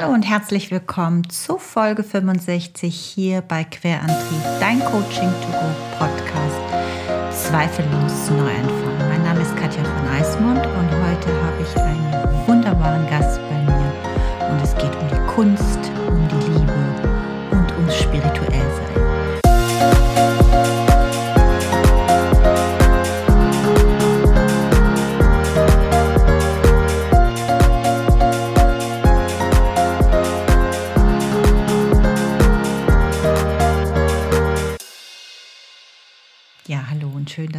Hallo 0.00 0.12
und 0.12 0.22
herzlich 0.22 0.70
willkommen 0.70 1.28
zu 1.28 1.58
Folge 1.58 2.04
65 2.04 2.94
hier 2.94 3.40
bei 3.40 3.64
Querantrieb, 3.64 4.42
dein 4.60 4.78
Coaching 4.80 5.28
to 5.28 5.48
Go 5.50 5.98
Podcast. 5.98 7.46
Zweifellos 7.48 8.30
Neuanfang. 8.30 9.08
Mein 9.08 9.24
Name 9.24 9.40
ist 9.40 9.56
Katja 9.56 9.82
von 9.82 10.08
Eismund 10.08 10.64
und 10.64 10.90
heute 10.90 11.42
habe 11.42 11.62
ich 11.62 11.80
einen 11.80 12.07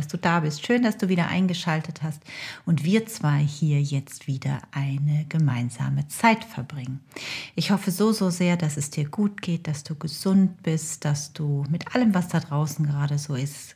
du 0.09 0.17
da 0.17 0.41
bist. 0.41 0.65
Schön, 0.65 0.83
dass 0.83 0.97
du 0.97 1.07
wieder 1.07 1.27
eingeschaltet 1.27 2.03
hast 2.03 2.21
und 2.65 2.83
wir 2.83 3.05
zwei 3.05 3.39
hier 3.39 3.81
jetzt 3.81 4.27
wieder 4.27 4.59
eine 4.71 5.25
gemeinsame 5.29 6.07
Zeit 6.07 6.43
verbringen. 6.43 6.99
Ich 7.55 7.71
hoffe 7.71 7.91
so, 7.91 8.11
so 8.11 8.29
sehr, 8.29 8.57
dass 8.57 8.75
es 8.75 8.89
dir 8.89 9.07
gut 9.07 9.41
geht, 9.41 9.67
dass 9.67 9.83
du 9.83 9.95
gesund 9.95 10.61
bist, 10.63 11.05
dass 11.05 11.33
du 11.33 11.65
mit 11.69 11.95
allem, 11.95 12.13
was 12.13 12.27
da 12.27 12.39
draußen 12.39 12.85
gerade 12.85 13.17
so 13.17 13.35
ist, 13.35 13.75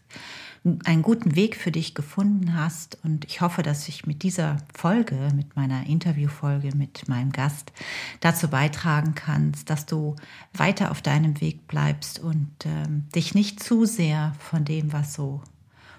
einen 0.85 1.01
guten 1.01 1.35
Weg 1.35 1.57
für 1.57 1.71
dich 1.71 1.93
gefunden 1.93 2.55
hast. 2.55 2.97
Und 3.03 3.25
ich 3.25 3.41
hoffe, 3.41 3.63
dass 3.63 3.87
ich 3.89 4.05
mit 4.05 4.23
dieser 4.23 4.57
Folge, 4.73 5.29
mit 5.35 5.55
meiner 5.55 5.85
Interviewfolge 5.87 6.75
mit 6.75 7.07
meinem 7.09 7.31
Gast 7.31 7.73
dazu 8.21 8.47
beitragen 8.47 9.13
kannst, 9.13 9.69
dass 9.69 9.85
du 9.85 10.15
weiter 10.53 10.91
auf 10.91 11.01
deinem 11.01 11.41
Weg 11.41 11.67
bleibst 11.67 12.19
und 12.19 12.49
ähm, 12.65 13.09
dich 13.13 13.35
nicht 13.35 13.61
zu 13.61 13.85
sehr 13.85 14.33
von 14.39 14.63
dem, 14.63 14.93
was 14.93 15.13
so 15.13 15.41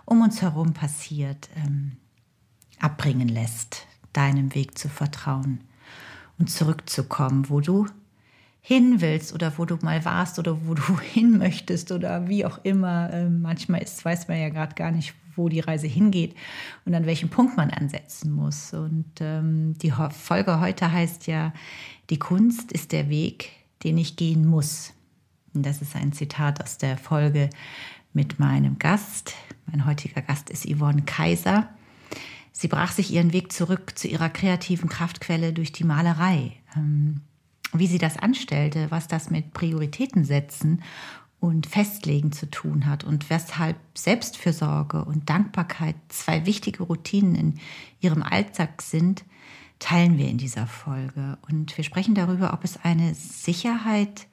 um 0.04 0.22
uns 0.22 0.42
herum 0.42 0.72
passiert, 0.72 1.48
ähm, 1.56 1.92
abbringen 2.78 3.28
lässt, 3.28 3.86
deinem 4.12 4.54
Weg 4.54 4.78
zu 4.78 4.88
vertrauen 4.88 5.60
und 6.38 6.50
zurückzukommen, 6.50 7.48
wo 7.48 7.60
du 7.60 7.86
hin 8.60 9.02
willst 9.02 9.34
oder 9.34 9.52
wo 9.58 9.66
du 9.66 9.76
mal 9.82 10.04
warst 10.06 10.38
oder 10.38 10.66
wo 10.66 10.74
du 10.74 10.98
hin 11.12 11.38
möchtest 11.38 11.92
oder 11.92 12.28
wie 12.28 12.44
auch 12.44 12.60
immer. 12.62 13.12
Ähm, 13.12 13.42
manchmal 13.42 13.82
ist, 13.82 14.04
weiß 14.04 14.28
man 14.28 14.38
ja 14.38 14.48
gerade 14.48 14.74
gar 14.74 14.90
nicht, 14.90 15.14
wo 15.36 15.48
die 15.48 15.60
Reise 15.60 15.86
hingeht 15.86 16.34
und 16.84 16.94
an 16.94 17.06
welchem 17.06 17.28
Punkt 17.28 17.56
man 17.56 17.70
ansetzen 17.70 18.32
muss. 18.32 18.72
Und 18.72 19.06
ähm, 19.20 19.76
die 19.78 19.92
Folge 20.10 20.60
heute 20.60 20.90
heißt 20.90 21.26
ja, 21.26 21.52
die 22.10 22.18
Kunst 22.18 22.72
ist 22.72 22.92
der 22.92 23.08
Weg, 23.08 23.50
den 23.82 23.98
ich 23.98 24.16
gehen 24.16 24.46
muss. 24.46 24.92
Und 25.52 25.66
das 25.66 25.82
ist 25.82 25.94
ein 25.94 26.12
Zitat 26.12 26.62
aus 26.62 26.78
der 26.78 26.96
Folge 26.96 27.50
mit 28.14 28.38
meinem 28.38 28.78
Gast. 28.78 29.34
Mein 29.66 29.84
heutiger 29.84 30.22
Gast 30.22 30.48
ist 30.48 30.66
Yvonne 30.66 31.02
Kaiser. 31.02 31.68
Sie 32.52 32.68
brach 32.68 32.92
sich 32.92 33.12
ihren 33.12 33.32
Weg 33.32 33.52
zurück 33.52 33.98
zu 33.98 34.08
ihrer 34.08 34.30
kreativen 34.30 34.88
Kraftquelle 34.88 35.52
durch 35.52 35.72
die 35.72 35.84
Malerei. 35.84 36.52
Ähm, 36.76 37.20
wie 37.72 37.88
sie 37.88 37.98
das 37.98 38.16
anstellte, 38.16 38.90
was 38.90 39.08
das 39.08 39.30
mit 39.30 39.52
Prioritäten 39.52 40.24
setzen 40.24 40.82
und 41.40 41.66
Festlegen 41.66 42.30
zu 42.30 42.48
tun 42.48 42.86
hat 42.86 43.02
und 43.02 43.28
weshalb 43.28 43.76
Selbstfürsorge 43.94 45.04
und 45.04 45.28
Dankbarkeit 45.28 45.96
zwei 46.08 46.46
wichtige 46.46 46.84
Routinen 46.84 47.34
in 47.34 47.60
ihrem 48.00 48.22
Alltag 48.22 48.80
sind, 48.80 49.24
teilen 49.80 50.16
wir 50.16 50.28
in 50.28 50.38
dieser 50.38 50.68
Folge. 50.68 51.36
Und 51.48 51.76
wir 51.76 51.82
sprechen 51.84 52.14
darüber, 52.14 52.54
ob 52.54 52.62
es 52.62 52.82
eine 52.84 53.14
Sicherheit 53.14 54.28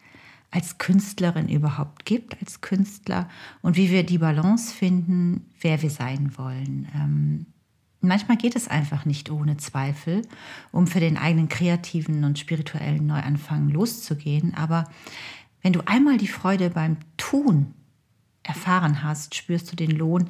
als 0.51 0.77
Künstlerin 0.77 1.47
überhaupt 1.47 2.05
gibt, 2.05 2.39
als 2.41 2.59
Künstler 2.59 3.29
und 3.61 3.77
wie 3.77 3.89
wir 3.89 4.05
die 4.05 4.17
Balance 4.17 4.73
finden, 4.73 5.49
wer 5.61 5.81
wir 5.81 5.89
sein 5.89 6.37
wollen. 6.37 6.89
Ähm, 6.93 7.45
manchmal 8.01 8.35
geht 8.35 8.57
es 8.57 8.67
einfach 8.67 9.05
nicht 9.05 9.31
ohne 9.31 9.55
Zweifel, 9.57 10.21
um 10.73 10.87
für 10.87 10.99
den 10.99 11.17
eigenen 11.17 11.47
kreativen 11.47 12.25
und 12.25 12.37
spirituellen 12.37 13.07
Neuanfang 13.07 13.69
loszugehen. 13.69 14.53
Aber 14.53 14.83
wenn 15.61 15.73
du 15.73 15.81
einmal 15.87 16.17
die 16.17 16.27
Freude 16.27 16.69
beim 16.69 16.97
Tun 17.15 17.73
erfahren 18.43 19.03
hast, 19.03 19.35
spürst 19.35 19.71
du 19.71 19.77
den 19.77 19.91
Lohn, 19.91 20.29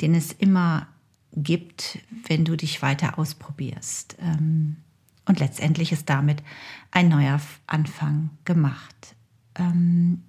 den 0.00 0.14
es 0.14 0.32
immer 0.32 0.86
gibt, 1.34 1.98
wenn 2.28 2.44
du 2.44 2.56
dich 2.56 2.80
weiter 2.80 3.18
ausprobierst. 3.18 4.16
Ähm, 4.20 4.76
und 5.24 5.40
letztendlich 5.40 5.92
ist 5.92 6.08
damit 6.08 6.42
ein 6.90 7.08
neuer 7.08 7.40
Anfang 7.66 8.30
gemacht. 8.44 9.14
Ähm, 9.58 10.22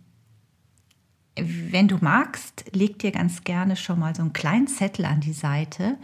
wenn 1.36 1.88
du 1.88 1.98
magst, 2.02 2.66
leg 2.74 3.00
dir 3.00 3.12
ganz 3.12 3.44
gerne 3.44 3.76
schon 3.76 4.00
mal 4.00 4.16
so 4.16 4.22
einen 4.22 4.34
kleinen 4.34 4.68
Zettel 4.68 5.06
an 5.06 5.22
die 5.22 5.34
Seite, 5.34 5.98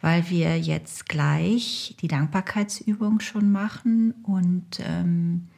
weil 0.00 0.28
wir 0.28 0.58
jetzt 0.58 1.08
gleich 1.08 1.96
die 2.00 2.08
Dankbarkeitsübung 2.08 3.20
schon 3.20 3.50
machen 3.50 4.12
und 4.22 4.80
ähm, 4.80 5.48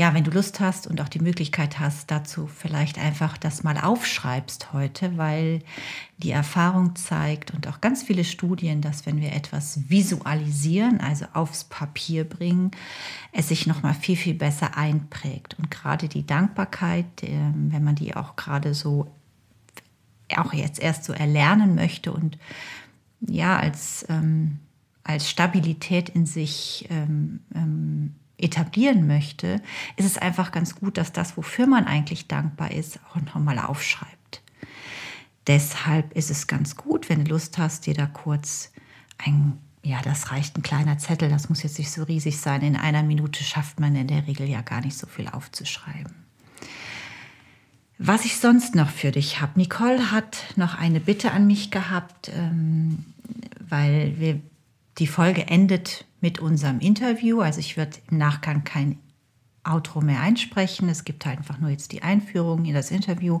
ja, 0.00 0.14
wenn 0.14 0.24
du 0.24 0.30
Lust 0.30 0.60
hast 0.60 0.86
und 0.86 1.02
auch 1.02 1.10
die 1.10 1.18
Möglichkeit 1.18 1.78
hast, 1.78 2.10
dazu 2.10 2.46
vielleicht 2.46 2.98
einfach 2.98 3.36
das 3.36 3.64
mal 3.64 3.76
aufschreibst 3.76 4.72
heute, 4.72 5.18
weil 5.18 5.60
die 6.16 6.30
Erfahrung 6.30 6.96
zeigt 6.96 7.50
und 7.50 7.68
auch 7.68 7.82
ganz 7.82 8.02
viele 8.02 8.24
Studien, 8.24 8.80
dass 8.80 9.04
wenn 9.04 9.20
wir 9.20 9.34
etwas 9.34 9.90
visualisieren, 9.90 11.02
also 11.02 11.26
aufs 11.34 11.64
Papier 11.64 12.24
bringen, 12.24 12.70
es 13.32 13.48
sich 13.48 13.66
noch 13.66 13.82
mal 13.82 13.92
viel 13.92 14.16
viel 14.16 14.32
besser 14.32 14.74
einprägt. 14.74 15.58
Und 15.58 15.70
gerade 15.70 16.08
die 16.08 16.24
Dankbarkeit, 16.24 17.04
ähm, 17.20 17.68
wenn 17.70 17.84
man 17.84 17.94
die 17.94 18.16
auch 18.16 18.36
gerade 18.36 18.72
so 18.72 19.14
auch 20.34 20.54
jetzt 20.54 20.80
erst 20.80 21.04
so 21.04 21.12
erlernen 21.12 21.74
möchte 21.74 22.10
und 22.10 22.38
ja 23.20 23.58
als 23.58 24.06
ähm, 24.08 24.60
als 25.04 25.28
Stabilität 25.28 26.08
in 26.08 26.24
sich 26.24 26.86
ähm, 26.88 27.40
ähm, 27.54 28.14
etablieren 28.42 29.06
möchte, 29.06 29.60
ist 29.96 30.06
es 30.06 30.18
einfach 30.18 30.52
ganz 30.52 30.74
gut, 30.74 30.98
dass 30.98 31.12
das, 31.12 31.36
wofür 31.36 31.66
man 31.66 31.86
eigentlich 31.86 32.28
dankbar 32.28 32.72
ist, 32.72 32.98
auch 33.10 33.20
nochmal 33.20 33.58
aufschreibt. 33.58 34.42
Deshalb 35.46 36.12
ist 36.12 36.30
es 36.30 36.46
ganz 36.46 36.76
gut, 36.76 37.08
wenn 37.08 37.24
du 37.24 37.30
Lust 37.30 37.58
hast, 37.58 37.86
dir 37.86 37.94
da 37.94 38.06
kurz 38.06 38.72
ein, 39.18 39.58
ja, 39.82 40.00
das 40.02 40.30
reicht 40.30 40.56
ein 40.56 40.62
kleiner 40.62 40.98
Zettel, 40.98 41.28
das 41.28 41.48
muss 41.48 41.62
jetzt 41.62 41.78
nicht 41.78 41.90
so 41.90 42.02
riesig 42.02 42.38
sein. 42.38 42.62
In 42.62 42.76
einer 42.76 43.02
Minute 43.02 43.42
schafft 43.42 43.80
man 43.80 43.96
in 43.96 44.06
der 44.06 44.26
Regel 44.26 44.48
ja 44.48 44.60
gar 44.60 44.80
nicht 44.80 44.96
so 44.96 45.06
viel 45.06 45.28
aufzuschreiben. 45.28 46.14
Was 48.02 48.24
ich 48.24 48.38
sonst 48.38 48.74
noch 48.74 48.88
für 48.88 49.10
dich 49.10 49.42
habe. 49.42 49.58
Nicole 49.58 50.10
hat 50.10 50.38
noch 50.56 50.78
eine 50.78 51.00
Bitte 51.00 51.32
an 51.32 51.46
mich 51.46 51.70
gehabt, 51.70 52.30
ähm, 52.34 53.04
weil 53.60 54.18
wir, 54.18 54.40
die 54.98 55.06
Folge 55.06 55.46
endet 55.46 56.04
mit 56.20 56.38
unserem 56.38 56.80
Interview. 56.80 57.40
Also 57.40 57.60
ich 57.60 57.76
werde 57.76 57.98
im 58.10 58.18
Nachgang 58.18 58.64
kein 58.64 58.98
Outro 59.64 60.00
mehr 60.00 60.20
einsprechen. 60.20 60.88
Es 60.88 61.04
gibt 61.04 61.26
halt 61.26 61.38
einfach 61.38 61.58
nur 61.58 61.70
jetzt 61.70 61.92
die 61.92 62.02
Einführung 62.02 62.64
in 62.64 62.74
das 62.74 62.90
Interview 62.90 63.40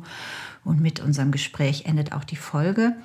und 0.64 0.80
mit 0.80 1.00
unserem 1.00 1.30
Gespräch 1.30 1.86
endet 1.86 2.12
auch 2.12 2.24
die 2.24 2.36
Folge. 2.36 2.96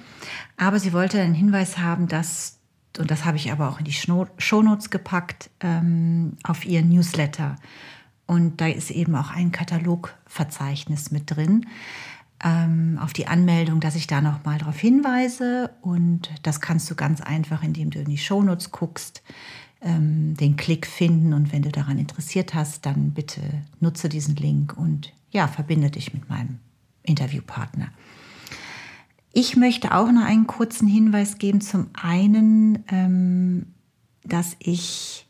Aber 0.58 0.80
sie 0.80 0.94
wollte 0.94 1.22
einen 1.22 1.34
Hinweis 1.34 1.78
haben, 1.78 2.08
dass, 2.08 2.60
und 2.98 3.10
das 3.12 3.26
habe 3.26 3.38
ich 3.38 3.52
aber 3.52 3.70
auch 3.70 3.80
in 3.80 3.86
die 3.86 3.94
Shownotes 3.94 4.90
gepackt, 4.90 5.50
ähm, 5.62 6.38
auf 6.44 6.66
ihren 6.66 6.90
Newsletter. 6.90 7.56
Und 8.28 8.60
da 8.60 8.68
ist 8.68 8.92
eben 8.92 9.16
auch 9.16 9.32
ein 9.32 9.52
Katalogverzeichnis 9.52 11.12
mit 11.12 11.32
drin 11.32 11.66
ähm, 12.44 13.00
auf 13.02 13.14
die 13.14 13.28
Anmeldung, 13.28 13.80
dass 13.80 13.96
ich 13.96 14.08
da 14.08 14.22
nochmal 14.22 14.58
darauf 14.58 14.78
hinweise. 14.78 15.72
Und 15.82 16.30
das 16.44 16.62
kannst 16.62 16.90
du 16.90 16.96
ganz 16.96 17.22
einfach, 17.22 17.64
indem 17.64 17.90
du 17.90 18.00
in 18.00 18.10
die 18.10 18.18
Shownotes 18.18 18.72
guckst 18.72 19.24
ähm, 19.82 20.36
den 20.36 20.58
Klick 20.58 20.88
finden. 20.88 21.34
Und 21.34 21.52
wenn 21.54 21.62
du 21.62 21.72
daran 21.72 21.98
interessiert 21.98 22.54
hast, 22.54 22.86
dann 22.86 23.12
bitte 23.12 23.42
nutze 23.80 24.10
diesen 24.10 24.36
Link 24.36 24.78
und 24.78 25.14
ja, 25.32 25.48
verbinde 25.48 25.90
dich 25.90 26.14
mit 26.14 26.30
meinem 26.30 26.60
Interviewpartner. 27.04 27.90
Ich 29.32 29.58
möchte 29.58 29.94
auch 29.94 30.12
noch 30.12 30.24
einen 30.24 30.48
kurzen 30.48 30.88
Hinweis 30.88 31.38
geben. 31.38 31.60
Zum 31.62 31.88
einen, 31.94 32.84
ähm, 32.88 33.66
dass 34.24 34.56
ich 34.60 35.28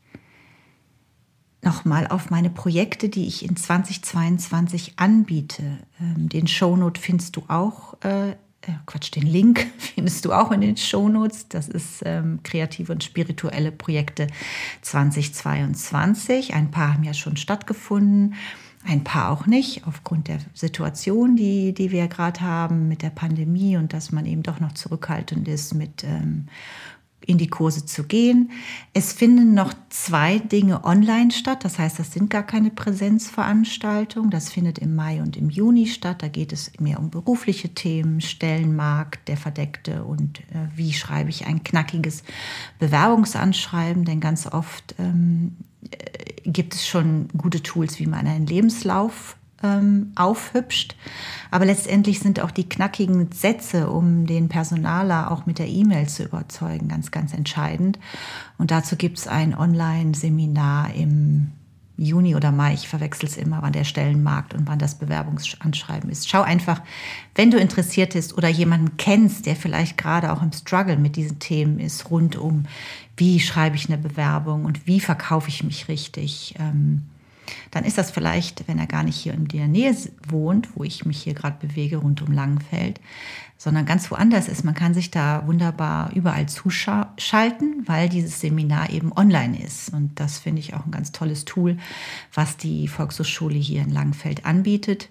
nochmal 1.66 2.08
auf 2.08 2.30
meine 2.30 2.50
Projekte, 2.50 3.10
die 3.10 3.28
ich 3.28 3.44
in 3.44 3.56
2022 3.56 4.94
anbiete. 4.98 5.64
Ähm, 6.00 6.30
den 6.30 6.48
Shownote 6.48 7.02
findest 7.02 7.36
du 7.36 7.44
auch 7.48 7.96
äh, 8.04 8.36
äh, 8.68 8.74
Quatsch, 8.86 9.14
den 9.16 9.28
Link 9.28 9.68
findest 9.78 10.26
du 10.26 10.34
auch 10.34 10.52
in 10.52 10.62
den 10.62 10.78
Shownotes. 10.78 11.48
Das 11.50 11.68
ist 11.68 12.02
ähm, 12.06 12.40
kreative 12.44 12.92
und 12.92 13.04
spirituelle 13.04 13.72
Projekte 13.72 14.28
2022. 14.82 16.54
Ein 16.54 16.72
paar 16.72 16.94
haben 16.94 17.04
ja 17.04 17.14
schon 17.14 17.38
stattgefunden, 17.38 18.36
ein 18.88 19.04
paar 19.04 19.32
auch 19.32 19.48
nicht, 19.48 19.88
aufgrund 19.88 20.28
der 20.28 20.38
Situation, 20.54 21.36
die, 21.36 21.74
die 21.74 21.92
wir 21.92 22.08
gerade 22.08 22.42
haben 22.42 22.88
mit 22.88 23.02
der 23.02 23.10
Pandemie 23.10 23.78
und 23.78 23.94
dass 23.94 24.12
man 24.12 24.26
eben 24.28 24.44
doch 24.44 24.60
noch 24.60 24.74
zurückhaltend 24.74 25.48
ist 25.48 25.74
mit 25.74 26.04
ähm, 26.04 26.48
in 27.26 27.38
die 27.38 27.48
Kurse 27.48 27.86
zu 27.86 28.04
gehen. 28.04 28.52
Es 28.94 29.14
finden 29.14 29.54
noch 29.54 29.74
zwei 29.90 30.40
Dinge 30.40 30.84
online 30.84 31.32
statt. 31.32 31.64
Das 31.64 31.80
heißt, 31.80 32.00
das 32.00 32.14
sind 32.14 32.30
gar 32.30 32.44
keine 32.44 32.70
Präsenzveranstaltungen. 32.70 34.30
Das 34.30 34.50
findet 34.50 34.80
im 34.80 34.96
Mai 34.96 35.22
und 35.22 35.38
im 35.38 35.50
Juni 35.50 35.88
statt. 35.88 36.22
Da 36.22 36.28
geht 36.28 36.54
es 36.54 36.72
mehr 36.80 37.00
um 37.00 37.10
berufliche 37.10 37.70
Themen, 37.70 38.22
Stellenmarkt, 38.22 39.28
der 39.28 39.38
Verdeckte 39.38 40.04
und 40.04 40.40
äh, 40.40 40.68
wie 40.76 40.94
schreibe 40.94 41.30
ich 41.30 41.48
ein 41.48 41.64
knackiges 41.64 42.24
Bewerbungsanschreiben. 42.80 44.06
Denn 44.06 44.20
ganz 44.20 44.48
oft 44.48 44.96
ähm, 45.00 45.56
äh, 45.92 46.50
gibt 46.50 46.76
es 46.76 46.88
schon 46.88 47.28
gute 47.38 47.64
Tools, 47.64 48.00
wie 48.00 48.08
man 48.08 48.28
einen 48.28 48.46
Lebenslauf 48.46 49.38
ähm, 49.66 50.12
aufhübscht. 50.16 50.96
Aber 51.52 51.66
letztendlich 51.66 52.20
sind 52.20 52.40
auch 52.40 52.52
die 52.52 52.68
knackigen 52.68 53.32
Sätze, 53.32 53.90
um 53.90 54.26
den 54.26 54.50
Personaler 54.50 55.32
auch 55.32 55.46
mit 55.46 55.60
der 55.60 55.68
E-Mail 55.68 56.08
zu 56.08 56.24
überzeugen, 56.24 56.88
ganz, 56.88 57.12
ganz 57.12 57.34
entscheidend. 57.34 58.00
Und 58.58 58.72
dazu 58.72 58.96
gibt 58.96 59.18
es 59.18 59.28
ein 59.28 59.58
Online-Seminar 59.58 60.94
im 60.94 61.52
Juni 61.98 62.36
oder 62.36 62.52
Mai, 62.52 62.74
ich 62.74 62.90
verwechsel 62.90 63.30
es 63.30 63.38
immer, 63.38 63.62
wann 63.62 63.72
der 63.72 63.86
Stellenmarkt 63.86 64.54
und 64.54 64.68
wann 64.68 64.80
das 64.80 64.96
Bewerbungsanschreiben 64.96 66.10
ist. 66.10 66.30
Schau 66.30 66.42
einfach, 66.42 66.82
wenn 67.36 67.52
du 67.52 67.58
interessiert 67.58 68.14
bist 68.14 68.38
oder 68.38 68.50
jemanden 68.50 68.98
kennst, 68.98 69.46
der 69.46 69.56
vielleicht 69.56 69.98
gerade 69.98 70.34
auch 70.34 70.42
im 70.42 70.52
Struggle 70.52 70.98
mit 70.98 71.16
diesen 71.16 71.40
Themen 71.40 71.80
ist, 71.80 72.12
rund 72.12 72.36
um, 72.36 72.66
wie 73.16 73.40
schreibe 73.40 73.78
ich 73.78 73.88
eine 73.88 73.98
Bewerbung 73.98 74.66
und 74.66 74.88
wie 74.88 75.00
verkaufe 75.00 75.48
ich 75.48 75.64
mich 75.64 75.88
richtig. 75.88 76.56
Ähm, 76.60 77.04
dann 77.72 77.84
ist 77.84 77.98
das 77.98 78.12
vielleicht, 78.12 78.68
wenn 78.68 78.80
er 78.80 78.88
gar 78.88 79.04
nicht 79.04 79.18
hier 79.18 79.34
in 79.34 79.48
der 79.48 79.68
Nähe 79.68 79.96
wohnt, 80.28 80.70
wo 80.76 80.84
ich 80.84 81.06
mich 81.06 81.22
hier 81.22 81.34
gerade 81.34 81.66
bewege, 81.66 81.98
rund 81.98 82.22
um 82.22 82.32
Langenfeld, 82.32 83.00
sondern 83.58 83.86
ganz 83.86 84.12
woanders 84.12 84.48
ist. 84.48 84.64
Man 84.64 84.74
kann 84.74 84.94
sich 84.94 85.12
da 85.12 85.44
wunderbar 85.48 86.12
überall 86.14 86.48
zuschalten, 86.48 87.84
weil 87.86 88.10
dieses 88.10 88.40
Seminar 88.42 88.90
eben 88.90 89.12
online 89.16 89.62
ist. 89.62 89.94
Und 89.94 90.20
das 90.20 90.40
finde 90.40 90.60
ich 90.60 90.74
auch 90.74 90.86
ein 90.86 90.92
ganz 90.92 91.12
tolles 91.12 91.46
Tool, 91.46 91.78
was 92.34 92.58
die 92.58 92.88
Volkshochschule 92.88 93.58
hier 93.58 93.82
in 93.82 93.92
Langenfeld 93.92 94.46
anbietet. 94.46 95.10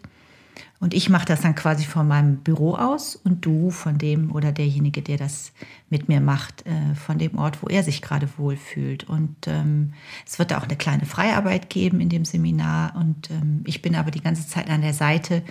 Und 0.81 0.95
ich 0.95 1.09
mache 1.09 1.27
das 1.27 1.41
dann 1.41 1.55
quasi 1.55 1.85
von 1.85 2.07
meinem 2.07 2.39
Büro 2.39 2.75
aus 2.75 3.17
und 3.17 3.45
du 3.45 3.71
von 3.71 3.99
dem 3.99 4.33
oder 4.33 4.53
derjenige, 4.53 5.03
der 5.03 5.17
das 5.17 5.53
mit 5.91 6.09
mir 6.09 6.21
macht, 6.21 6.67
äh, 6.67 6.95
von 6.95 7.19
dem 7.19 7.39
Ort, 7.39 7.63
wo 7.63 7.69
er 7.69 7.83
sich 7.83 8.03
gerade 8.03 8.29
wohlfühlt. 8.37 9.05
Und 9.05 9.35
ähm, 9.47 9.95
es 10.27 10.39
wird 10.39 10.53
auch 10.53 10.65
eine 10.65 10.77
kleine 10.77 11.07
Freiarbeit 11.07 11.71
geben 11.71 12.01
in 12.01 12.09
dem 12.09 12.25
Seminar. 12.25 12.95
Und 12.97 13.31
ähm, 13.31 13.63
ich 13.67 13.83
bin 13.83 13.97
aber 13.97 14.11
die 14.11 14.23
ganze 14.23 14.47
Zeit 14.47 14.69
an 14.69 14.83
der 14.83 14.95
Seite, 14.95 15.43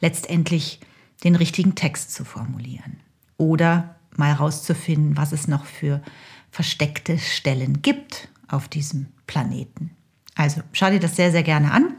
letztendlich 0.00 0.80
den 1.24 1.36
richtigen 1.36 1.74
Text 1.74 2.12
zu 2.12 2.24
formulieren. 2.24 3.00
Oder 3.38 3.96
mal 4.16 4.32
rauszufinden, 4.32 5.16
was 5.16 5.32
es 5.32 5.48
noch 5.48 5.64
für 5.64 6.02
versteckte 6.50 7.18
Stellen 7.18 7.80
gibt 7.82 8.28
auf 8.48 8.68
diesem 8.68 9.06
Planeten. 9.26 9.90
Also 10.34 10.60
schau 10.72 10.90
dir 10.90 11.00
das 11.00 11.16
sehr, 11.16 11.32
sehr 11.32 11.42
gerne 11.42 11.72
an. 11.72 11.94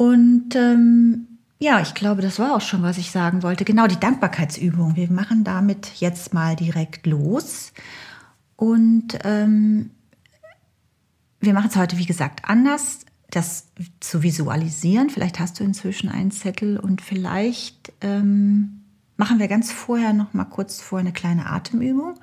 Und 0.00 0.56
ähm, 0.56 1.28
ja, 1.58 1.82
ich 1.82 1.92
glaube, 1.92 2.22
das 2.22 2.38
war 2.38 2.56
auch 2.56 2.62
schon, 2.62 2.82
was 2.82 2.96
ich 2.96 3.10
sagen 3.10 3.42
wollte. 3.42 3.66
Genau, 3.66 3.86
die 3.86 4.00
Dankbarkeitsübung. 4.00 4.96
Wir 4.96 5.12
machen 5.12 5.44
damit 5.44 5.96
jetzt 5.96 6.32
mal 6.32 6.56
direkt 6.56 7.06
los. 7.06 7.74
Und 8.56 9.18
ähm, 9.24 9.90
wir 11.40 11.52
machen 11.52 11.68
es 11.68 11.76
heute, 11.76 11.98
wie 11.98 12.06
gesagt, 12.06 12.46
anders, 12.48 13.00
das 13.28 13.66
zu 14.00 14.22
visualisieren. 14.22 15.10
Vielleicht 15.10 15.38
hast 15.38 15.60
du 15.60 15.64
inzwischen 15.64 16.08
einen 16.08 16.30
Zettel 16.30 16.78
und 16.78 17.02
vielleicht 17.02 17.92
ähm, 18.00 18.80
machen 19.18 19.38
wir 19.38 19.48
ganz 19.48 19.70
vorher 19.70 20.14
noch 20.14 20.32
mal 20.32 20.46
kurz 20.46 20.80
vor 20.80 20.98
eine 20.98 21.12
kleine 21.12 21.44
Atemübung, 21.44 22.14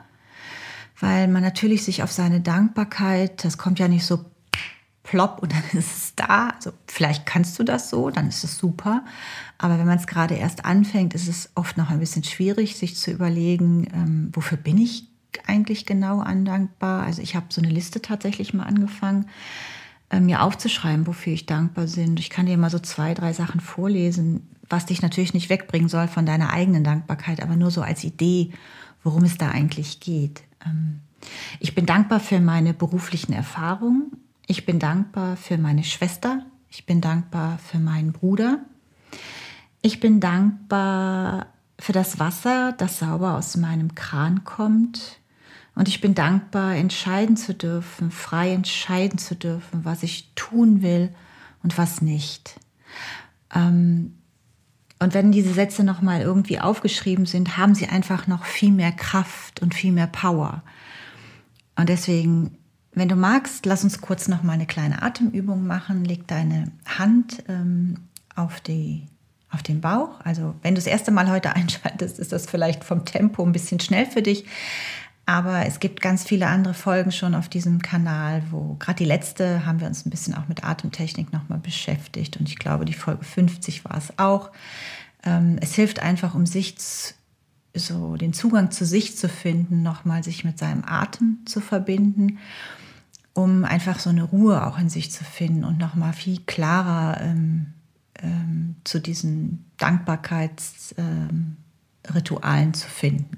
weil 1.00 1.27
man 1.27 1.44
natürlich 1.44 1.83
sich 1.83 2.01
auf 2.01 2.12
seine 2.12 2.41
Dankbarkeit, 2.41 3.45
das 3.45 3.59
kommt 3.59 3.77
ja 3.77 3.88
nicht 3.88 4.07
so 4.07 4.25
plopp 5.07 5.39
und 5.42 5.54
dann 5.54 5.63
ist 5.74 5.98
es 5.98 6.15
da. 6.15 6.50
Also 6.50 6.71
vielleicht 6.86 7.25
kannst 7.25 7.57
du 7.57 7.63
das 7.63 7.89
so, 7.89 8.09
dann 8.09 8.27
ist 8.27 8.44
es 8.44 8.57
super. 8.57 9.04
Aber 9.57 9.80
wenn 9.80 9.88
man 9.88 9.98
es 9.98 10.06
gerade 10.06 10.36
erst 10.36 10.65
anfängt, 10.65 11.15
ist 11.15 11.27
es 11.27 11.50
oft 11.56 11.77
noch 11.77 11.89
ein 11.89 12.00
bisschen 12.00 12.24
schwierig, 12.24 12.75
sich 12.75 12.95
zu 12.95 13.12
überlegen, 13.12 13.88
ähm, 13.94 14.30
wofür 14.33 14.57
bin 14.57 14.77
ich 14.77 15.07
eigentlich 15.48 15.86
genau 15.86 16.19
andankbar. 16.19 17.04
Also 17.04 17.21
ich 17.21 17.36
habe 17.36 17.48
so 17.50 17.62
eine 17.62 17.71
Liste 17.71 18.01
tatsächlich 18.01 18.54
mal 18.54 18.63
angefangen, 18.63 19.27
äh, 20.09 20.19
mir 20.19 20.42
aufzuschreiben, 20.42 21.07
wofür 21.07 21.33
ich 21.33 21.45
dankbar 21.45 21.86
bin. 21.86 22.18
Ich 22.18 22.30
kann 22.30 22.45
dir 22.45 22.57
mal 22.57 22.69
so 22.69 22.80
zwei, 22.80 23.13
drei 23.13 23.33
Sachen 23.33 23.62
vorlesen, 23.62 24.48
was 24.69 24.86
dich 24.86 25.01
natürlich 25.01 25.33
nicht 25.33 25.50
wegbringen 25.50 25.89
soll 25.89 26.10
von 26.10 26.25
deiner 26.25 26.51
eigenen 26.51 26.83
Dankbarkeit, 26.83 27.42
aber 27.42 27.56
nur 27.56 27.71
so 27.71 27.81
als 27.81 28.03
Idee, 28.03 28.51
worum 29.03 29.24
es 29.24 29.38
da 29.38 29.51
eigentlich 29.51 30.01
geht. 30.01 30.44
Ähm, 30.65 31.00
ich 31.60 31.75
bin 31.75 31.86
dankbar 31.86 32.19
für 32.19 32.42
meine 32.42 32.74
beruflichen 32.74 33.31
Erfahrungen 33.31 34.12
ich 34.48 34.66
bin 34.66 34.80
dankbar 34.80 35.36
für 35.36 35.58
meine 35.58 35.84
Schwester. 35.84 36.46
Ich 36.70 36.86
bin 36.86 37.02
dankbar 37.02 37.60
für 37.60 37.80
meinen 37.80 38.14
Bruder. 38.14 38.60
Ich 39.82 40.00
bin 40.00 40.20
dankbar 40.20 41.48
für 41.80 41.92
das 41.92 42.18
Wasser, 42.18 42.74
das 42.78 43.00
sauber 43.00 43.36
aus 43.36 43.58
meinem 43.58 43.94
Kran 43.94 44.46
kommt. 44.46 45.20
Und 45.76 45.88
ich 45.90 46.02
bin 46.02 46.16
dankbar, 46.16 46.76
entscheiden 46.76 47.38
zu 47.38 47.54
dürfen, 47.54 48.10
frei 48.10 48.54
entscheiden 48.54 49.20
zu 49.20 49.36
dürfen, 49.36 49.86
was 49.86 50.02
ich 50.02 50.34
tun 50.34 50.82
will 50.82 51.14
und 51.62 51.78
was 51.78 52.02
nicht. 52.02 52.60
Ähm, 53.54 54.16
und 55.00 55.14
wenn 55.14 55.32
diese 55.32 55.54
Sätze 55.54 55.84
nochmal 55.84 56.22
irgendwie 56.22 56.60
aufgeschrieben 56.60 57.26
sind, 57.26 57.58
haben 57.58 57.76
sie 57.76 57.88
einfach 57.88 58.28
noch 58.28 58.46
viel 58.46 58.72
mehr 58.72 58.92
Kraft 58.92 59.62
und 59.62 59.76
viel 59.76 59.92
mehr 59.92 60.08
Power. 60.08 60.64
Und 61.76 61.90
deswegen 61.90 62.56
wenn 62.98 63.10
du 63.10 63.16
magst, 63.16 63.66
lass 63.66 63.84
uns 63.84 64.02
kurz 64.02 64.28
noch 64.28 64.44
mal 64.44 64.54
eine 64.54 64.66
kleine 64.66 65.02
Atemübung 65.04 65.68
machen. 65.68 66.04
Leg 66.04 66.28
deine 66.28 66.72
Hand 66.86 67.44
ähm, 67.48 68.00
auf, 68.36 68.60
die, 68.60 69.04
auf 69.52 69.62
den 69.62 69.82
Bauch. 69.82 70.20
Also 70.24 70.56
wenn 70.64 70.74
du 70.74 70.80
das 70.80 70.88
erste 70.88 71.12
Mal 71.12 71.30
heute 71.30 71.54
einschaltest, 71.56 72.18
ist 72.18 72.32
das 72.32 72.48
vielleicht 72.48 72.84
vom 72.84 73.06
Tempo 73.06 73.44
ein 73.44 73.52
bisschen 73.52 73.80
schnell 73.80 74.06
für 74.06 74.22
dich. 74.22 74.46
Aber 75.28 75.66
es 75.66 75.80
gibt 75.80 76.02
ganz 76.02 76.24
viele 76.24 76.48
andere 76.48 76.74
Folgen 76.74 77.12
schon 77.12 77.36
auf 77.36 77.50
diesem 77.50 77.82
Kanal, 77.82 78.42
wo 78.50 78.76
gerade 78.80 78.98
die 78.98 79.06
letzte 79.06 79.66
haben 79.66 79.82
wir 79.82 79.88
uns 79.88 80.06
ein 80.06 80.10
bisschen 80.10 80.34
auch 80.34 80.48
mit 80.48 80.64
Atemtechnik 80.64 81.34
nochmal 81.34 81.60
beschäftigt. 81.60 82.38
Und 82.38 82.48
ich 82.48 82.58
glaube, 82.58 82.86
die 82.86 82.94
Folge 82.94 83.26
50 83.26 83.84
war 83.86 83.98
es 83.98 84.18
auch. 84.18 84.52
Ähm, 85.24 85.58
es 85.62 85.76
hilft 85.76 86.00
einfach, 86.02 86.34
um 86.34 86.46
sich 86.46 86.76
so 87.76 88.16
den 88.16 88.34
Zugang 88.34 88.72
zu 88.72 88.86
sich 88.86 89.18
zu 89.18 89.30
finden, 89.30 89.84
nochmal 89.84 90.24
sich 90.24 90.44
mit 90.44 90.58
seinem 90.58 90.84
Atem 90.86 91.40
zu 91.46 91.60
verbinden 91.60 92.40
um 93.38 93.63
einfach 93.66 94.00
so 94.00 94.10
eine 94.10 94.24
Ruhe 94.24 94.66
auch 94.66 94.80
in 94.80 94.89
sich 94.89 95.12
zu 95.12 95.24
finden 95.24 95.63
und 95.63 95.78
nochmal 95.78 96.13
viel 96.13 96.39
klarer 96.48 97.22
ähm, 97.22 97.67
ähm, 98.20 98.77
zu 98.84 99.00
diesen 99.00 99.70
Dankbarkeitsritualen 99.77 101.58
ähm, 102.63 102.74
zu 102.74 102.88
finden. 102.88 103.38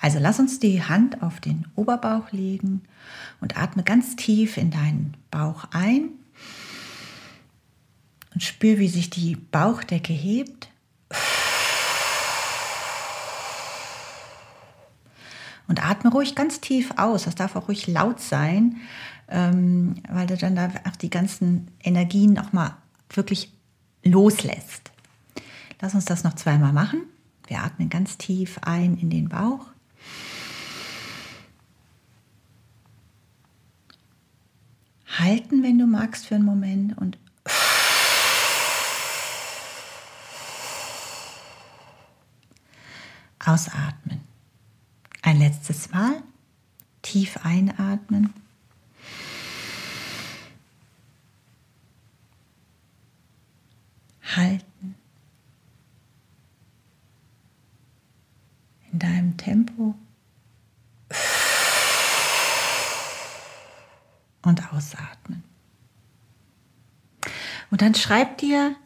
Also 0.00 0.18
lass 0.18 0.38
uns 0.38 0.58
die 0.58 0.82
Hand 0.82 1.22
auf 1.22 1.38
den 1.38 1.66
Oberbauch 1.74 2.32
legen 2.32 2.80
und 3.42 3.58
atme 3.58 3.82
ganz 3.82 4.16
tief 4.16 4.56
in 4.56 4.70
deinen 4.70 5.18
Bauch 5.30 5.66
ein 5.72 6.08
und 8.32 8.42
spür, 8.42 8.78
wie 8.78 8.88
sich 8.88 9.10
die 9.10 9.36
Bauchdecke 9.36 10.14
hebt 10.14 10.67
Und 15.68 15.84
atme 15.84 16.10
ruhig 16.10 16.34
ganz 16.34 16.60
tief 16.60 16.92
aus. 16.96 17.24
Das 17.24 17.34
darf 17.34 17.54
auch 17.54 17.68
ruhig 17.68 17.86
laut 17.86 18.20
sein, 18.20 18.78
ähm, 19.28 19.96
weil 20.08 20.26
du 20.26 20.36
dann 20.36 20.56
da 20.56 20.70
auch 20.90 20.96
die 20.96 21.10
ganzen 21.10 21.68
Energien 21.82 22.32
nochmal 22.32 22.74
wirklich 23.10 23.52
loslässt. 24.02 24.90
Lass 25.80 25.94
uns 25.94 26.06
das 26.06 26.24
noch 26.24 26.34
zweimal 26.34 26.72
machen. 26.72 27.02
Wir 27.46 27.62
atmen 27.62 27.88
ganz 27.88 28.18
tief 28.18 28.58
ein 28.62 28.96
in 28.96 29.10
den 29.10 29.28
Bauch. 29.28 29.66
Halten, 35.18 35.62
wenn 35.62 35.78
du 35.78 35.86
magst, 35.86 36.26
für 36.26 36.34
einen 36.34 36.44
Moment 36.44 36.96
und 36.98 37.18
ausatmen. 43.44 44.27
Ein 45.22 45.38
letztes 45.38 45.90
Mal 45.90 46.22
tief 47.02 47.38
einatmen. 47.42 48.32
Halten. 54.36 54.94
In 58.92 58.98
deinem 58.98 59.36
Tempo. 59.36 59.94
Und 64.42 64.72
ausatmen. 64.72 65.44
Und 67.70 67.82
dann 67.82 67.94
schreib 67.94 68.38
dir 68.38 68.76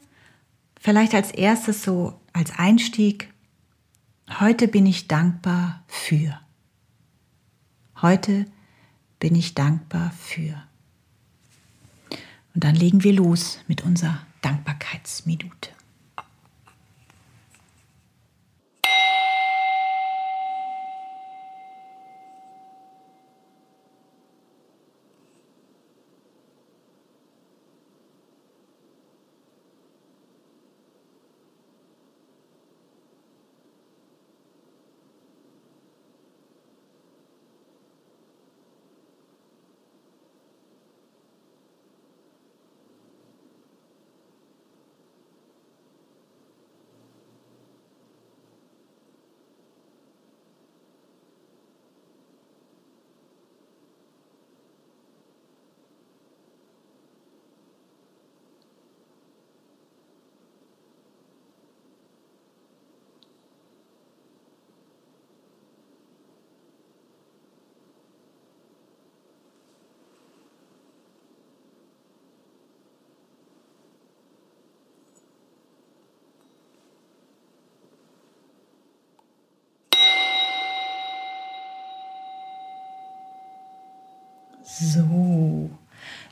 vielleicht 0.81 1.15
als 1.15 1.31
erstes 1.31 1.83
so 1.83 2.21
als 2.33 2.59
Einstieg 2.59 3.33
Heute 4.41 4.69
bin 4.69 4.87
ich 4.87 5.09
dankbar 5.09 5.85
für. 5.87 6.41
Heute 8.01 8.47
bin 9.19 9.35
ich 9.35 9.55
dankbar 9.55 10.11
für. 10.13 10.63
Und 12.55 12.65
dann 12.65 12.75
legen 12.75 13.05
wir 13.05 13.13
los 13.13 13.61
mit 13.69 13.83
unserer 13.83 14.27
Dankbarkeitsminute. 14.41 15.71
So, 84.75 85.69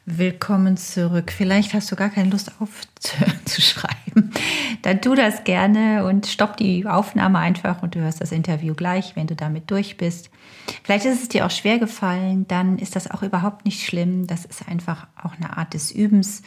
willkommen 0.06 0.78
zurück. 0.78 1.30
Vielleicht 1.30 1.74
hast 1.74 1.92
du 1.92 1.96
gar 1.96 2.08
keine 2.08 2.30
Lust 2.30 2.52
aufzuschreiben. 2.58 4.32
Dann 4.82 5.02
tu 5.02 5.14
das 5.14 5.44
gerne 5.44 6.06
und 6.06 6.26
stopp 6.26 6.56
die 6.56 6.86
Aufnahme 6.86 7.38
einfach 7.38 7.82
und 7.82 7.94
du 7.94 8.00
hörst 8.00 8.22
das 8.22 8.32
Interview 8.32 8.74
gleich, 8.74 9.14
wenn 9.14 9.26
du 9.26 9.36
damit 9.36 9.70
durch 9.70 9.98
bist. 9.98 10.30
Vielleicht 10.84 11.04
ist 11.04 11.22
es 11.22 11.28
dir 11.28 11.44
auch 11.44 11.50
schwer 11.50 11.78
gefallen, 11.78 12.48
dann 12.48 12.78
ist 12.78 12.96
das 12.96 13.10
auch 13.10 13.22
überhaupt 13.22 13.66
nicht 13.66 13.84
schlimm. 13.84 14.26
Das 14.26 14.46
ist 14.46 14.66
einfach 14.66 15.06
auch 15.22 15.36
eine 15.36 15.58
Art 15.58 15.74
des 15.74 15.92
Übens, 15.92 16.40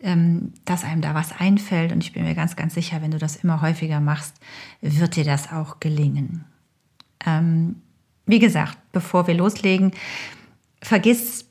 ähm, 0.00 0.52
dass 0.66 0.84
einem 0.84 1.00
da 1.00 1.14
was 1.14 1.32
einfällt. 1.32 1.90
Und 1.90 2.04
ich 2.04 2.12
bin 2.12 2.24
mir 2.24 2.34
ganz, 2.34 2.54
ganz 2.54 2.74
sicher, 2.74 3.00
wenn 3.00 3.12
du 3.12 3.18
das 3.18 3.36
immer 3.36 3.62
häufiger 3.62 4.00
machst, 4.00 4.36
wird 4.82 5.16
dir 5.16 5.24
das 5.24 5.50
auch 5.50 5.80
gelingen. 5.80 6.44
Ähm, 7.24 7.76
wie 8.26 8.40
gesagt, 8.40 8.76
bevor 8.92 9.26
wir 9.26 9.34
loslegen, 9.34 9.92
vergiss 10.80 11.46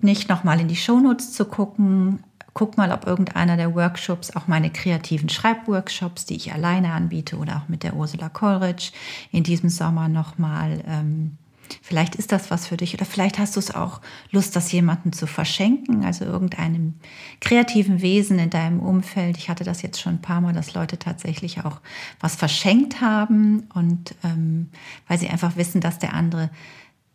nicht 0.00 0.28
nochmal 0.28 0.60
in 0.60 0.68
die 0.68 0.76
Shownotes 0.76 1.32
zu 1.32 1.44
gucken. 1.44 2.22
Guck 2.54 2.76
mal, 2.76 2.90
ob 2.90 3.06
irgendeiner 3.06 3.56
der 3.56 3.74
Workshops, 3.74 4.34
auch 4.34 4.46
meine 4.46 4.70
kreativen 4.70 5.28
Schreibworkshops, 5.28 6.24
die 6.24 6.36
ich 6.36 6.52
alleine 6.52 6.92
anbiete 6.92 7.36
oder 7.36 7.56
auch 7.56 7.68
mit 7.68 7.82
der 7.82 7.94
Ursula 7.94 8.28
Kollrich 8.28 8.92
in 9.30 9.42
diesem 9.42 9.68
Sommer 9.68 10.08
nochmal, 10.08 10.82
ähm, 10.86 11.36
vielleicht 11.82 12.14
ist 12.14 12.32
das 12.32 12.50
was 12.50 12.66
für 12.66 12.76
dich 12.76 12.94
oder 12.94 13.04
vielleicht 13.04 13.38
hast 13.38 13.56
du 13.56 13.60
es 13.60 13.74
auch 13.74 14.00
Lust, 14.30 14.56
das 14.56 14.72
jemandem 14.72 15.12
zu 15.12 15.26
verschenken, 15.26 16.04
also 16.04 16.24
irgendeinem 16.24 16.94
kreativen 17.40 18.00
Wesen 18.00 18.38
in 18.38 18.50
deinem 18.50 18.80
Umfeld. 18.80 19.36
Ich 19.36 19.48
hatte 19.48 19.64
das 19.64 19.82
jetzt 19.82 20.00
schon 20.00 20.14
ein 20.14 20.22
paar 20.22 20.40
Mal, 20.40 20.54
dass 20.54 20.74
Leute 20.74 20.98
tatsächlich 20.98 21.64
auch 21.64 21.80
was 22.20 22.36
verschenkt 22.36 23.00
haben 23.00 23.68
und 23.74 24.14
ähm, 24.24 24.70
weil 25.08 25.18
sie 25.18 25.28
einfach 25.28 25.56
wissen, 25.56 25.80
dass 25.80 25.98
der 25.98 26.14
andere 26.14 26.50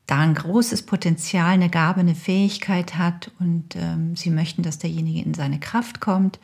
da 0.08 0.20
ein 0.20 0.34
großes 0.34 0.84
Potenzial, 0.84 1.52
eine 1.52 1.70
Gabe, 1.70 2.02
eine 2.02 2.16
Fähigkeit 2.16 2.98
hat 2.98 3.32
und 3.40 3.76
ähm, 3.76 4.16
sie 4.16 4.30
möchten, 4.30 4.64
dass 4.64 4.78
derjenige 4.78 5.22
in 5.22 5.34
seine 5.34 5.60
Kraft 5.60 6.02
kommt. 6.02 6.40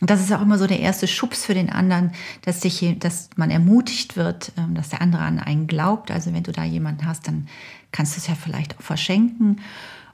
Und 0.00 0.10
das 0.10 0.20
ist 0.20 0.32
auch 0.32 0.42
immer 0.42 0.58
so 0.58 0.66
der 0.66 0.80
erste 0.80 1.08
Schubs 1.08 1.44
für 1.44 1.54
den 1.54 1.70
anderen, 1.70 2.12
dass, 2.42 2.60
dich, 2.60 2.96
dass 3.00 3.30
man 3.36 3.50
ermutigt 3.50 4.16
wird, 4.16 4.52
ähm, 4.56 4.74
dass 4.74 4.90
der 4.90 5.00
andere 5.00 5.22
an 5.22 5.40
einen 5.40 5.66
glaubt. 5.66 6.10
Also 6.10 6.32
wenn 6.32 6.44
du 6.44 6.52
da 6.52 6.64
jemanden 6.64 7.06
hast, 7.06 7.26
dann 7.26 7.48
kannst 7.90 8.14
du 8.14 8.20
es 8.20 8.28
ja 8.28 8.34
vielleicht 8.34 8.78
auch 8.78 8.82
verschenken. 8.82 9.60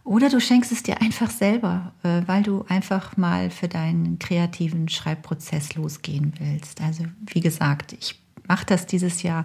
Oder 0.05 0.29
du 0.29 0.41
schenkst 0.41 0.71
es 0.71 0.83
dir 0.83 1.01
einfach 1.01 1.31
selber, 1.31 1.93
äh, 2.03 2.23
weil 2.27 2.43
du 2.43 2.65
einfach 2.69 3.17
mal 3.17 3.51
für 3.51 3.69
deinen 3.69 4.19
kreativen 4.19 4.89
Schreibprozess 4.89 5.75
losgehen 5.75 6.33
willst. 6.39 6.81
Also 6.81 7.05
wie 7.27 7.41
gesagt, 7.41 7.95
ich 7.95 8.24
mache 8.47 8.67
das 8.67 8.87
dieses 8.87 9.23
Jahr 9.23 9.45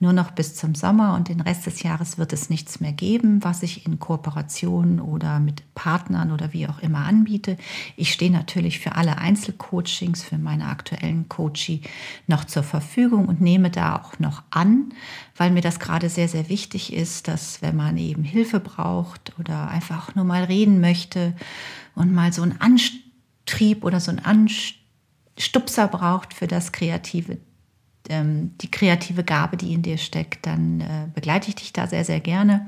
nur 0.00 0.12
noch 0.12 0.32
bis 0.32 0.54
zum 0.54 0.74
Sommer 0.74 1.14
und 1.14 1.28
den 1.28 1.40
Rest 1.40 1.66
des 1.66 1.82
Jahres 1.82 2.18
wird 2.18 2.32
es 2.32 2.50
nichts 2.50 2.80
mehr 2.80 2.92
geben, 2.92 3.44
was 3.44 3.62
ich 3.62 3.86
in 3.86 3.98
Kooperation 3.98 5.00
oder 5.00 5.40
mit 5.40 5.62
Partnern 5.74 6.32
oder 6.32 6.52
wie 6.52 6.66
auch 6.66 6.80
immer 6.80 7.04
anbiete. 7.04 7.56
Ich 7.96 8.12
stehe 8.12 8.30
natürlich 8.30 8.80
für 8.80 8.96
alle 8.96 9.18
Einzelcoachings, 9.18 10.22
für 10.22 10.38
meine 10.38 10.66
aktuellen 10.66 11.28
Coachie 11.28 11.82
noch 12.26 12.44
zur 12.44 12.62
Verfügung 12.62 13.26
und 13.26 13.40
nehme 13.40 13.70
da 13.70 13.96
auch 13.96 14.18
noch 14.18 14.42
an, 14.50 14.92
weil 15.36 15.50
mir 15.50 15.62
das 15.62 15.78
gerade 15.78 16.08
sehr, 16.08 16.28
sehr 16.28 16.48
wichtig 16.48 16.92
ist, 16.92 17.28
dass 17.28 17.62
wenn 17.62 17.76
man 17.76 17.96
eben 17.96 18.24
Hilfe 18.24 18.60
braucht 18.60 19.38
oder 19.38 19.68
einfach 19.68 20.14
nur 20.14 20.24
mal 20.24 20.44
reden 20.44 20.80
möchte 20.80 21.34
und 21.94 22.12
mal 22.12 22.32
so 22.32 22.42
einen 22.42 22.60
Antrieb 22.60 23.84
oder 23.84 24.00
so 24.00 24.10
einen 24.10 24.24
Anstupser 24.24 25.88
braucht 25.88 26.34
für 26.34 26.46
das 26.46 26.72
kreative 26.72 27.38
ähm, 28.10 28.52
die 28.60 28.70
kreative 28.70 29.24
Gabe, 29.24 29.56
die 29.56 29.72
in 29.72 29.82
dir 29.82 29.96
steckt, 29.96 30.46
dann 30.46 30.80
äh, 30.80 31.06
begleite 31.14 31.48
ich 31.48 31.54
dich 31.54 31.72
da 31.72 31.86
sehr, 31.86 32.04
sehr 32.04 32.20
gerne. 32.20 32.66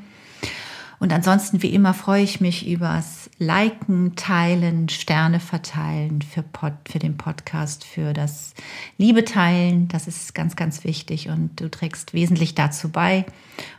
Und 1.03 1.13
ansonsten, 1.13 1.63
wie 1.63 1.75
immer, 1.75 1.95
freue 1.95 2.23
ich 2.23 2.41
mich 2.41 2.65
übers 2.65 3.29
Liken, 3.39 4.15
Teilen, 4.15 4.89
Sterne 4.89 5.41
verteilen 5.41 6.23
für, 6.23 6.45
Pod, 6.45 6.75
für 6.89 7.01
den 7.01 7.17
Podcast, 7.17 7.85
für 7.85 8.13
das 8.13 8.55
Liebe 8.99 9.25
teilen. 9.25 9.89
Das 9.89 10.07
ist 10.07 10.33
ganz, 10.33 10.55
ganz 10.55 10.85
wichtig 10.85 11.29
und 11.29 11.61
du 11.61 11.69
trägst 11.69 12.15
wesentlich 12.15 12.55
dazu 12.55 12.89
bei. 12.89 13.27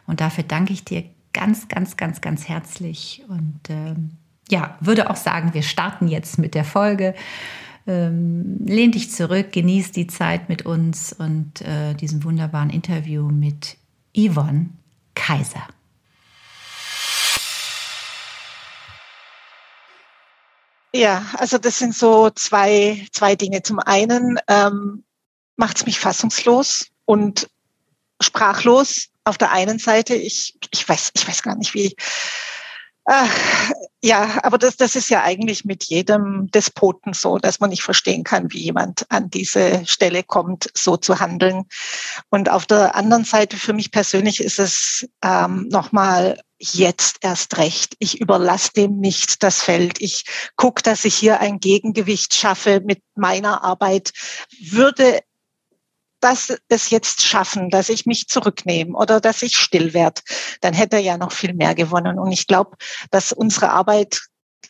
Und 0.06 0.20
dafür 0.20 0.44
danke 0.44 0.74
ich 0.74 0.84
dir 0.84 1.06
ganz, 1.32 1.70
ganz, 1.70 1.96
ganz, 1.96 2.20
ganz 2.20 2.50
herzlich. 2.50 3.24
Und 3.30 3.62
ähm, 3.70 4.12
ja, 4.50 4.76
würde 4.82 5.10
auch 5.10 5.16
sagen, 5.16 5.54
wir 5.54 5.64
starten 5.64 6.10
jetzt 6.10 6.38
mit 6.38 6.56
der 6.56 6.66
Folge. 6.66 7.16
Ähm, 7.86 8.66
lehn 8.66 8.92
dich 8.92 9.12
zurück, 9.12 9.52
genieß 9.52 9.92
die 9.92 10.08
Zeit 10.08 10.48
mit 10.48 10.66
uns 10.66 11.12
und 11.12 11.62
äh, 11.62 11.94
diesem 11.96 12.24
wunderbaren 12.24 12.70
Interview 12.70 13.28
mit 13.30 13.78
Yvonne 14.16 14.70
Kaiser. 15.16 15.68
Ja, 20.96 21.26
also 21.38 21.58
das 21.58 21.80
sind 21.80 21.96
so 21.96 22.30
zwei, 22.30 23.06
zwei 23.12 23.36
Dinge. 23.36 23.64
Zum 23.64 23.80
einen 23.80 24.40
ähm, 24.48 25.04
macht 25.56 25.78
es 25.78 25.86
mich 25.86 26.00
fassungslos 26.00 26.88
und 27.06 27.50
sprachlos. 28.22 29.10
Auf 29.26 29.38
der 29.38 29.52
einen 29.52 29.80
Seite, 29.80 30.14
ich, 30.14 30.58
ich 30.72 30.88
weiß, 30.88 31.12
ich 31.16 31.28
weiß 31.28 31.42
gar 31.42 31.56
nicht, 31.56 31.74
wie, 31.74 31.96
äh, 33.06 33.28
ja, 34.02 34.40
aber 34.44 34.58
das, 34.58 34.78
das 34.78 34.96
ist 34.96 35.10
ja 35.10 35.24
eigentlich 35.24 35.66
mit 35.66 35.86
jedem 35.86 36.50
Despoten 36.52 37.14
so, 37.14 37.38
dass 37.38 37.60
man 37.60 37.70
nicht 37.70 37.84
verstehen 37.84 38.24
kann, 38.24 38.52
wie 38.52 38.62
jemand 38.62 39.06
an 39.10 39.30
diese 39.30 39.86
Stelle 39.86 40.24
kommt, 40.24 40.70
so 40.74 40.98
zu 40.98 41.20
handeln. 41.20 41.66
Und 42.30 42.50
auf 42.50 42.66
der 42.66 42.96
anderen 42.96 43.24
Seite, 43.26 43.58
für 43.58 43.74
mich 43.74 43.92
persönlich 43.92 44.42
ist 44.42 44.60
es 44.60 45.08
ähm, 45.22 45.68
nochmal 45.70 46.40
jetzt 46.60 47.18
erst 47.22 47.58
recht. 47.58 47.96
Ich 48.00 48.22
überlasse 48.22 48.72
dem 48.74 49.00
nicht 49.00 49.44
das 49.44 49.62
Feld. 49.62 50.02
Ich 50.02 50.26
gucke, 50.56 50.82
dass 50.82 51.04
ich 51.04 51.16
hier 51.16 51.40
ein 51.42 51.60
Gegengewicht 51.60 52.34
schaffe 52.34 52.82
mit 52.84 53.02
meiner 53.16 53.64
Arbeit. 53.64 54.14
Würde 54.62 55.20
das 56.24 56.56
es 56.70 56.90
jetzt 56.90 57.22
schaffen, 57.22 57.70
dass 57.70 57.90
ich 57.90 58.06
mich 58.06 58.28
zurücknehme 58.28 58.96
oder 58.96 59.20
dass 59.20 59.42
ich 59.42 59.58
still 59.58 59.94
werde, 59.94 60.22
dann 60.62 60.74
hätte 60.74 60.96
er 60.96 61.02
ja 61.02 61.18
noch 61.18 61.32
viel 61.32 61.54
mehr 61.54 61.76
gewonnen. 61.76 62.18
Und 62.18 62.32
ich 62.32 62.48
glaube, 62.48 62.78
dass 63.12 63.32
unsere 63.32 63.72
Arbeit 63.72 64.22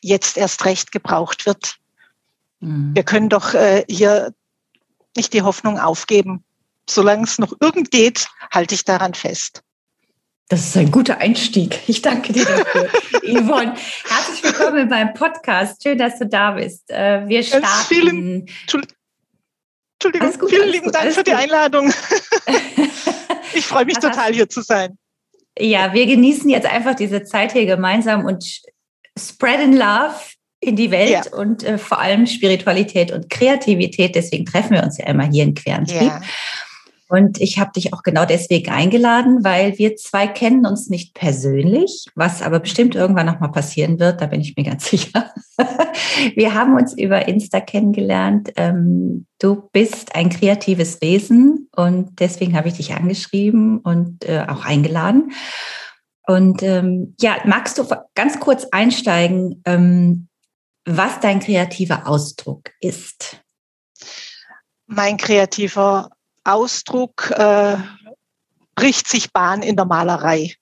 jetzt 0.01 0.37
erst 0.37 0.65
recht 0.65 0.91
gebraucht 0.91 1.45
wird. 1.45 1.75
Mhm. 2.59 2.95
Wir 2.95 3.03
können 3.03 3.29
doch 3.29 3.53
äh, 3.53 3.85
hier 3.87 4.33
nicht 5.15 5.33
die 5.33 5.43
Hoffnung 5.43 5.79
aufgeben. 5.79 6.43
Solange 6.89 7.23
es 7.23 7.37
noch 7.37 7.53
irgend 7.61 7.91
geht, 7.91 8.27
halte 8.51 8.75
ich 8.75 8.83
daran 8.83 9.13
fest. 9.13 9.61
Das 10.49 10.67
ist 10.67 10.75
ein 10.75 10.91
guter 10.91 11.19
Einstieg. 11.19 11.79
Ich 11.87 12.01
danke 12.01 12.33
dir 12.33 12.45
dafür, 12.45 12.89
Yvonne. 13.23 13.75
Herzlich 14.05 14.43
willkommen 14.43 14.79
in 14.79 14.89
meinem 14.89 15.13
Podcast. 15.13 15.81
Schön, 15.81 15.97
dass 15.97 16.19
du 16.19 16.27
da 16.27 16.51
bist. 16.51 16.91
Äh, 16.91 17.27
wir 17.27 17.43
starten. 17.43 17.65
Vielen, 17.87 18.45
Entschuldigung, 20.03 20.39
gut, 20.39 20.49
vielen 20.49 20.69
lieben 20.69 20.85
gut, 20.85 20.95
Dank 20.95 21.13
für 21.13 21.23
die 21.23 21.33
Einladung. 21.33 21.93
Ich 23.55 23.67
freue 23.67 23.85
mich 23.85 23.99
total, 23.99 24.33
hier 24.33 24.49
zu 24.49 24.61
sein. 24.61 24.97
Ja, 25.59 25.93
wir 25.93 26.07
genießen 26.07 26.49
jetzt 26.49 26.65
einfach 26.65 26.95
diese 26.95 27.23
Zeit 27.23 27.51
hier 27.51 27.67
gemeinsam 27.67 28.25
und 28.25 28.43
spreaden 29.17 29.77
love 29.77 30.15
in 30.59 30.75
die 30.75 30.89
Welt 30.91 31.11
ja. 31.11 31.37
und 31.37 31.63
äh, 31.63 31.77
vor 31.77 31.99
allem 31.99 32.25
Spiritualität 32.25 33.11
und 33.11 33.29
Kreativität. 33.29 34.15
Deswegen 34.15 34.45
treffen 34.45 34.71
wir 34.71 34.83
uns 34.83 34.97
ja 34.97 35.05
immer 35.05 35.25
hier 35.29 35.43
in 35.43 35.53
Querentrieb. 35.53 36.01
Ja. 36.01 36.21
Und 37.13 37.39
ich 37.39 37.59
habe 37.59 37.71
dich 37.75 37.93
auch 37.93 38.01
genau 38.01 38.25
deswegen 38.25 38.71
eingeladen, 38.71 39.43
weil 39.43 39.77
wir 39.77 39.95
zwei 39.97 40.25
kennen 40.25 40.65
uns 40.65 40.89
nicht 40.89 41.13
persönlich, 41.13 42.07
was 42.15 42.41
aber 42.41 42.59
bestimmt 42.59 42.95
irgendwann 42.95 43.27
nochmal 43.27 43.51
passieren 43.51 43.99
wird, 43.99 44.19
da 44.19 44.25
bin 44.25 44.41
ich 44.41 44.55
mir 44.57 44.63
ganz 44.63 44.85
sicher. 44.89 45.31
wir 46.33 46.55
haben 46.55 46.73
uns 46.73 46.97
über 46.97 47.27
Insta 47.27 47.59
kennengelernt. 47.59 48.51
Ähm, 48.55 49.27
du 49.39 49.69
bist 49.71 50.15
ein 50.15 50.31
kreatives 50.31 51.01
Wesen 51.03 51.69
und 51.75 52.19
deswegen 52.19 52.57
habe 52.57 52.69
ich 52.69 52.77
dich 52.77 52.95
angeschrieben 52.95 53.77
und 53.77 54.27
äh, 54.27 54.47
auch 54.49 54.65
eingeladen. 54.65 55.33
Und 56.25 56.63
ähm, 56.63 57.13
ja, 57.21 57.35
magst 57.45 57.77
du 57.77 57.85
ganz 58.15 58.39
kurz 58.39 58.65
einsteigen, 58.71 59.61
ähm, 59.65 60.29
was 60.83 61.19
dein 61.19 61.41
kreativer 61.41 62.07
Ausdruck 62.07 62.71
ist? 62.79 63.39
Mein 64.87 65.17
kreativer 65.17 66.09
Ausdruck 66.43 67.31
äh, 67.31 67.77
bricht 68.75 69.07
sich 69.07 69.31
Bahn 69.31 69.61
in 69.61 69.75
der 69.75 69.85
Malerei, 69.85 70.55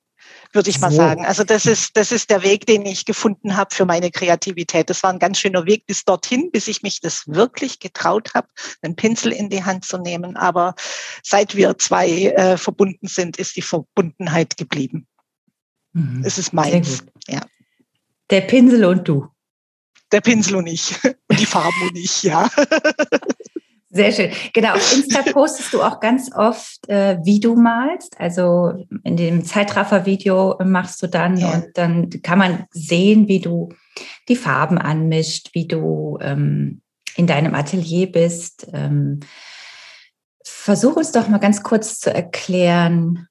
würde 0.53 0.69
ich 0.69 0.79
mal 0.79 0.91
so. 0.91 0.97
sagen. 0.97 1.25
Also 1.25 1.43
das 1.43 1.65
ist, 1.65 1.95
das 1.95 2.11
ist 2.11 2.29
der 2.29 2.43
Weg, 2.43 2.65
den 2.65 2.85
ich 2.85 3.05
gefunden 3.05 3.55
habe 3.55 3.73
für 3.73 3.85
meine 3.85 4.11
Kreativität. 4.11 4.89
Das 4.89 5.01
war 5.03 5.11
ein 5.11 5.19
ganz 5.19 5.39
schöner 5.39 5.65
Weg 5.65 5.85
bis 5.87 6.03
dorthin, 6.03 6.51
bis 6.51 6.67
ich 6.67 6.83
mich 6.83 6.99
das 6.99 7.23
wirklich 7.27 7.79
getraut 7.79 8.33
habe, 8.33 8.47
einen 8.81 8.95
Pinsel 8.95 9.31
in 9.31 9.49
die 9.49 9.63
Hand 9.63 9.85
zu 9.85 9.97
nehmen. 9.97 10.35
Aber 10.35 10.75
seit 11.23 11.55
wir 11.55 11.77
zwei 11.77 12.09
äh, 12.09 12.57
verbunden 12.57 13.07
sind, 13.07 13.37
ist 13.37 13.55
die 13.55 13.61
Verbundenheit 13.61 14.57
geblieben. 14.57 15.07
Mhm. 15.93 16.23
Es 16.25 16.37
ist 16.37 16.53
meins. 16.53 17.03
Ja. 17.27 17.41
Der 18.29 18.41
Pinsel 18.41 18.85
und 18.85 19.07
du. 19.07 19.27
Der 20.11 20.21
Pinsel 20.21 20.55
und 20.57 20.67
ich. 20.67 20.95
Und 21.31 21.39
die 21.39 21.45
Farben 21.45 21.81
und 21.87 21.97
ich, 21.97 22.23
ja. 22.23 22.49
Sehr 23.93 24.11
schön. 24.13 24.31
Genau, 24.53 24.73
auf 24.73 24.93
Insta 24.95 25.21
postest 25.33 25.73
du 25.73 25.83
auch 25.83 25.99
ganz 25.99 26.31
oft, 26.33 26.87
äh, 26.87 27.17
wie 27.23 27.41
du 27.41 27.55
malst. 27.55 28.17
Also 28.19 28.85
in 29.03 29.17
dem 29.17 29.43
Zeitraffer-Video 29.43 30.57
machst 30.63 31.03
du 31.03 31.07
dann 31.07 31.35
ja. 31.35 31.51
und 31.51 31.67
dann 31.75 32.09
kann 32.21 32.39
man 32.39 32.65
sehen, 32.71 33.27
wie 33.27 33.41
du 33.41 33.69
die 34.29 34.37
Farben 34.37 34.77
anmischt, 34.77 35.49
wie 35.53 35.67
du 35.67 36.17
ähm, 36.21 36.81
in 37.17 37.27
deinem 37.27 37.53
Atelier 37.53 38.09
bist. 38.09 38.67
Ähm, 38.71 39.19
versuch 40.45 40.95
uns 40.95 41.11
doch 41.11 41.27
mal 41.27 41.39
ganz 41.39 41.61
kurz 41.61 41.99
zu 41.99 42.13
erklären, 42.13 43.27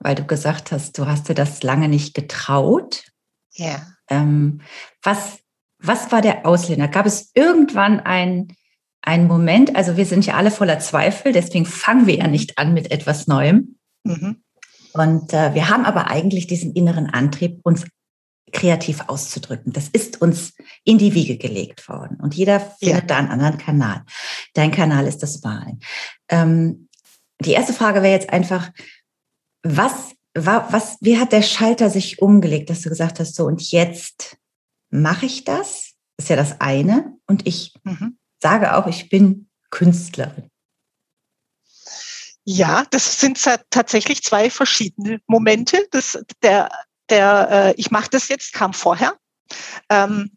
weil 0.00 0.14
du 0.14 0.24
gesagt 0.24 0.72
hast, 0.72 0.96
du 0.96 1.06
hast 1.06 1.28
dir 1.28 1.34
das 1.34 1.62
lange 1.62 1.88
nicht 1.88 2.14
getraut. 2.14 3.04
Ja. 3.52 3.82
Ähm, 4.08 4.62
was, 5.02 5.40
was 5.78 6.10
war 6.12 6.22
der 6.22 6.46
Ausländer? 6.46 6.88
Gab 6.88 7.04
es 7.04 7.30
irgendwann 7.34 8.00
ein 8.00 8.48
ein 9.02 9.26
Moment, 9.26 9.76
also 9.76 9.96
wir 9.96 10.06
sind 10.06 10.26
ja 10.26 10.34
alle 10.34 10.50
voller 10.50 10.78
Zweifel, 10.80 11.32
deswegen 11.32 11.66
fangen 11.66 12.06
wir 12.06 12.16
ja 12.16 12.26
nicht 12.26 12.58
an 12.58 12.74
mit 12.74 12.90
etwas 12.90 13.26
Neuem. 13.26 13.76
Mhm. 14.04 14.42
Und 14.92 15.32
äh, 15.32 15.54
wir 15.54 15.68
haben 15.68 15.84
aber 15.84 16.08
eigentlich 16.08 16.46
diesen 16.46 16.72
inneren 16.72 17.06
Antrieb, 17.06 17.60
uns 17.62 17.86
kreativ 18.52 19.04
auszudrücken. 19.06 19.72
Das 19.72 19.88
ist 19.88 20.20
uns 20.22 20.54
in 20.84 20.98
die 20.98 21.14
Wiege 21.14 21.36
gelegt 21.36 21.88
worden. 21.88 22.18
Und 22.20 22.34
jeder 22.34 22.60
findet 22.60 23.02
ja. 23.02 23.06
da 23.06 23.16
einen 23.18 23.28
anderen 23.28 23.58
Kanal. 23.58 24.04
Dein 24.54 24.70
Kanal 24.70 25.06
ist 25.06 25.22
das 25.22 25.42
Malen. 25.42 25.80
Ähm, 26.28 26.88
die 27.40 27.52
erste 27.52 27.74
Frage 27.74 28.02
wäre 28.02 28.14
jetzt 28.14 28.30
einfach, 28.30 28.70
was 29.62 30.12
war, 30.34 30.72
was, 30.72 30.98
wie 31.00 31.18
hat 31.18 31.32
der 31.32 31.42
Schalter 31.42 31.90
sich 31.90 32.22
umgelegt, 32.22 32.70
dass 32.70 32.80
du 32.80 32.88
gesagt 32.88 33.20
hast, 33.20 33.34
so 33.34 33.44
und 33.44 33.70
jetzt 33.70 34.38
mache 34.90 35.26
ich 35.26 35.44
das? 35.44 35.94
Das 36.16 36.24
ist 36.24 36.30
ja 36.30 36.36
das 36.36 36.60
eine. 36.60 37.16
Und 37.26 37.46
ich 37.46 37.74
mhm 37.84 38.17
sage 38.40 38.74
auch, 38.74 38.86
ich 38.86 39.08
bin 39.08 39.48
Künstlerin. 39.70 40.50
Ja, 42.44 42.86
das 42.90 43.20
sind 43.20 43.38
tatsächlich 43.70 44.22
zwei 44.22 44.48
verschiedene 44.48 45.20
Momente. 45.26 45.86
Das, 45.90 46.18
der, 46.42 46.70
der, 47.10 47.48
äh, 47.50 47.74
ich 47.76 47.90
mache 47.90 48.08
das 48.10 48.28
jetzt, 48.28 48.54
kam 48.54 48.72
vorher. 48.72 49.18
Ähm, 49.90 50.30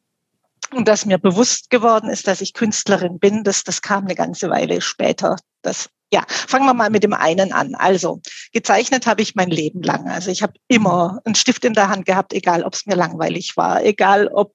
und 0.73 0.87
dass 0.87 1.05
mir 1.05 1.17
bewusst 1.17 1.69
geworden 1.69 2.09
ist, 2.09 2.27
dass 2.27 2.41
ich 2.41 2.53
Künstlerin 2.53 3.19
bin, 3.19 3.43
das, 3.43 3.63
das 3.63 3.81
kam 3.81 4.05
eine 4.05 4.15
ganze 4.15 4.49
Weile 4.49 4.81
später. 4.81 5.37
Das, 5.61 5.89
ja, 6.11 6.23
fangen 6.27 6.65
wir 6.65 6.73
mal 6.73 6.89
mit 6.89 7.03
dem 7.03 7.13
einen 7.13 7.53
an. 7.53 7.75
Also, 7.75 8.21
gezeichnet 8.51 9.07
habe 9.07 9.21
ich 9.21 9.35
mein 9.35 9.49
Leben 9.49 9.81
lang. 9.81 10.09
Also 10.09 10.31
ich 10.31 10.43
habe 10.43 10.53
immer 10.67 11.21
einen 11.23 11.35
Stift 11.35 11.63
in 11.65 11.73
der 11.73 11.89
Hand 11.89 12.05
gehabt, 12.05 12.33
egal 12.33 12.63
ob 12.63 12.73
es 12.73 12.85
mir 12.85 12.95
langweilig 12.95 13.55
war, 13.55 13.83
egal 13.83 14.27
ob 14.27 14.53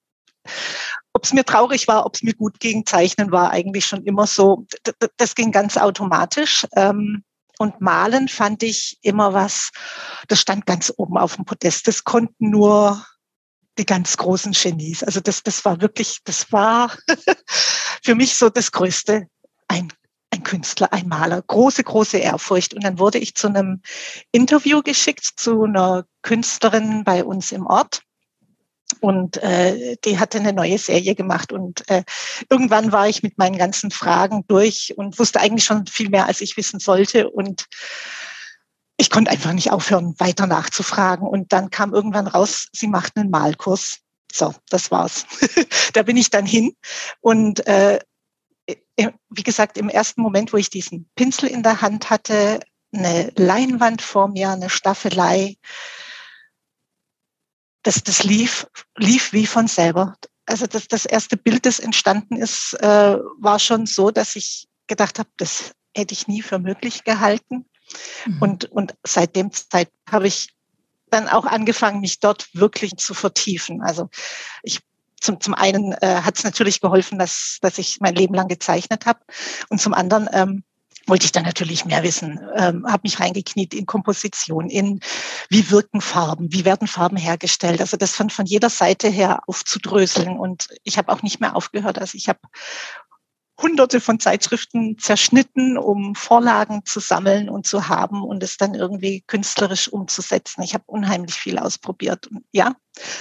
ob 1.17 1.25
es 1.25 1.33
mir 1.33 1.45
traurig 1.45 1.89
war, 1.89 2.05
ob 2.05 2.15
es 2.15 2.23
mir 2.23 2.35
gut 2.35 2.61
ging, 2.61 2.85
Zeichnen 2.85 3.33
war 3.33 3.51
eigentlich 3.51 3.87
schon 3.87 4.05
immer 4.05 4.27
so, 4.27 4.67
das 5.17 5.35
ging 5.35 5.51
ganz 5.51 5.79
automatisch. 5.79 6.67
Ähm, 6.77 7.25
und 7.59 7.81
Malen 7.81 8.29
fand 8.29 8.63
ich 8.63 8.99
immer 9.01 9.33
was, 9.33 9.71
das 10.29 10.41
stand 10.43 10.67
ganz 10.67 10.93
oben 10.95 11.17
auf 11.17 11.37
dem 11.37 11.47
Podest. 11.47 11.89
Das 11.89 12.05
konnten 12.05 12.51
nur 12.51 13.03
die 13.79 13.87
ganz 13.87 14.19
großen 14.19 14.53
Genies. 14.53 15.03
Also 15.03 15.21
das, 15.21 15.43
das 15.43 15.65
war 15.65 15.81
wirklich, 15.81 16.19
das 16.25 16.53
war 16.53 16.93
für 18.05 18.15
mich 18.15 18.37
so 18.37 18.51
das 18.51 18.71
Größte, 18.71 19.27
ein, 19.69 19.91
ein 20.31 20.43
Künstler, 20.43 20.93
ein 20.93 21.09
Maler. 21.09 21.41
Große, 21.41 21.83
große 21.83 22.19
Ehrfurcht. 22.19 22.75
Und 22.75 22.85
dann 22.85 22.99
wurde 22.99 23.17
ich 23.17 23.35
zu 23.35 23.47
einem 23.47 23.81
Interview 24.33 24.83
geschickt 24.83 25.25
zu 25.37 25.63
einer 25.63 26.05
Künstlerin 26.21 27.05
bei 27.05 27.25
uns 27.25 27.53
im 27.53 27.65
Ort. 27.65 28.03
Und 29.01 29.37
äh, 29.43 29.97
die 30.05 30.19
hatte 30.19 30.39
eine 30.39 30.53
neue 30.53 30.79
Serie 30.79 31.15
gemacht. 31.15 31.53
Und 31.53 31.89
äh, 31.91 32.05
irgendwann 32.49 32.93
war 32.93 33.09
ich 33.09 33.23
mit 33.23 33.37
meinen 33.39 33.59
ganzen 33.59 33.91
Fragen 33.91 34.45
durch 34.49 34.95
und 34.97 35.19
wusste 35.19 35.41
eigentlich 35.41 35.65
schon 35.65 35.87
viel 35.87 36.09
mehr, 36.09 36.27
als 36.27 36.41
ich 36.41 36.57
wissen 36.57 36.79
sollte. 36.79 37.29
Und 37.31 37.67
ich 38.97 39.11
konnte 39.11 39.31
einfach 39.31 39.53
nicht 39.53 39.73
aufhören, 39.73 40.15
weiter 40.19 40.47
nachzufragen. 40.47 41.27
Und 41.27 41.53
dann 41.53 41.71
kam 41.71 41.95
irgendwann 41.95 42.27
raus, 42.27 42.69
sie 42.73 42.89
macht 42.89 43.17
einen 43.17 43.31
Malkurs. 43.31 43.99
So, 44.33 44.55
das 44.71 44.91
war's. 44.91 45.27
da 45.93 46.03
bin 46.03 46.17
ich 46.17 46.31
dann 46.31 46.47
hin. 46.47 46.75
Und 47.21 47.67
äh, 47.67 47.99
wie 49.31 49.43
gesagt, 49.43 49.79
im 49.79 49.89
ersten 49.89 50.23
Moment, 50.23 50.53
wo 50.53 50.57
ich 50.57 50.71
diesen 50.71 51.09
Pinsel 51.15 51.49
in 51.49 51.63
der 51.63 51.81
Hand 51.81 52.11
hatte, 52.11 52.61
eine 52.93 53.33
Leinwand 53.37 54.01
vor 54.01 54.29
mir, 54.29 54.51
eine 54.51 54.71
Staffelei, 54.71 55.57
das, 57.87 58.03
das 58.03 58.25
lief, 58.25 58.67
lief 58.97 59.33
wie 59.33 59.47
von 59.47 59.69
selber. 59.69 60.17
Also 60.45 60.67
das, 60.67 60.89
das 60.89 61.07
erste 61.07 61.37
Bild, 61.37 61.67
das 61.67 61.79
entstanden 61.79 62.37
ist, 62.37 62.75
äh, 62.75 63.17
war 63.39 63.59
schon 63.59 63.87
so, 63.87 64.11
dass 64.11 64.37
ich 64.37 64.69
gedacht 64.87 65.19
habe, 65.19 65.29
das 65.37 65.73
hätte 65.95 66.13
ich 66.13 66.27
nie 66.27 66.43
für 66.43 66.59
möglich 66.59 67.05
gehalten. 67.05 67.65
Mhm. 68.27 68.43
Und, 68.43 68.65
und 68.67 68.95
seit 69.05 69.37
dem 69.37 69.53
Zeit 69.53 69.89
habe 70.11 70.27
ich 70.27 70.49
dann 71.11 71.29
auch 71.29 71.47
angefangen, 71.47 72.01
mich 72.01 72.19
dort 72.19 72.49
wirklich 72.53 72.97
zu 72.97 73.15
vertiefen. 73.15 73.83
Also 73.83 74.09
ich 74.63 74.81
zum, 75.21 75.41
zum 75.41 75.55
einen 75.55 75.93
äh, 75.93 76.23
hat 76.23 76.37
es 76.37 76.45
natürlich 76.45 76.81
geholfen, 76.81 77.19
dass, 77.19 77.59
dass 77.61 77.79
ich 77.79 77.99
mein 78.01 78.15
Leben 78.15 78.35
lang 78.35 78.49
gezeichnet 78.49 79.07
habe. 79.07 79.21
Und 79.69 79.81
zum 79.81 79.95
anderen 79.95 80.29
ähm, 80.33 80.65
wollte 81.07 81.25
ich 81.25 81.33
dann 81.33 81.45
natürlich 81.45 81.85
mehr 81.85 82.03
wissen, 82.03 82.41
ähm, 82.57 82.87
habe 82.87 83.03
mich 83.05 83.21
reingekniet 83.21 83.75
in 83.75 83.87
Komposition, 83.87 84.69
in 84.69 85.01
wie 85.49 85.71
wirken 85.71 86.01
Farben, 86.01 86.53
wie 86.53 86.65
werden 86.65 86.89
Farben 86.89 87.17
hergestellt. 87.17 87.81
Also 87.81 87.97
das 87.97 88.15
von, 88.15 88.31
von 88.31 88.47
jeder 88.47 88.71
Seite 88.71 89.09
her 89.09 89.41
aufzudröseln. 89.47 90.39
Und 90.39 90.69
ich 90.83 90.99
habe 90.99 91.13
auch 91.13 91.23
nicht 91.23 91.41
mehr 91.41 91.57
aufgehört. 91.57 91.99
Also 91.99 92.17
ich 92.17 92.29
habe 92.29 92.41
hunderte 93.61 94.01
von 94.01 94.21
Zeitschriften 94.21 94.99
zerschnitten, 94.99 95.79
um 95.79 96.15
Vorlagen 96.15 96.85
zu 96.85 97.01
sammeln 97.01 97.49
und 97.49 97.67
zu 97.67 97.89
haben 97.89 98.23
und 98.23 98.43
es 98.43 98.59
dann 98.59 98.75
irgendwie 98.75 99.23
künstlerisch 99.27 99.89
umzusetzen. 99.89 100.63
Ich 100.63 100.75
habe 100.75 100.85
unheimlich 100.87 101.35
viel 101.35 101.59
ausprobiert. 101.59 102.27
Und 102.27 102.45
ja, 102.53 102.75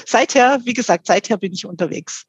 seither, 0.06 0.60
wie 0.65 0.74
gesagt, 0.74 1.08
seither 1.08 1.38
bin 1.38 1.54
ich 1.54 1.65
unterwegs. 1.65 2.26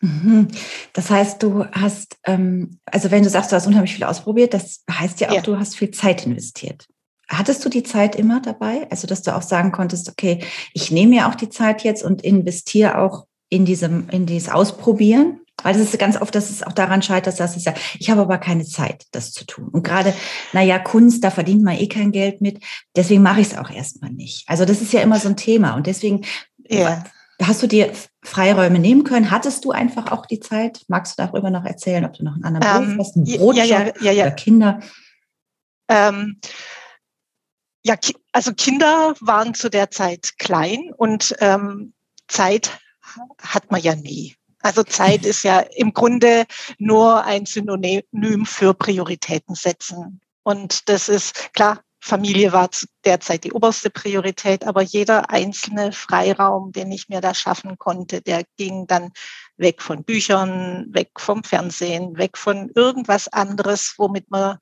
Mhm. 0.00 0.48
Das 0.92 1.10
heißt, 1.10 1.42
du 1.42 1.64
hast, 1.72 2.16
ähm, 2.24 2.78
also 2.86 3.10
wenn 3.10 3.22
du 3.22 3.28
sagst, 3.28 3.52
du 3.52 3.56
hast 3.56 3.66
unheimlich 3.66 3.94
viel 3.94 4.04
ausprobiert, 4.04 4.54
das 4.54 4.82
heißt 4.90 5.20
ja 5.20 5.30
auch, 5.30 5.34
ja. 5.34 5.42
du 5.42 5.58
hast 5.58 5.76
viel 5.76 5.90
Zeit 5.90 6.26
investiert. 6.26 6.86
Hattest 7.28 7.64
du 7.64 7.68
die 7.68 7.84
Zeit 7.84 8.16
immer 8.16 8.40
dabei? 8.40 8.88
Also, 8.90 9.06
dass 9.06 9.22
du 9.22 9.36
auch 9.36 9.42
sagen 9.42 9.70
konntest, 9.70 10.08
okay, 10.08 10.42
ich 10.74 10.90
nehme 10.90 11.10
mir 11.14 11.28
auch 11.28 11.36
die 11.36 11.48
Zeit 11.48 11.84
jetzt 11.84 12.02
und 12.02 12.22
investiere 12.22 12.98
auch 12.98 13.26
in 13.50 13.64
diesem, 13.64 14.08
in 14.08 14.26
dieses 14.26 14.48
Ausprobieren? 14.48 15.40
Weil 15.62 15.74
das 15.74 15.82
ist 15.82 15.98
ganz 15.98 16.20
oft, 16.20 16.34
dass 16.34 16.48
es 16.48 16.62
auch 16.62 16.72
daran 16.72 17.02
scheitert, 17.02 17.38
dass 17.38 17.56
es 17.56 17.64
ja, 17.66 17.74
ich 17.98 18.10
habe 18.10 18.22
aber 18.22 18.38
keine 18.38 18.64
Zeit, 18.64 19.04
das 19.12 19.32
zu 19.32 19.44
tun. 19.44 19.68
Und 19.68 19.84
gerade, 19.84 20.14
naja, 20.52 20.78
Kunst, 20.78 21.22
da 21.22 21.30
verdient 21.30 21.62
man 21.62 21.76
eh 21.76 21.86
kein 21.86 22.12
Geld 22.12 22.40
mit. 22.40 22.64
Deswegen 22.96 23.22
mache 23.22 23.42
ich 23.42 23.48
es 23.48 23.58
auch 23.58 23.70
erstmal 23.70 24.10
nicht. 24.10 24.48
Also 24.48 24.64
das 24.64 24.80
ist 24.80 24.92
ja 24.92 25.02
immer 25.02 25.20
so 25.20 25.28
ein 25.28 25.36
Thema. 25.36 25.74
Und 25.74 25.86
deswegen, 25.86 26.22
ja. 26.66 27.04
Hast 27.42 27.62
du 27.62 27.66
dir 27.66 27.92
Freiräume 28.22 28.78
nehmen 28.78 29.04
können? 29.04 29.30
Hattest 29.30 29.64
du 29.64 29.70
einfach 29.70 30.12
auch 30.12 30.26
die 30.26 30.40
Zeit? 30.40 30.84
Magst 30.88 31.18
du 31.18 31.22
darüber 31.22 31.50
noch 31.50 31.64
erzählen, 31.64 32.04
ob 32.04 32.12
du 32.12 32.24
noch 32.24 32.34
einen 32.34 32.44
anderen 32.44 32.82
ähm, 32.82 32.96
Beruf 32.96 33.06
hast, 33.06 33.16
einen 33.16 33.24
Brotjob 33.24 33.66
ja, 33.66 33.92
ja, 34.00 34.12
ja, 34.12 34.24
oder 34.24 34.32
Kinder? 34.32 34.80
Ähm, 35.88 36.40
ja, 37.82 37.96
also 38.32 38.52
Kinder 38.52 39.14
waren 39.20 39.54
zu 39.54 39.70
der 39.70 39.90
Zeit 39.90 40.38
klein 40.38 40.92
und 40.96 41.34
ähm, 41.40 41.94
Zeit 42.28 42.78
hat 43.40 43.70
man 43.70 43.80
ja 43.80 43.96
nie. 43.96 44.36
Also 44.60 44.82
Zeit 44.82 45.24
ist 45.24 45.42
ja 45.42 45.60
im 45.60 45.92
Grunde 45.92 46.44
nur 46.78 47.24
ein 47.24 47.46
Synonym 47.46 48.44
für 48.44 48.74
Prioritäten 48.74 49.54
setzen. 49.54 50.20
Und 50.42 50.88
das 50.88 51.08
ist 51.08 51.52
klar, 51.54 51.80
Familie 52.00 52.52
war 52.52 52.70
zu 52.70 52.86
der 53.04 53.20
Zeit 53.20 53.44
die 53.44 53.52
oberste 53.52 53.90
Priorität, 53.90 54.66
aber 54.66 54.82
jeder 54.82 55.30
einzelne 55.30 55.92
Freiraum, 55.92 56.72
den 56.72 56.90
ich 56.90 57.08
mir 57.08 57.20
da 57.20 57.34
schaffen 57.34 57.76
konnte, 57.78 58.22
der 58.22 58.44
ging 58.56 58.86
dann 58.86 59.12
weg 59.58 59.82
von 59.82 60.02
Büchern, 60.02 60.86
weg 60.90 61.10
vom 61.18 61.44
Fernsehen, 61.44 62.16
weg 62.16 62.38
von 62.38 62.70
irgendwas 62.74 63.28
anderes, 63.28 63.94
womit 63.98 64.30
man 64.30 64.58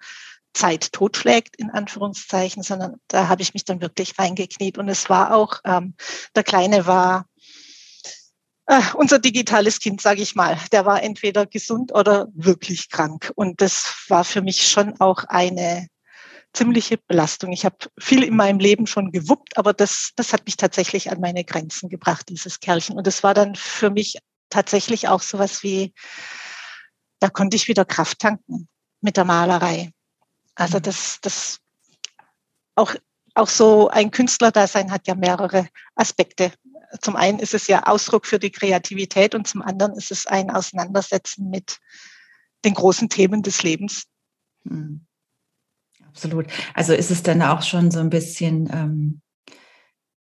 Zeit 0.52 0.92
totschlägt, 0.92 1.56
in 1.56 1.70
Anführungszeichen, 1.70 2.64
sondern 2.64 2.96
da 3.06 3.28
habe 3.28 3.42
ich 3.42 3.54
mich 3.54 3.64
dann 3.64 3.80
wirklich 3.80 4.18
reingekniet. 4.18 4.76
Und 4.76 4.88
es 4.88 5.08
war 5.08 5.34
auch, 5.34 5.60
ähm, 5.64 5.94
der 6.34 6.42
Kleine 6.42 6.86
war 6.86 7.26
äh, 8.66 8.82
unser 8.94 9.20
digitales 9.20 9.78
Kind, 9.78 10.00
sage 10.00 10.22
ich 10.22 10.34
mal, 10.34 10.58
der 10.72 10.84
war 10.84 11.02
entweder 11.02 11.46
gesund 11.46 11.94
oder 11.94 12.26
wirklich 12.34 12.90
krank. 12.90 13.30
Und 13.36 13.60
das 13.60 14.04
war 14.08 14.24
für 14.24 14.42
mich 14.42 14.68
schon 14.68 15.00
auch 15.00 15.24
eine 15.24 15.86
ziemliche 16.58 16.98
Belastung. 16.98 17.52
Ich 17.52 17.64
habe 17.64 17.76
viel 17.98 18.24
in 18.24 18.34
meinem 18.34 18.58
Leben 18.58 18.88
schon 18.88 19.12
gewuppt, 19.12 19.56
aber 19.56 19.72
das, 19.72 20.10
das 20.16 20.32
hat 20.32 20.44
mich 20.44 20.56
tatsächlich 20.56 21.10
an 21.10 21.20
meine 21.20 21.44
Grenzen 21.44 21.88
gebracht, 21.88 22.28
dieses 22.28 22.58
Kerlchen. 22.58 22.96
Und 22.96 23.06
das 23.06 23.22
war 23.22 23.32
dann 23.32 23.54
für 23.54 23.90
mich 23.90 24.18
tatsächlich 24.50 25.06
auch 25.06 25.22
sowas 25.22 25.62
wie, 25.62 25.94
da 27.20 27.28
konnte 27.28 27.56
ich 27.56 27.68
wieder 27.68 27.84
Kraft 27.84 28.18
tanken 28.18 28.68
mit 29.00 29.16
der 29.16 29.24
Malerei. 29.24 29.92
Also 30.56 30.78
mhm. 30.78 30.82
das, 30.82 31.18
das 31.22 31.60
auch, 32.74 32.94
auch 33.34 33.48
so 33.48 33.88
ein 33.88 34.10
Künstlerdasein 34.10 34.90
hat 34.90 35.06
ja 35.06 35.14
mehrere 35.14 35.68
Aspekte. 35.94 36.52
Zum 37.00 37.14
einen 37.14 37.38
ist 37.38 37.54
es 37.54 37.68
ja 37.68 37.84
Ausdruck 37.84 38.26
für 38.26 38.40
die 38.40 38.50
Kreativität 38.50 39.36
und 39.36 39.46
zum 39.46 39.62
anderen 39.62 39.92
ist 39.92 40.10
es 40.10 40.26
ein 40.26 40.50
Auseinandersetzen 40.50 41.50
mit 41.50 41.78
den 42.64 42.74
großen 42.74 43.08
Themen 43.08 43.42
des 43.42 43.62
Lebens. 43.62 44.06
Mhm. 44.64 45.07
Absolut. 46.08 46.46
Also 46.74 46.92
ist 46.92 47.10
es 47.10 47.22
dann 47.22 47.42
auch 47.42 47.62
schon 47.62 47.90
so 47.90 48.00
ein 48.00 48.10
bisschen, 48.10 48.68
ähm, 48.72 49.20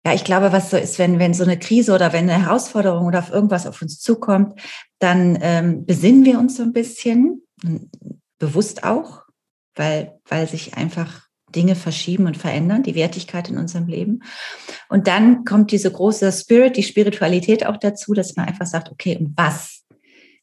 ja, 0.05 0.15
ich 0.15 0.25
glaube, 0.25 0.53
was 0.53 0.71
so 0.71 0.77
ist, 0.77 0.99
wenn, 0.99 1.19
wenn 1.19 1.35
so 1.35 1.45
eine 1.45 1.59
Krise 1.59 1.93
oder 1.93 2.13
wenn 2.13 2.29
eine 2.29 2.45
Herausforderung 2.45 3.07
oder 3.07 3.19
auf 3.21 3.31
irgendwas 3.31 3.67
auf 3.67 3.83
uns 3.83 4.01
zukommt, 4.01 4.61
dann 4.99 5.39
ähm, 5.41 5.85
besinnen 5.87 6.25
wir 6.25 6.39
uns 6.39 6.57
so 6.57 6.63
ein 6.63 6.73
bisschen, 6.73 7.43
bewusst 8.39 8.85
auch, 8.85 9.23
weil, 9.75 10.19
weil 10.29 10.49
sich 10.49 10.75
einfach 10.75 11.29
Dinge 11.55 11.75
verschieben 11.75 12.27
und 12.27 12.37
verändern, 12.37 12.83
die 12.83 12.95
Wertigkeit 12.95 13.49
in 13.49 13.59
unserem 13.59 13.87
Leben. 13.87 14.21
Und 14.89 15.07
dann 15.07 15.45
kommt 15.45 15.73
diese 15.73 15.91
große 15.91 16.31
Spirit, 16.31 16.77
die 16.77 16.83
Spiritualität 16.83 17.67
auch 17.67 17.79
dazu, 17.79 18.13
dass 18.13 18.37
man 18.37 18.47
einfach 18.47 18.67
sagt, 18.67 18.91
okay, 18.91 19.17
und 19.17 19.37
was 19.37 19.78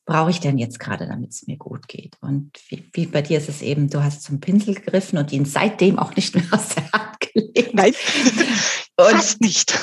brauche 0.05 0.29
ich 0.29 0.39
denn 0.39 0.57
jetzt 0.57 0.79
gerade, 0.79 1.07
damit 1.07 1.31
es 1.31 1.47
mir 1.47 1.57
gut 1.57 1.87
geht? 1.87 2.17
Und 2.21 2.51
wie, 2.69 2.87
wie, 2.93 3.05
bei 3.07 3.21
dir 3.21 3.37
ist 3.37 3.49
es 3.49 3.61
eben, 3.61 3.89
du 3.89 4.03
hast 4.03 4.23
zum 4.23 4.39
Pinsel 4.39 4.75
gegriffen 4.75 5.17
und 5.17 5.31
ihn 5.31 5.45
seitdem 5.45 5.97
auch 5.99 6.15
nicht 6.15 6.35
mehr 6.35 6.45
aus 6.51 6.69
der 6.69 6.91
Hand 6.91 7.19
gelegt. 7.19 7.73
Nein, 7.73 7.93
und 8.97 9.11
fast 9.11 9.41
nicht. 9.41 9.77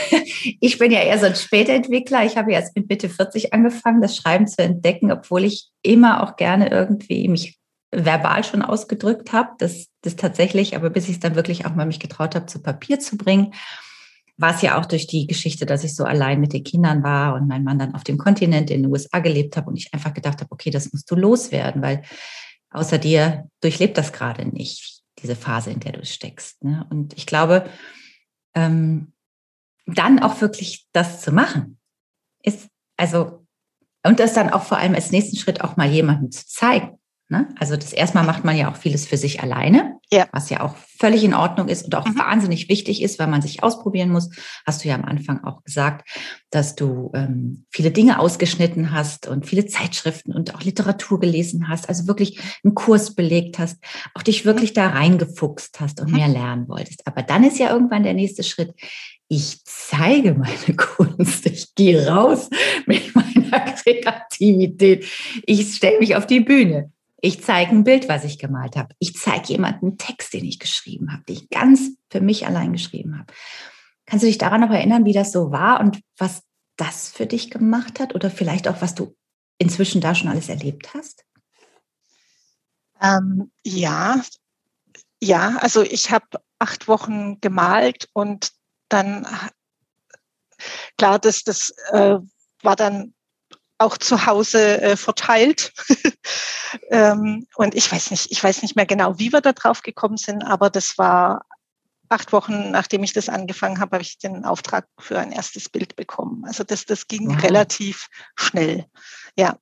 ich 0.60 0.78
bin 0.78 0.90
ja 0.90 1.00
eher 1.00 1.18
so 1.18 1.26
ein 1.26 1.36
Spätentwickler. 1.36 2.24
Ich 2.24 2.36
habe 2.36 2.52
erst 2.52 2.74
mit 2.76 2.88
Mitte 2.88 3.08
40 3.08 3.54
angefangen, 3.54 4.02
das 4.02 4.16
Schreiben 4.16 4.46
zu 4.46 4.62
entdecken, 4.62 5.12
obwohl 5.12 5.44
ich 5.44 5.70
immer 5.82 6.22
auch 6.22 6.36
gerne 6.36 6.70
irgendwie 6.70 7.28
mich 7.28 7.58
verbal 7.92 8.42
schon 8.42 8.62
ausgedrückt 8.62 9.32
habe. 9.32 9.50
Das, 9.58 9.86
das 10.02 10.16
tatsächlich, 10.16 10.74
aber 10.74 10.90
bis 10.90 11.04
ich 11.04 11.14
es 11.14 11.20
dann 11.20 11.36
wirklich 11.36 11.66
auch 11.66 11.74
mal 11.74 11.86
mich 11.86 12.00
getraut 12.00 12.34
habe, 12.34 12.46
zu 12.46 12.60
Papier 12.60 12.98
zu 12.98 13.16
bringen 13.16 13.52
war 14.42 14.54
es 14.54 14.60
ja 14.60 14.78
auch 14.78 14.86
durch 14.86 15.06
die 15.06 15.26
Geschichte, 15.26 15.64
dass 15.64 15.84
ich 15.84 15.94
so 15.94 16.04
allein 16.04 16.40
mit 16.40 16.52
den 16.52 16.64
Kindern 16.64 17.02
war 17.02 17.34
und 17.34 17.48
mein 17.48 17.64
Mann 17.64 17.78
dann 17.78 17.94
auf 17.94 18.04
dem 18.04 18.18
Kontinent 18.18 18.70
in 18.70 18.82
den 18.82 18.92
USA 18.92 19.20
gelebt 19.20 19.56
habe 19.56 19.70
und 19.70 19.76
ich 19.76 19.94
einfach 19.94 20.12
gedacht 20.12 20.40
habe, 20.40 20.50
okay, 20.50 20.70
das 20.70 20.92
musst 20.92 21.10
du 21.10 21.14
loswerden, 21.14 21.80
weil 21.80 22.02
außer 22.70 22.98
dir 22.98 23.48
durchlebt 23.60 23.96
das 23.96 24.12
gerade 24.12 24.44
nicht, 24.44 25.02
diese 25.20 25.36
Phase, 25.36 25.70
in 25.70 25.80
der 25.80 25.92
du 25.92 26.04
steckst. 26.04 26.62
Ne? 26.64 26.86
Und 26.90 27.16
ich 27.16 27.26
glaube, 27.26 27.66
ähm, 28.54 29.12
dann 29.86 30.18
auch 30.18 30.40
wirklich 30.40 30.86
das 30.92 31.22
zu 31.22 31.32
machen, 31.32 31.78
ist 32.42 32.68
also, 32.96 33.46
und 34.04 34.20
das 34.20 34.34
dann 34.34 34.50
auch 34.50 34.62
vor 34.62 34.78
allem 34.78 34.94
als 34.94 35.12
nächsten 35.12 35.36
Schritt 35.36 35.62
auch 35.62 35.76
mal 35.76 35.88
jemandem 35.88 36.30
zu 36.30 36.46
zeigen. 36.46 36.98
Ne? 37.32 37.48
Also 37.58 37.76
das 37.76 37.94
erstmal 37.94 38.26
macht 38.26 38.44
man 38.44 38.58
ja 38.58 38.70
auch 38.70 38.76
vieles 38.76 39.06
für 39.06 39.16
sich 39.16 39.40
alleine, 39.40 39.96
ja. 40.12 40.28
was 40.32 40.50
ja 40.50 40.60
auch 40.60 40.76
völlig 40.76 41.24
in 41.24 41.32
Ordnung 41.32 41.68
ist 41.68 41.86
und 41.86 41.94
auch 41.94 42.04
mhm. 42.04 42.18
wahnsinnig 42.18 42.68
wichtig 42.68 43.00
ist, 43.00 43.18
weil 43.18 43.26
man 43.26 43.40
sich 43.40 43.62
ausprobieren 43.62 44.10
muss. 44.10 44.28
Hast 44.66 44.84
du 44.84 44.88
ja 44.88 44.96
am 44.96 45.06
Anfang 45.06 45.42
auch 45.42 45.64
gesagt, 45.64 46.06
dass 46.50 46.74
du 46.74 47.10
ähm, 47.14 47.64
viele 47.70 47.90
Dinge 47.90 48.18
ausgeschnitten 48.18 48.92
hast 48.92 49.28
und 49.28 49.46
viele 49.46 49.64
Zeitschriften 49.64 50.34
und 50.34 50.54
auch 50.54 50.60
Literatur 50.60 51.20
gelesen 51.20 51.68
hast, 51.68 51.88
also 51.88 52.06
wirklich 52.06 52.38
einen 52.62 52.74
Kurs 52.74 53.14
belegt 53.14 53.58
hast, 53.58 53.78
auch 54.12 54.22
dich 54.22 54.44
wirklich 54.44 54.74
da 54.74 54.88
reingefuchst 54.88 55.80
hast 55.80 56.02
und 56.02 56.10
mhm. 56.10 56.16
mehr 56.18 56.28
lernen 56.28 56.68
wolltest. 56.68 57.06
Aber 57.06 57.22
dann 57.22 57.44
ist 57.44 57.58
ja 57.58 57.70
irgendwann 57.72 58.02
der 58.02 58.12
nächste 58.12 58.42
Schritt, 58.42 58.74
ich 59.28 59.64
zeige 59.64 60.34
meine 60.34 60.76
Kunst, 60.76 61.46
ich 61.46 61.74
gehe 61.74 62.06
raus 62.06 62.50
mit 62.84 63.14
meiner 63.14 63.60
Kreativität, 63.82 65.06
ich 65.46 65.74
stelle 65.74 65.98
mich 65.98 66.14
auf 66.14 66.26
die 66.26 66.40
Bühne. 66.40 66.92
Ich 67.24 67.40
zeige 67.40 67.70
ein 67.70 67.84
Bild, 67.84 68.08
was 68.08 68.24
ich 68.24 68.40
gemalt 68.40 68.74
habe. 68.76 68.96
Ich 68.98 69.14
zeige 69.14 69.46
jemanden 69.46 69.86
einen 69.86 69.98
Text, 69.98 70.34
den 70.34 70.44
ich 70.44 70.58
geschrieben 70.58 71.12
habe, 71.12 71.22
den 71.22 71.36
ich 71.36 71.50
ganz 71.50 71.92
für 72.10 72.20
mich 72.20 72.46
allein 72.46 72.72
geschrieben 72.72 73.16
habe. 73.16 73.32
Kannst 74.06 74.24
du 74.24 74.26
dich 74.26 74.38
daran 74.38 74.60
noch 74.60 74.70
erinnern, 74.70 75.04
wie 75.04 75.12
das 75.12 75.30
so 75.30 75.52
war 75.52 75.78
und 75.78 76.00
was 76.18 76.42
das 76.76 77.10
für 77.10 77.26
dich 77.26 77.48
gemacht 77.48 78.00
hat 78.00 78.16
oder 78.16 78.28
vielleicht 78.28 78.66
auch, 78.66 78.82
was 78.82 78.96
du 78.96 79.16
inzwischen 79.58 80.00
da 80.00 80.16
schon 80.16 80.30
alles 80.30 80.48
erlebt 80.48 80.94
hast? 80.94 81.24
Ähm, 83.00 83.52
ja, 83.64 84.20
ja, 85.22 85.58
also 85.58 85.82
ich 85.82 86.10
habe 86.10 86.26
acht 86.58 86.88
Wochen 86.88 87.40
gemalt 87.40 88.08
und 88.14 88.50
dann, 88.88 89.28
klar, 90.98 91.20
das, 91.20 91.44
das 91.44 91.72
äh, 91.92 92.18
war 92.62 92.74
dann 92.74 93.14
auch 93.78 93.98
zu 93.98 94.26
Hause 94.26 94.80
äh, 94.80 94.96
verteilt. 94.96 95.72
ähm, 96.90 97.46
und 97.56 97.74
ich 97.74 97.90
weiß 97.90 98.10
nicht, 98.10 98.30
ich 98.30 98.42
weiß 98.42 98.62
nicht 98.62 98.76
mehr 98.76 98.86
genau, 98.86 99.18
wie 99.18 99.32
wir 99.32 99.40
da 99.40 99.52
drauf 99.52 99.82
gekommen 99.82 100.16
sind, 100.16 100.42
aber 100.42 100.70
das 100.70 100.98
war 100.98 101.44
acht 102.12 102.32
Wochen, 102.32 102.70
nachdem 102.70 103.02
ich 103.02 103.12
das 103.12 103.28
angefangen 103.28 103.80
habe, 103.80 103.96
habe 103.96 104.02
ich 104.02 104.18
den 104.18 104.44
Auftrag 104.44 104.86
für 104.98 105.18
ein 105.18 105.32
erstes 105.32 105.68
Bild 105.68 105.96
bekommen. 105.96 106.44
Also 106.44 106.62
das, 106.62 106.84
das 106.84 107.08
ging 107.08 107.28
wow. 107.28 107.42
relativ 107.42 108.08
schnell. 108.36 108.86
Ja. 109.36 109.58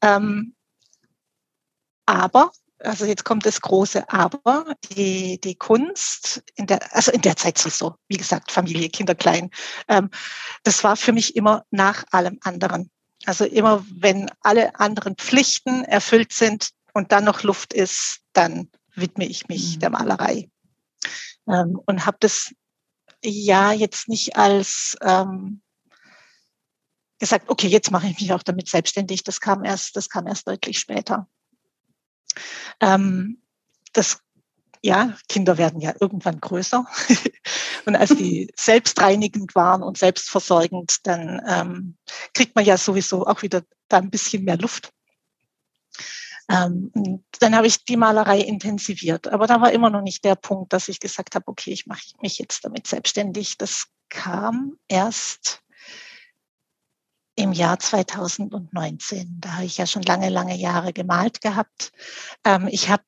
Ähm, 0.00 0.54
aber, 2.06 2.52
also 2.78 3.04
jetzt 3.04 3.24
kommt 3.24 3.46
das 3.46 3.60
große 3.60 4.08
Aber, 4.08 4.74
die, 4.90 5.40
die 5.40 5.56
Kunst, 5.56 6.42
in 6.54 6.66
der, 6.66 6.94
also 6.94 7.10
in 7.10 7.20
der 7.20 7.36
Zeit 7.36 7.58
so, 7.58 7.96
wie 8.08 8.16
gesagt, 8.16 8.52
Familie, 8.52 8.88
Kinder 8.88 9.14
klein, 9.14 9.50
ähm, 9.88 10.08
das 10.62 10.84
war 10.84 10.96
für 10.96 11.12
mich 11.12 11.34
immer 11.34 11.64
nach 11.70 12.04
allem 12.12 12.38
anderen. 12.42 12.90
Also 13.26 13.44
immer, 13.44 13.84
wenn 13.88 14.30
alle 14.40 14.78
anderen 14.78 15.16
Pflichten 15.16 15.84
erfüllt 15.84 16.32
sind 16.32 16.70
und 16.92 17.12
dann 17.12 17.24
noch 17.24 17.42
Luft 17.42 17.72
ist, 17.72 18.20
dann 18.32 18.68
widme 18.94 19.26
ich 19.26 19.48
mich 19.48 19.76
mhm. 19.76 19.80
der 19.80 19.90
Malerei. 19.90 20.50
Ähm, 21.48 21.80
und 21.86 22.06
habe 22.06 22.18
das 22.20 22.52
ja 23.24 23.72
jetzt 23.72 24.08
nicht 24.08 24.36
als 24.36 24.96
ähm, 25.00 25.62
gesagt, 27.18 27.48
okay, 27.48 27.68
jetzt 27.68 27.90
mache 27.90 28.08
ich 28.08 28.20
mich 28.20 28.32
auch 28.32 28.42
damit 28.42 28.68
selbstständig. 28.68 29.22
Das 29.22 29.40
kam 29.40 29.64
erst, 29.64 29.96
das 29.96 30.08
kam 30.08 30.26
erst 30.26 30.48
deutlich 30.48 30.78
später. 30.78 31.28
Ähm, 32.80 33.40
das 33.92 34.20
ja, 34.82 35.16
Kinder 35.28 35.58
werden 35.58 35.80
ja 35.80 35.94
irgendwann 36.00 36.40
größer. 36.40 36.84
und 37.86 37.96
als 37.96 38.10
die 38.10 38.52
selbstreinigend 38.56 39.54
waren 39.54 39.82
und 39.82 39.96
selbstversorgend, 39.96 41.06
dann 41.06 41.40
ähm, 41.46 41.96
kriegt 42.34 42.56
man 42.56 42.64
ja 42.64 42.76
sowieso 42.76 43.26
auch 43.26 43.42
wieder 43.42 43.62
da 43.88 43.98
ein 43.98 44.10
bisschen 44.10 44.44
mehr 44.44 44.58
Luft. 44.58 44.92
Ähm, 46.48 46.90
dann 47.38 47.54
habe 47.54 47.68
ich 47.68 47.84
die 47.84 47.96
Malerei 47.96 48.40
intensiviert. 48.40 49.28
Aber 49.28 49.46
da 49.46 49.60
war 49.60 49.72
immer 49.72 49.88
noch 49.88 50.02
nicht 50.02 50.24
der 50.24 50.34
Punkt, 50.34 50.72
dass 50.72 50.88
ich 50.88 50.98
gesagt 50.98 51.36
habe, 51.36 51.46
okay, 51.46 51.70
ich 51.70 51.86
mache 51.86 52.02
mich 52.20 52.38
jetzt 52.38 52.64
damit 52.64 52.88
selbstständig. 52.88 53.58
Das 53.58 53.86
kam 54.08 54.76
erst 54.88 55.62
im 57.36 57.52
Jahr 57.52 57.78
2019. 57.78 59.38
Da 59.40 59.54
habe 59.54 59.64
ich 59.64 59.78
ja 59.78 59.86
schon 59.86 60.02
lange, 60.02 60.28
lange 60.28 60.56
Jahre 60.56 60.92
gemalt 60.92 61.40
gehabt. 61.40 61.92
Ähm, 62.44 62.68
ich 62.68 62.90
habe 62.90 63.04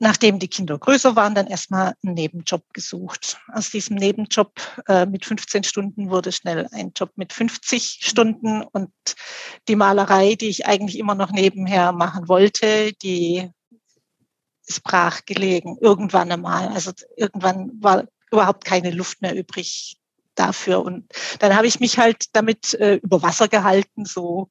nachdem 0.00 0.38
die 0.38 0.48
Kinder 0.48 0.78
größer 0.78 1.14
waren, 1.14 1.34
dann 1.34 1.46
erstmal 1.46 1.94
einen 2.02 2.14
Nebenjob 2.14 2.64
gesucht. 2.72 3.38
Aus 3.52 3.70
diesem 3.70 3.96
Nebenjob 3.96 4.52
äh, 4.88 5.04
mit 5.04 5.26
15 5.26 5.62
Stunden 5.62 6.10
wurde 6.10 6.32
schnell 6.32 6.66
ein 6.72 6.92
Job 6.96 7.12
mit 7.16 7.32
50 7.34 8.00
Stunden 8.02 8.62
und 8.62 8.90
die 9.68 9.76
Malerei, 9.76 10.36
die 10.36 10.48
ich 10.48 10.66
eigentlich 10.66 10.98
immer 10.98 11.14
noch 11.14 11.30
nebenher 11.30 11.92
machen 11.92 12.28
wollte, 12.28 12.94
die 12.94 13.50
ist 14.66 14.82
brach 14.82 15.20
gelegen, 15.26 15.76
irgendwann 15.80 16.32
einmal. 16.32 16.68
Also 16.68 16.92
irgendwann 17.16 17.70
war 17.80 18.06
überhaupt 18.32 18.64
keine 18.64 18.90
Luft 18.90 19.20
mehr 19.20 19.36
übrig 19.36 19.98
dafür. 20.34 20.82
Und 20.82 21.12
dann 21.40 21.54
habe 21.54 21.66
ich 21.66 21.78
mich 21.78 21.98
halt 21.98 22.34
damit 22.34 22.72
äh, 22.74 22.94
über 23.02 23.22
Wasser 23.22 23.48
gehalten, 23.48 24.06
so 24.06 24.48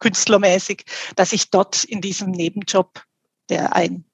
künstlermäßig, 0.00 0.84
dass 1.14 1.32
ich 1.32 1.50
dort 1.50 1.84
in 1.84 2.00
diesem 2.00 2.32
Nebenjob, 2.32 3.04
der 3.48 3.76
ein 3.76 4.07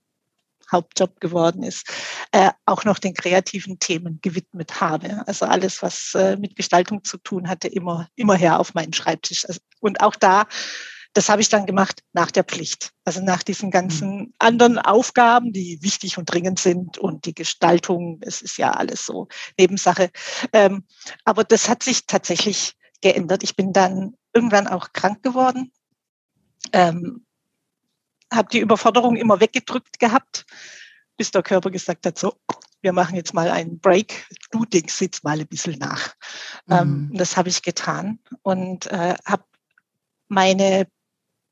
Hauptjob 0.70 1.20
geworden 1.20 1.62
ist, 1.62 1.88
äh, 2.32 2.50
auch 2.66 2.84
noch 2.84 2.98
den 2.98 3.14
kreativen 3.14 3.78
Themen 3.78 4.18
gewidmet 4.22 4.80
habe. 4.80 5.22
Also 5.26 5.46
alles, 5.46 5.82
was 5.82 6.14
äh, 6.14 6.36
mit 6.36 6.56
Gestaltung 6.56 7.04
zu 7.04 7.18
tun 7.18 7.48
hatte, 7.48 7.68
immer, 7.68 8.08
immer 8.16 8.34
her 8.34 8.60
auf 8.60 8.74
meinen 8.74 8.92
Schreibtisch. 8.92 9.44
Also, 9.46 9.60
und 9.80 10.00
auch 10.00 10.16
da 10.16 10.46
das 11.14 11.28
habe 11.28 11.40
ich 11.40 11.48
dann 11.48 11.64
gemacht 11.64 12.02
nach 12.12 12.32
der 12.32 12.42
Pflicht. 12.42 12.90
Also 13.04 13.22
nach 13.22 13.42
diesen 13.42 13.70
ganzen 13.70 14.16
mhm. 14.16 14.34
anderen 14.38 14.78
Aufgaben, 14.78 15.52
die 15.52 15.78
wichtig 15.80 16.18
und 16.18 16.26
dringend 16.26 16.58
sind 16.58 16.98
und 16.98 17.24
die 17.24 17.34
Gestaltung, 17.34 18.18
es 18.22 18.42
ist 18.42 18.58
ja 18.58 18.72
alles 18.72 19.06
so 19.06 19.28
Nebensache. 19.58 20.10
Ähm, 20.52 20.84
aber 21.24 21.44
das 21.44 21.68
hat 21.68 21.84
sich 21.84 22.06
tatsächlich 22.06 22.74
geändert. 23.00 23.44
Ich 23.44 23.54
bin 23.54 23.72
dann 23.72 24.14
irgendwann 24.34 24.66
auch 24.66 24.92
krank 24.92 25.22
geworden, 25.22 25.72
ähm, 26.72 27.24
habe 28.34 28.48
die 28.50 28.60
Überforderung 28.60 29.16
immer 29.16 29.40
weggedrückt 29.40 29.98
gehabt, 29.98 30.44
bis 31.16 31.30
der 31.30 31.42
Körper 31.42 31.70
gesagt 31.70 32.06
hat, 32.06 32.18
so, 32.18 32.34
wir 32.80 32.92
machen 32.92 33.16
jetzt 33.16 33.32
mal 33.32 33.48
einen 33.50 33.78
Break, 33.78 34.26
du 34.50 34.64
denkst 34.64 35.00
jetzt 35.00 35.24
mal 35.24 35.40
ein 35.40 35.46
bisschen 35.46 35.78
nach. 35.78 36.14
Ähm, 36.68 36.76
mhm. 36.76 37.10
Ähm, 37.10 37.10
das 37.14 37.36
habe 37.36 37.48
ich 37.48 37.62
getan 37.62 38.18
und 38.42 38.86
äh, 38.86 39.14
habe 39.24 39.44
meine 40.28 40.86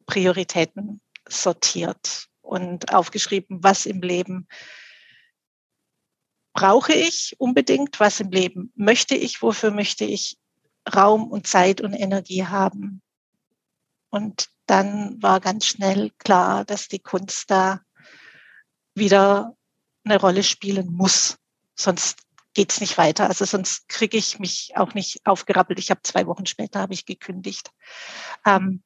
Prioritäten 0.07 1.01
sortiert 1.29 2.29
und 2.43 2.93
aufgeschrieben, 2.93 3.63
was 3.63 3.87
im 3.87 4.03
Leben 4.03 4.47
brauche 6.53 6.93
ich 6.93 7.35
unbedingt, 7.39 7.99
was 7.99 8.21
im 8.21 8.31
Leben 8.31 8.73
möchte 8.75 9.15
ich, 9.15 9.41
wofür 9.41 9.71
möchte 9.71 10.05
ich 10.05 10.39
Raum 10.95 11.31
und 11.31 11.47
Zeit 11.47 11.81
und 11.81 11.95
Energie 11.95 12.45
haben. 12.45 13.01
Und 14.11 14.49
dann 14.73 15.23
war 15.23 15.39
ganz 15.41 15.67
schnell 15.67 16.13
klar, 16.17 16.65
dass 16.65 16.89
die 16.89 16.99
Kunst 16.99 17.51
da 17.51 17.83
wieder 18.95 19.55
eine 20.03 20.19
Rolle 20.19 20.43
spielen 20.43 20.95
muss. 20.95 21.37
Sonst 21.75 22.23
geht's 22.55 22.81
nicht 22.81 22.97
weiter. 22.97 23.29
Also 23.29 23.45
sonst 23.45 23.87
kriege 23.91 24.17
ich 24.17 24.39
mich 24.39 24.73
auch 24.75 24.95
nicht 24.95 25.27
aufgerappelt. 25.27 25.79
Ich 25.79 25.91
habe 25.91 26.01
zwei 26.03 26.27
Wochen 26.27 26.47
später 26.47 26.81
habe 26.81 26.95
ich 26.95 27.05
gekündigt. 27.05 27.71
Ähm, 28.47 28.83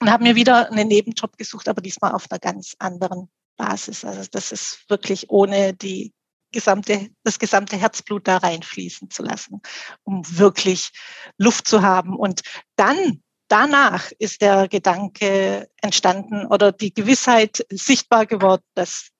und 0.00 0.10
habe 0.10 0.22
mir 0.22 0.34
wieder 0.34 0.70
einen 0.70 0.88
Nebenjob 0.88 1.38
gesucht, 1.38 1.66
aber 1.70 1.80
diesmal 1.80 2.12
auf 2.12 2.30
einer 2.30 2.38
ganz 2.38 2.76
anderen 2.78 3.30
Basis. 3.56 4.04
Also 4.04 4.28
das 4.30 4.52
ist 4.52 4.84
wirklich 4.90 5.30
ohne 5.30 5.72
die 5.72 6.12
gesamte, 6.52 7.08
das 7.24 7.38
gesamte 7.38 7.78
Herzblut 7.78 8.28
da 8.28 8.36
reinfließen 8.36 9.08
zu 9.08 9.22
lassen, 9.22 9.62
um 10.04 10.22
wirklich 10.38 10.90
Luft 11.38 11.66
zu 11.66 11.80
haben. 11.80 12.14
Und 12.14 12.42
dann, 12.76 13.22
danach 13.48 14.10
ist 14.18 14.42
der 14.42 14.68
Gedanke 14.68 15.68
entstanden 15.80 16.46
oder 16.46 16.72
die 16.72 16.92
Gewissheit 16.92 17.64
sichtbar 17.70 18.26
geworden, 18.26 18.64
dass 18.74 19.10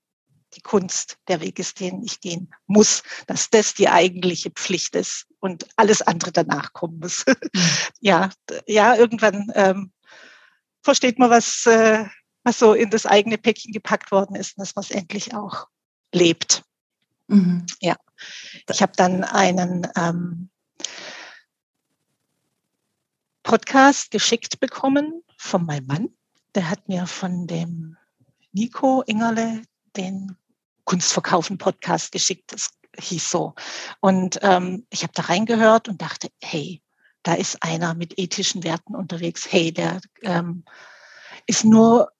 die 0.54 0.60
Kunst 0.60 1.18
der 1.28 1.40
Weg 1.40 1.58
ist, 1.58 1.80
den 1.80 2.02
ich 2.02 2.20
gehen 2.20 2.52
muss, 2.66 3.02
dass 3.26 3.50
das 3.50 3.74
die 3.74 3.88
eigentliche 3.88 4.50
Pflicht 4.50 4.94
ist 4.96 5.26
und 5.40 5.66
alles 5.76 6.02
andere 6.02 6.32
danach 6.32 6.72
kommen 6.72 6.98
muss. 6.98 7.24
Mhm. 7.26 7.60
ja, 8.00 8.30
ja, 8.66 8.96
irgendwann 8.96 9.50
ähm, 9.54 9.92
versteht 10.82 11.18
man, 11.18 11.30
was, 11.30 11.66
äh, 11.66 12.04
was 12.44 12.58
so 12.58 12.72
in 12.72 12.90
das 12.90 13.06
eigene 13.06 13.38
Päckchen 13.38 13.72
gepackt 13.72 14.10
worden 14.12 14.36
ist 14.36 14.56
und 14.56 14.62
dass 14.62 14.74
man 14.74 14.84
es 14.84 14.90
endlich 14.90 15.34
auch 15.34 15.66
lebt. 16.12 16.62
Mhm. 17.28 17.66
Ja, 17.80 17.96
ich 18.70 18.82
habe 18.82 18.92
dann 18.96 19.24
einen 19.24 19.86
ähm, 19.96 20.50
Podcast 23.46 24.10
geschickt 24.10 24.58
bekommen 24.58 25.22
von 25.38 25.64
meinem 25.64 25.86
Mann. 25.86 26.08
Der 26.56 26.68
hat 26.68 26.88
mir 26.88 27.06
von 27.06 27.46
dem 27.46 27.96
Nico 28.50 29.02
Ingerle 29.06 29.62
den 29.96 30.36
Kunstverkaufen 30.82 31.56
Podcast 31.56 32.10
geschickt. 32.10 32.52
Das 32.52 32.70
hieß 32.98 33.30
so. 33.30 33.54
Und 34.00 34.40
ähm, 34.42 34.84
ich 34.90 35.04
habe 35.04 35.12
da 35.14 35.22
reingehört 35.22 35.88
und 35.88 36.02
dachte, 36.02 36.28
hey, 36.42 36.82
da 37.22 37.34
ist 37.34 37.62
einer 37.62 37.94
mit 37.94 38.18
ethischen 38.18 38.64
Werten 38.64 38.96
unterwegs. 38.96 39.46
Hey, 39.48 39.72
der 39.72 40.00
ähm, 40.22 40.64
ist 41.46 41.64
nur 41.64 42.10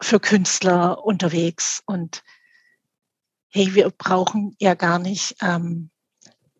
für 0.00 0.20
Künstler 0.20 1.04
unterwegs 1.04 1.82
und 1.84 2.22
hey, 3.50 3.74
wir 3.74 3.90
brauchen 3.90 4.56
ja 4.58 4.72
gar 4.72 4.98
nicht 4.98 5.36
ähm, 5.42 5.90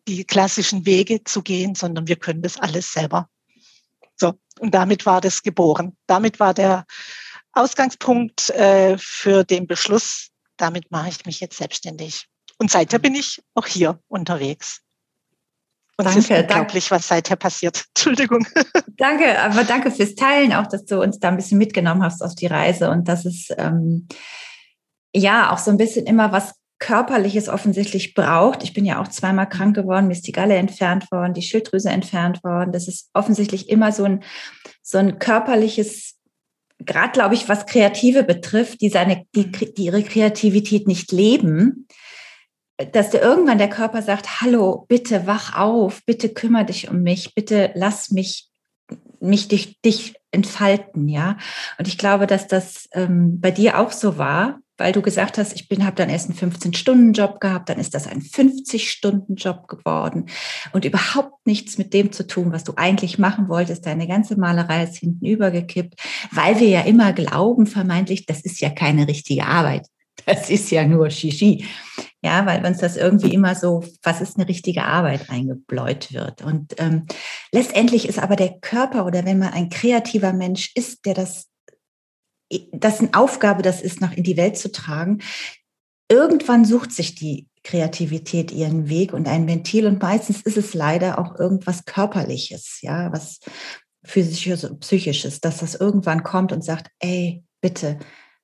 die 0.07 0.23
klassischen 0.23 0.85
Wege 0.85 1.23
zu 1.23 1.41
gehen, 1.41 1.73
sondern 1.73 2.07
wir 2.07 2.17
können 2.17 2.43
das 2.43 2.59
alles 2.59 2.91
selber. 2.91 3.27
So, 4.15 4.33
und 4.59 4.73
damit 4.73 5.05
war 5.05 5.21
das 5.21 5.43
geboren. 5.43 5.97
Damit 6.07 6.39
war 6.39 6.53
der 6.53 6.85
Ausgangspunkt 7.53 8.49
äh, 8.51 8.97
für 8.97 9.43
den 9.43 9.67
Beschluss, 9.67 10.29
damit 10.57 10.91
mache 10.91 11.09
ich 11.09 11.25
mich 11.25 11.39
jetzt 11.39 11.57
selbstständig. 11.57 12.27
Und 12.57 12.71
seither 12.71 12.99
bin 12.99 13.15
ich 13.15 13.41
auch 13.55 13.65
hier 13.65 13.99
unterwegs. 14.07 14.81
Und 15.97 16.05
danke, 16.05 16.19
es 16.19 16.29
ist 16.29 16.31
unglaublich, 16.31 16.91
was 16.91 17.07
seither 17.07 17.35
passiert. 17.35 17.85
Entschuldigung. 17.95 18.47
Danke, 18.97 19.39
aber 19.39 19.63
danke 19.63 19.91
fürs 19.91 20.15
Teilen 20.15 20.53
auch, 20.53 20.67
dass 20.67 20.85
du 20.85 21.01
uns 21.01 21.19
da 21.19 21.29
ein 21.29 21.35
bisschen 21.35 21.59
mitgenommen 21.59 22.03
hast 22.03 22.23
auf 22.23 22.33
die 22.35 22.47
Reise 22.47 22.89
und 22.89 23.07
dass 23.07 23.25
es 23.25 23.49
ähm, 23.57 24.07
ja 25.15 25.51
auch 25.51 25.59
so 25.59 25.69
ein 25.69 25.77
bisschen 25.77 26.07
immer 26.07 26.31
was 26.31 26.55
Körperliches 26.83 27.47
offensichtlich 27.47 28.13
braucht. 28.13 28.61
Ich 28.61 28.73
bin 28.73 28.83
ja 28.83 29.01
auch 29.01 29.07
zweimal 29.07 29.47
krank 29.47 29.73
geworden, 29.73 30.07
mir 30.07 30.13
ist 30.13 30.27
die 30.27 30.33
Galle 30.33 30.55
entfernt 30.55 31.09
worden, 31.13 31.33
die 31.33 31.41
Schilddrüse 31.41 31.89
entfernt 31.89 32.43
worden. 32.43 32.73
Das 32.73 32.89
ist 32.89 33.09
offensichtlich 33.13 33.69
immer 33.69 33.93
so 33.93 34.03
ein, 34.03 34.23
so 34.81 34.97
ein 34.97 35.17
körperliches, 35.17 36.15
gerade 36.79 37.13
glaube 37.13 37.35
ich, 37.35 37.47
was 37.47 37.67
Kreative 37.67 38.23
betrifft, 38.23 38.81
die 38.81 38.89
seine, 38.89 39.23
die, 39.33 39.49
die 39.49 39.85
ihre 39.85 40.03
Kreativität 40.03 40.85
nicht 40.85 41.13
leben, 41.13 41.87
dass 42.91 43.11
der 43.11 43.21
irgendwann 43.21 43.59
der 43.59 43.69
Körper 43.69 44.01
sagt, 44.01 44.41
hallo, 44.41 44.85
bitte 44.89 45.25
wach 45.25 45.57
auf, 45.57 46.01
bitte 46.05 46.33
kümmere 46.33 46.65
dich 46.65 46.89
um 46.89 47.01
mich, 47.01 47.33
bitte 47.33 47.71
lass 47.75 48.11
mich 48.11 48.49
mich 49.21 49.47
dich, 49.47 49.79
dich 49.79 50.15
entfalten, 50.31 51.07
ja. 51.07 51.37
Und 51.79 51.87
ich 51.87 51.97
glaube, 51.97 52.27
dass 52.27 52.47
das 52.47 52.89
ähm, 52.91 53.39
bei 53.39 53.51
dir 53.51 53.79
auch 53.79 53.93
so 53.93 54.17
war, 54.17 54.59
weil 54.77 54.91
du 54.91 55.01
gesagt 55.01 55.37
hast, 55.37 55.53
ich 55.53 55.67
bin, 55.67 55.85
habe 55.85 55.95
dann 55.95 56.09
erst 56.09 56.29
einen 56.29 56.51
15-Stunden-Job 56.51 57.39
gehabt, 57.39 57.69
dann 57.69 57.79
ist 57.79 57.93
das 57.93 58.07
ein 58.07 58.21
50-Stunden-Job 58.21 59.67
geworden 59.67 60.27
und 60.71 60.85
überhaupt 60.85 61.45
nichts 61.45 61.77
mit 61.77 61.93
dem 61.93 62.11
zu 62.11 62.25
tun, 62.25 62.51
was 62.51 62.63
du 62.63 62.73
eigentlich 62.75 63.19
machen 63.19 63.49
wolltest. 63.49 63.85
Deine 63.85 64.07
ganze 64.07 64.37
Malerei 64.39 64.83
ist 64.83 64.97
hinten 64.97 65.25
übergekippt, 65.25 65.95
weil 66.31 66.59
wir 66.59 66.69
ja 66.69 66.81
immer 66.81 67.13
glauben, 67.13 67.67
vermeintlich, 67.67 68.25
das 68.25 68.41
ist 68.41 68.61
ja 68.61 68.69
keine 68.69 69.07
richtige 69.07 69.45
Arbeit. 69.45 69.87
Das 70.25 70.49
ist 70.49 70.71
ja 70.71 70.85
nur 70.85 71.09
Shishi. 71.09 71.65
Ja, 72.21 72.45
weil 72.45 72.65
uns 72.65 72.77
das 72.77 72.95
irgendwie 72.95 73.33
immer 73.33 73.53
so, 73.53 73.83
was 74.01 74.21
ist 74.21 74.37
eine 74.37 74.47
richtige 74.47 74.85
Arbeit 74.85 75.29
eingebläut 75.29 76.13
wird. 76.13 76.41
Und 76.41 76.73
ähm, 76.77 77.05
letztendlich 77.51 78.07
ist 78.07 78.19
aber 78.19 78.37
der 78.37 78.59
Körper 78.61 79.05
oder 79.05 79.25
wenn 79.25 79.39
man 79.39 79.51
ein 79.51 79.69
kreativer 79.69 80.31
Mensch 80.31 80.71
ist, 80.75 81.05
der 81.05 81.15
das, 81.15 81.49
das 82.71 82.99
eine 82.99 83.13
Aufgabe 83.13 83.61
das 83.61 83.81
ist, 83.81 84.01
noch 84.01 84.11
in 84.11 84.23
die 84.23 84.37
Welt 84.37 84.57
zu 84.57 84.71
tragen, 84.71 85.21
irgendwann 86.09 86.65
sucht 86.65 86.91
sich 86.91 87.15
die 87.15 87.47
Kreativität 87.63 88.51
ihren 88.51 88.89
Weg 88.89 89.13
und 89.13 89.27
ein 89.27 89.47
Ventil 89.47 89.87
und 89.87 90.01
meistens 90.01 90.41
ist 90.41 90.57
es 90.57 90.73
leider 90.73 91.17
auch 91.17 91.39
irgendwas 91.39 91.85
Körperliches, 91.85 92.79
ja, 92.81 93.11
was 93.13 93.39
physisches 94.03 94.65
und 94.65 94.81
psychisches, 94.81 95.39
dass 95.39 95.59
das 95.59 95.75
irgendwann 95.75 96.23
kommt 96.23 96.51
und 96.51 96.63
sagt, 96.63 96.89
ey, 96.99 97.43
bitte, 97.61 97.99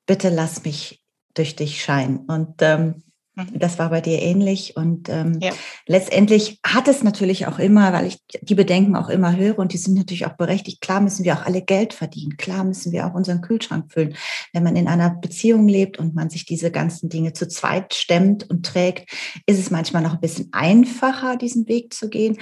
bitte 0.05 0.29
lass 0.29 0.63
mich 0.63 1.03
durch 1.33 1.55
dich 1.55 1.83
scheinen. 1.83 2.19
Und 2.19 2.61
ähm. 2.61 3.03
Das 3.53 3.79
war 3.79 3.89
bei 3.89 4.01
dir 4.01 4.21
ähnlich. 4.21 4.75
Und 4.75 5.09
ähm, 5.09 5.39
ja. 5.41 5.51
letztendlich 5.87 6.59
hat 6.65 6.87
es 6.87 7.03
natürlich 7.03 7.47
auch 7.47 7.59
immer, 7.59 7.93
weil 7.93 8.07
ich 8.07 8.17
die 8.41 8.55
Bedenken 8.55 8.95
auch 8.95 9.09
immer 9.09 9.35
höre 9.35 9.59
und 9.59 9.73
die 9.73 9.77
sind 9.77 9.95
natürlich 9.95 10.25
auch 10.25 10.37
berechtigt. 10.37 10.81
Klar 10.81 11.01
müssen 11.01 11.25
wir 11.25 11.35
auch 11.35 11.45
alle 11.45 11.61
Geld 11.61 11.93
verdienen. 11.93 12.37
Klar 12.37 12.63
müssen 12.63 12.91
wir 12.91 13.05
auch 13.05 13.13
unseren 13.13 13.41
Kühlschrank 13.41 13.91
füllen. 13.91 14.15
Wenn 14.53 14.63
man 14.63 14.75
in 14.75 14.87
einer 14.87 15.09
Beziehung 15.09 15.67
lebt 15.67 15.99
und 15.99 16.15
man 16.15 16.29
sich 16.29 16.45
diese 16.45 16.71
ganzen 16.71 17.09
Dinge 17.09 17.33
zu 17.33 17.47
zweit 17.47 17.93
stemmt 17.93 18.49
und 18.49 18.65
trägt, 18.65 19.09
ist 19.45 19.59
es 19.59 19.71
manchmal 19.71 20.01
noch 20.01 20.13
ein 20.13 20.21
bisschen 20.21 20.49
einfacher, 20.51 21.37
diesen 21.37 21.67
Weg 21.67 21.93
zu 21.93 22.09
gehen. 22.09 22.37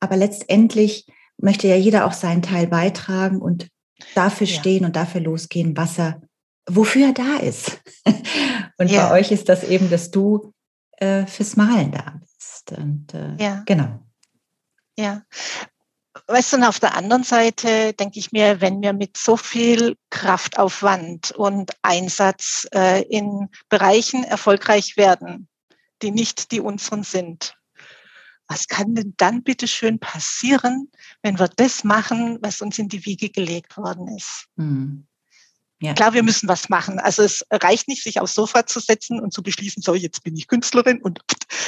Aber 0.00 0.16
letztendlich 0.16 1.06
möchte 1.38 1.68
ja 1.68 1.76
jeder 1.76 2.06
auch 2.06 2.12
seinen 2.12 2.42
Teil 2.42 2.66
beitragen 2.66 3.40
und 3.40 3.68
dafür 4.14 4.46
ja. 4.46 4.58
stehen 4.58 4.84
und 4.84 4.96
dafür 4.96 5.20
losgehen, 5.20 5.76
was 5.76 5.98
er 5.98 6.20
wofür 6.68 7.08
er 7.08 7.12
da 7.12 7.36
ist. 7.36 7.80
Und 8.78 8.90
ja. 8.90 9.08
bei 9.08 9.20
euch 9.20 9.30
ist 9.30 9.48
das 9.48 9.64
eben, 9.64 9.90
dass 9.90 10.10
du 10.10 10.52
äh, 10.98 11.26
fürs 11.26 11.56
Malen 11.56 11.92
da 11.92 12.20
bist. 12.20 12.72
Und, 12.72 13.14
äh, 13.14 13.36
ja. 13.36 13.62
Genau. 13.66 14.00
Ja. 14.96 15.22
weißt 16.28 16.54
du, 16.54 16.68
auf 16.68 16.80
der 16.80 16.96
anderen 16.96 17.24
Seite 17.24 17.92
denke 17.94 18.18
ich 18.18 18.32
mir, 18.32 18.60
wenn 18.60 18.80
wir 18.80 18.92
mit 18.92 19.16
so 19.16 19.36
viel 19.36 19.96
Kraftaufwand 20.10 21.32
und 21.32 21.72
Einsatz 21.82 22.66
äh, 22.72 23.02
in 23.02 23.48
Bereichen 23.68 24.24
erfolgreich 24.24 24.96
werden, 24.96 25.48
die 26.02 26.10
nicht 26.10 26.52
die 26.52 26.60
unseren 26.60 27.02
sind, 27.02 27.56
was 28.46 28.68
kann 28.68 28.94
denn 28.94 29.14
dann 29.16 29.42
bitte 29.42 29.66
schön 29.66 29.98
passieren, 29.98 30.90
wenn 31.22 31.38
wir 31.38 31.48
das 31.48 31.82
machen, 31.82 32.38
was 32.42 32.60
uns 32.60 32.78
in 32.78 32.88
die 32.88 33.04
Wiege 33.06 33.30
gelegt 33.30 33.76
worden 33.76 34.08
ist? 34.08 34.46
Hm. 34.56 35.06
Ja. 35.84 35.92
Klar, 35.92 36.14
wir 36.14 36.22
müssen 36.22 36.48
was 36.48 36.70
machen. 36.70 36.98
Also 36.98 37.22
es 37.22 37.44
reicht 37.50 37.88
nicht, 37.88 38.02
sich 38.02 38.18
aufs 38.18 38.32
Sofa 38.32 38.64
zu 38.64 38.80
setzen 38.80 39.20
und 39.20 39.34
zu 39.34 39.42
beschließen, 39.42 39.82
so, 39.82 39.94
jetzt 39.94 40.24
bin 40.24 40.34
ich 40.34 40.48
Künstlerin 40.48 41.02
und 41.02 41.20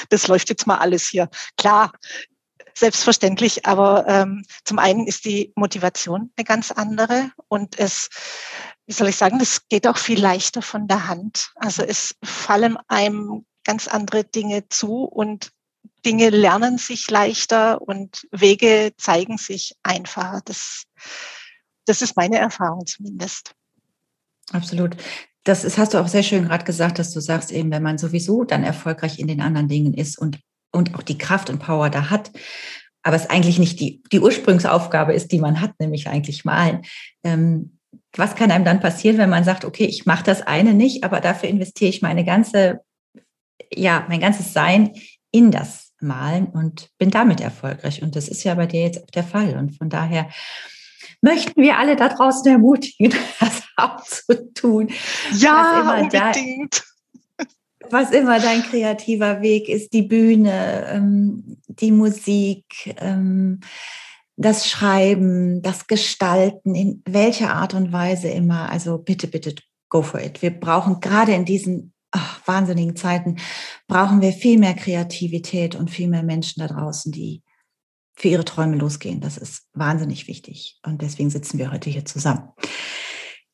das 0.09 0.27
läuft 0.27 0.49
jetzt 0.49 0.67
mal 0.67 0.79
alles 0.79 1.07
hier. 1.07 1.29
Klar, 1.59 1.93
selbstverständlich, 2.75 3.67
aber 3.67 4.07
ähm, 4.09 4.47
zum 4.65 4.79
einen 4.79 5.07
ist 5.07 5.27
die 5.27 5.53
Motivation 5.55 6.33
eine 6.35 6.45
ganz 6.45 6.71
andere 6.71 7.31
und 7.49 7.79
es, 7.79 8.09
wie 8.87 8.95
soll 8.95 9.09
ich 9.09 9.17
sagen, 9.17 9.39
es 9.39 9.69
geht 9.69 9.87
auch 9.87 9.99
viel 9.99 10.19
leichter 10.19 10.63
von 10.63 10.89
der 10.89 11.09
Hand. 11.09 11.53
Also 11.57 11.83
es 11.83 12.15
fallen 12.25 12.79
einem 12.89 13.45
ganz 13.65 13.87
andere 13.87 14.25
Dinge 14.25 14.67
zu 14.71 15.05
und 15.05 15.51
Dinge 16.07 16.31
lernen 16.31 16.79
sich 16.79 17.11
leichter 17.11 17.83
und 17.83 18.27
Wege 18.31 18.95
zeigen 18.97 19.37
sich 19.37 19.75
einfacher. 19.83 20.41
Das, 20.47 20.85
das 21.85 22.01
ist 22.01 22.17
meine 22.17 22.39
Erfahrung 22.39 22.87
zumindest. 22.87 23.55
Absolut. 24.53 24.97
Das 25.45 25.65
ist, 25.65 25.79
hast 25.79 25.95
du 25.95 25.99
auch 25.99 26.09
sehr 26.09 26.23
schön 26.23 26.47
gerade 26.47 26.65
gesagt, 26.65 26.99
dass 26.99 27.13
du 27.13 27.21
sagst 27.21 27.53
eben, 27.53 27.71
wenn 27.71 27.83
man 27.83 27.99
sowieso 27.99 28.45
dann 28.45 28.65
erfolgreich 28.65 29.19
in 29.19 29.29
den 29.29 29.41
anderen 29.41 29.69
Dingen 29.69 29.95
ist 29.95 30.19
und 30.19 30.39
und 30.77 30.95
auch 30.95 31.03
die 31.03 31.19
Kraft 31.19 31.51
und 31.51 31.59
Power 31.59 31.91
da 31.91 32.11
hat, 32.11 32.31
aber 33.03 33.17
es 33.17 33.31
eigentlich 33.31 33.59
nicht 33.59 33.81
die, 33.81 34.03
die 34.13 34.21
Ursprungsaufgabe 34.21 35.15
ist, 35.15 35.33
die 35.33 35.39
man 35.39 35.61
hat, 35.61 35.73
nämlich 35.79 36.09
eigentlich 36.09 36.45
malen. 36.45 36.83
Ähm, 37.25 37.79
was 38.17 38.35
kann 38.35 38.51
einem 38.51 38.65
dann 38.65 38.81
passieren, 38.81 39.19
wenn 39.19 39.31
man 39.31 39.45
sagt, 39.45 39.65
okay, 39.65 39.85
ich 39.85 40.07
mache 40.07 40.25
das 40.25 40.43
eine 40.43 40.75
nicht, 40.75 41.05
aber 41.05 41.21
dafür 41.21 41.49
investiere 41.49 41.91
ich 41.91 42.03
meine 42.03 42.25
ganze, 42.25 42.81
ja, 43.73 44.05
mein 44.09 44.21
ganzes 44.21 44.53
Sein 44.53 44.93
in 45.31 45.51
das 45.51 45.93
Malen 46.01 46.47
und 46.47 46.91
bin 46.99 47.11
damit 47.11 47.41
erfolgreich. 47.41 48.03
Und 48.03 48.17
das 48.17 48.29
ist 48.29 48.45
ja 48.45 48.55
bei 48.55 48.67
dir 48.67 48.83
jetzt 48.83 49.03
auch 49.03 49.11
der 49.11 49.25
Fall. 49.25 49.57
Und 49.57 49.77
von 49.77 49.89
daher 49.89 50.29
möchten 51.27 51.61
wir 51.61 51.77
alle 51.77 51.97
da 51.97 52.09
draußen 52.09 52.47
ermutigen, 52.51 53.13
das 53.41 53.63
auch 53.77 54.03
zu 54.05 54.53
tun. 54.55 54.89
Ja, 55.33 56.01
unbedingt. 56.01 56.85
Da, 57.39 57.47
was 57.91 58.11
immer 58.13 58.41
dein 58.41 58.63
kreativer 58.63 59.43
Weg 59.43 59.69
ist, 59.69 59.93
die 59.93 60.03
Bühne, 60.03 60.87
ähm, 60.89 61.59
die 61.69 61.93
Musik, 61.93 62.65
ähm, 62.99 63.61
das 64.37 64.69
Schreiben, 64.69 65.63
das 65.63 65.87
Gestalten, 65.87 66.75
in 66.75 67.03
welcher 67.07 67.55
Art 67.55 67.75
und 67.75 67.93
Weise 67.93 68.29
immer. 68.29 68.71
Also 68.71 68.99
bitte, 68.99 69.27
bitte, 69.27 69.55
go 69.89 70.03
for 70.03 70.21
it. 70.21 70.43
Wir 70.43 70.51
brauchen 70.51 71.01
gerade 71.01 71.33
in 71.33 71.45
diesen 71.45 71.93
ach, 72.13 72.41
wahnsinnigen 72.47 72.97
Zeiten, 72.97 73.37
brauchen 73.89 74.21
wir 74.21 74.33
viel 74.33 74.59
mehr 74.59 74.75
Kreativität 74.75 75.75
und 75.75 75.91
viel 75.91 76.09
mehr 76.09 76.23
Menschen 76.23 76.61
da 76.61 76.69
draußen, 76.69 77.13
die 77.13 77.43
für 78.17 78.29
ihre 78.29 78.45
Träume 78.45 78.77
losgehen. 78.77 79.21
Das 79.21 79.37
ist 79.37 79.65
wahnsinnig 79.75 80.27
wichtig. 80.27 80.81
Und 80.85 81.03
deswegen 81.03 81.31
sitzen 81.31 81.59
wir 81.59 81.71
heute 81.71 81.91
hier 81.91 82.05
zusammen. 82.05 82.49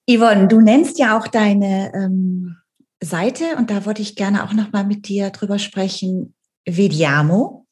Yvonne, 0.08 0.48
du 0.48 0.60
nennst 0.60 0.98
ja 0.98 1.18
auch 1.18 1.28
deine 1.28 1.92
ähm, 1.94 2.56
Seite 3.00 3.56
und 3.56 3.70
da 3.70 3.84
wollte 3.84 4.02
ich 4.02 4.16
gerne 4.16 4.44
auch 4.44 4.52
noch 4.52 4.72
mal 4.72 4.84
mit 4.84 5.08
dir 5.08 5.30
drüber 5.30 5.58
sprechen. 5.58 6.34
Vediamo, 6.64 7.66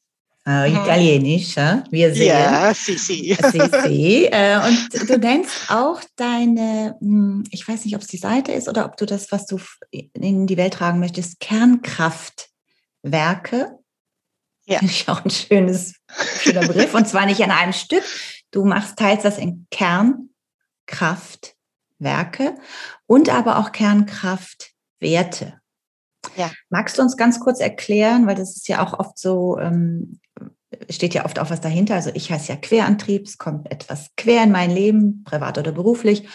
äh, 0.45 0.71
italienisch, 0.71 1.57
äh? 1.57 1.83
wir 1.91 2.13
sehen. 2.13 2.27
Ja, 2.27 2.73
sì, 2.73 2.97
sì. 2.97 3.35
sì, 3.51 3.59
sì. 3.83 4.27
Äh, 4.31 4.59
und 4.67 5.09
du 5.09 5.17
nennst 5.17 5.69
auch 5.69 6.01
deine, 6.15 6.95
hm, 6.99 7.43
ich 7.51 7.67
weiß 7.67 7.85
nicht, 7.85 7.95
ob 7.95 8.01
es 8.01 8.07
die 8.07 8.17
Seite 8.17 8.51
ist 8.51 8.67
oder 8.67 8.85
ob 8.85 8.97
du 8.97 9.05
das, 9.05 9.31
was 9.31 9.45
du 9.45 9.59
in 9.91 10.47
die 10.47 10.57
Welt 10.57 10.73
tragen 10.73 10.99
möchtest, 10.99 11.39
Kernkraftwerke. 11.39 13.77
Ja. 14.65 14.79
Finde 14.79 14.93
ich 14.93 15.09
auch 15.09 15.23
ein 15.23 15.29
schönes, 15.29 15.95
schöner 16.41 16.67
Begriff. 16.67 16.93
Und 16.93 17.07
zwar 17.07 17.25
nicht 17.25 17.41
an 17.43 17.51
einem 17.51 17.73
Stück. 17.73 18.03
Du 18.51 18.65
machst 18.65 18.97
teils 18.97 19.23
das 19.23 19.37
in 19.37 19.67
Kernkraftwerke 19.71 22.55
und 23.07 23.29
aber 23.29 23.57
auch 23.57 23.71
Kernkraft 23.71 24.71
Werte. 24.99 25.59
Ja. 26.35 26.51
Magst 26.69 26.97
du 26.97 27.01
uns 27.01 27.17
ganz 27.17 27.39
kurz 27.39 27.59
erklären, 27.59 28.27
weil 28.27 28.35
das 28.35 28.55
ist 28.55 28.67
ja 28.67 28.85
auch 28.85 28.99
oft 28.99 29.17
so, 29.17 29.57
ähm, 29.59 30.19
steht 30.89 31.13
ja 31.13 31.25
oft 31.25 31.39
auch 31.39 31.49
was 31.49 31.61
dahinter. 31.61 31.95
Also 31.95 32.11
ich 32.13 32.31
heiße 32.31 32.51
ja 32.51 32.55
Querantrieb, 32.55 33.25
es 33.25 33.37
kommt 33.37 33.71
etwas 33.71 34.09
quer 34.15 34.43
in 34.43 34.51
mein 34.51 34.69
Leben, 34.69 35.23
privat 35.23 35.57
oder 35.57 35.71
beruflich. 35.71 36.27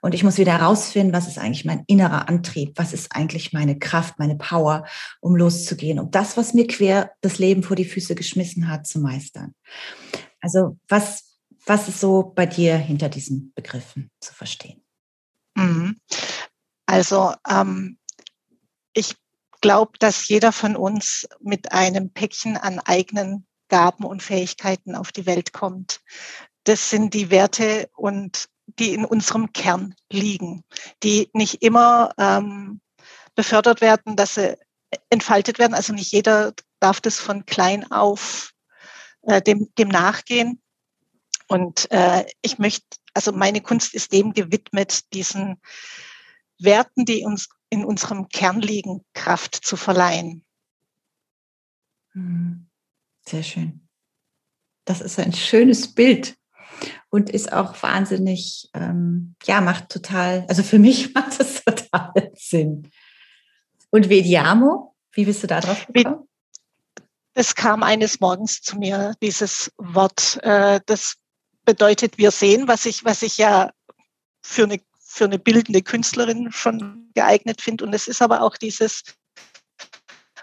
Und 0.00 0.14
ich 0.14 0.24
muss 0.24 0.38
wieder 0.38 0.58
herausfinden, 0.58 1.12
was 1.12 1.28
ist 1.28 1.38
eigentlich 1.38 1.64
mein 1.64 1.84
innerer 1.86 2.28
Antrieb? 2.28 2.72
Was 2.76 2.92
ist 2.92 3.14
eigentlich 3.14 3.52
meine 3.52 3.78
Kraft, 3.78 4.18
meine 4.18 4.36
Power, 4.36 4.86
um 5.20 5.36
loszugehen, 5.36 5.98
um 5.98 6.10
das, 6.10 6.36
was 6.36 6.54
mir 6.54 6.66
quer 6.66 7.12
das 7.20 7.38
Leben 7.38 7.62
vor 7.62 7.76
die 7.76 7.84
Füße 7.84 8.14
geschmissen 8.14 8.68
hat, 8.68 8.86
zu 8.86 9.00
meistern? 9.00 9.54
Also 10.40 10.78
was, 10.88 11.38
was 11.66 11.88
ist 11.88 12.00
so 12.00 12.32
bei 12.34 12.46
dir 12.46 12.76
hinter 12.76 13.08
diesen 13.08 13.52
Begriffen 13.54 14.10
zu 14.20 14.34
verstehen? 14.34 14.82
Mhm. 15.54 16.00
Also 16.86 17.34
ähm, 17.48 17.98
ich 18.94 19.16
glaube, 19.60 19.92
dass 19.98 20.28
jeder 20.28 20.52
von 20.52 20.76
uns 20.76 21.28
mit 21.40 21.72
einem 21.72 22.10
Päckchen 22.10 22.56
an 22.56 22.78
eigenen 22.80 23.46
Gaben 23.68 24.04
und 24.04 24.22
Fähigkeiten 24.22 24.94
auf 24.94 25.12
die 25.12 25.26
Welt 25.26 25.52
kommt. 25.52 26.00
Das 26.64 26.90
sind 26.90 27.14
die 27.14 27.30
Werte 27.30 27.88
und 27.96 28.48
die 28.78 28.94
in 28.94 29.04
unserem 29.04 29.52
Kern 29.52 29.94
liegen, 30.10 30.64
die 31.02 31.30
nicht 31.32 31.62
immer 31.62 32.12
ähm, 32.18 32.80
befördert 33.34 33.80
werden, 33.80 34.16
dass 34.16 34.34
sie 34.34 34.56
entfaltet 35.08 35.58
werden. 35.58 35.74
Also 35.74 35.92
nicht 35.92 36.12
jeder 36.12 36.52
darf 36.80 37.00
das 37.00 37.18
von 37.18 37.46
klein 37.46 37.90
auf 37.90 38.52
äh, 39.22 39.40
dem, 39.42 39.68
dem 39.78 39.88
nachgehen. 39.88 40.60
Und 41.48 41.90
äh, 41.90 42.26
ich 42.42 42.58
möchte, 42.58 42.86
also 43.14 43.32
meine 43.32 43.60
Kunst 43.60 43.94
ist 43.94 44.12
dem 44.12 44.32
gewidmet, 44.32 45.12
diesen 45.12 45.60
Werten, 46.58 47.04
die 47.04 47.24
uns 47.24 47.48
in 47.70 47.84
unserem 47.84 48.28
Kern 48.28 48.60
liegen, 48.60 49.04
Kraft 49.14 49.54
zu 49.54 49.76
verleihen. 49.76 50.44
Hm. 52.12 52.68
Sehr 53.26 53.42
schön. 53.42 53.88
Das 54.84 55.00
ist 55.00 55.18
ein 55.18 55.32
schönes 55.32 55.94
Bild 55.94 56.36
und 57.10 57.28
ist 57.28 57.52
auch 57.52 57.80
wahnsinnig, 57.82 58.70
ähm, 58.72 59.34
ja, 59.44 59.60
macht 59.60 59.88
total, 59.90 60.46
also 60.48 60.62
für 60.62 60.78
mich 60.78 61.12
macht 61.14 61.38
es 61.40 61.62
total 61.64 62.32
Sinn. 62.34 62.90
Und 63.90 64.08
Vediamo, 64.08 64.94
wie 65.12 65.24
bist 65.24 65.42
du 65.42 65.46
da 65.46 65.60
drauf 65.60 65.86
gekommen? 65.92 66.28
Es 67.34 67.54
kam 67.54 67.82
eines 67.82 68.20
Morgens 68.20 68.62
zu 68.62 68.78
mir, 68.78 69.14
dieses 69.22 69.72
Wort. 69.76 70.38
Äh, 70.42 70.80
das 70.86 71.16
bedeutet 71.64 72.18
wir 72.18 72.30
sehen, 72.30 72.68
was 72.68 72.86
ich, 72.86 73.04
was 73.04 73.22
ich 73.22 73.38
ja 73.38 73.70
für 74.42 74.64
eine 74.64 74.80
für 75.12 75.24
eine 75.24 75.40
bildende 75.40 75.82
Künstlerin 75.82 76.52
schon 76.52 77.10
geeignet 77.14 77.60
finde. 77.60 77.84
Und 77.84 77.92
es 77.92 78.06
ist 78.06 78.22
aber 78.22 78.42
auch 78.42 78.56
dieses 78.56 79.02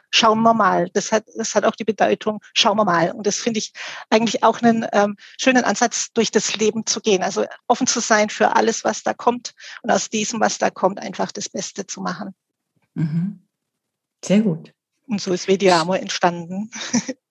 Schauen 0.10 0.42
wir 0.42 0.54
mal. 0.54 0.90
Das 0.94 1.12
hat, 1.12 1.26
das 1.36 1.54
hat 1.56 1.66
auch 1.66 1.76
die 1.76 1.84
Bedeutung, 1.84 2.40
schauen 2.54 2.78
wir 2.78 2.86
mal. 2.86 3.12
Und 3.12 3.28
das 3.28 3.38
finde 3.38 3.60
ich 3.60 3.74
eigentlich 4.10 4.44
auch 4.44 4.62
einen 4.62 4.86
ähm, 4.94 5.18
schönen 5.38 5.64
Ansatz, 5.64 6.12
durch 6.14 6.32
das 6.32 6.56
Leben 6.56 6.86
zu 6.86 7.02
gehen. 7.02 7.24
Also 7.24 7.46
offen 7.68 7.88
zu 7.88 8.00
sein 8.00 8.30
für 8.30 8.56
alles, 8.56 8.84
was 8.84 9.04
da 9.04 9.14
kommt 9.14 9.54
und 9.82 9.92
aus 9.92 10.10
diesem, 10.10 10.40
was 10.40 10.58
da 10.58 10.70
kommt, 10.70 11.00
einfach 11.00 11.32
das 11.32 11.50
Beste 11.50 11.86
zu 11.86 12.02
machen. 12.02 12.34
Mhm. 12.94 13.42
Sehr 14.24 14.42
gut. 14.42 14.74
Und 15.08 15.22
so 15.22 15.34
ist 15.34 15.48
Vediamo 15.48 15.94
entstanden. 15.94 16.72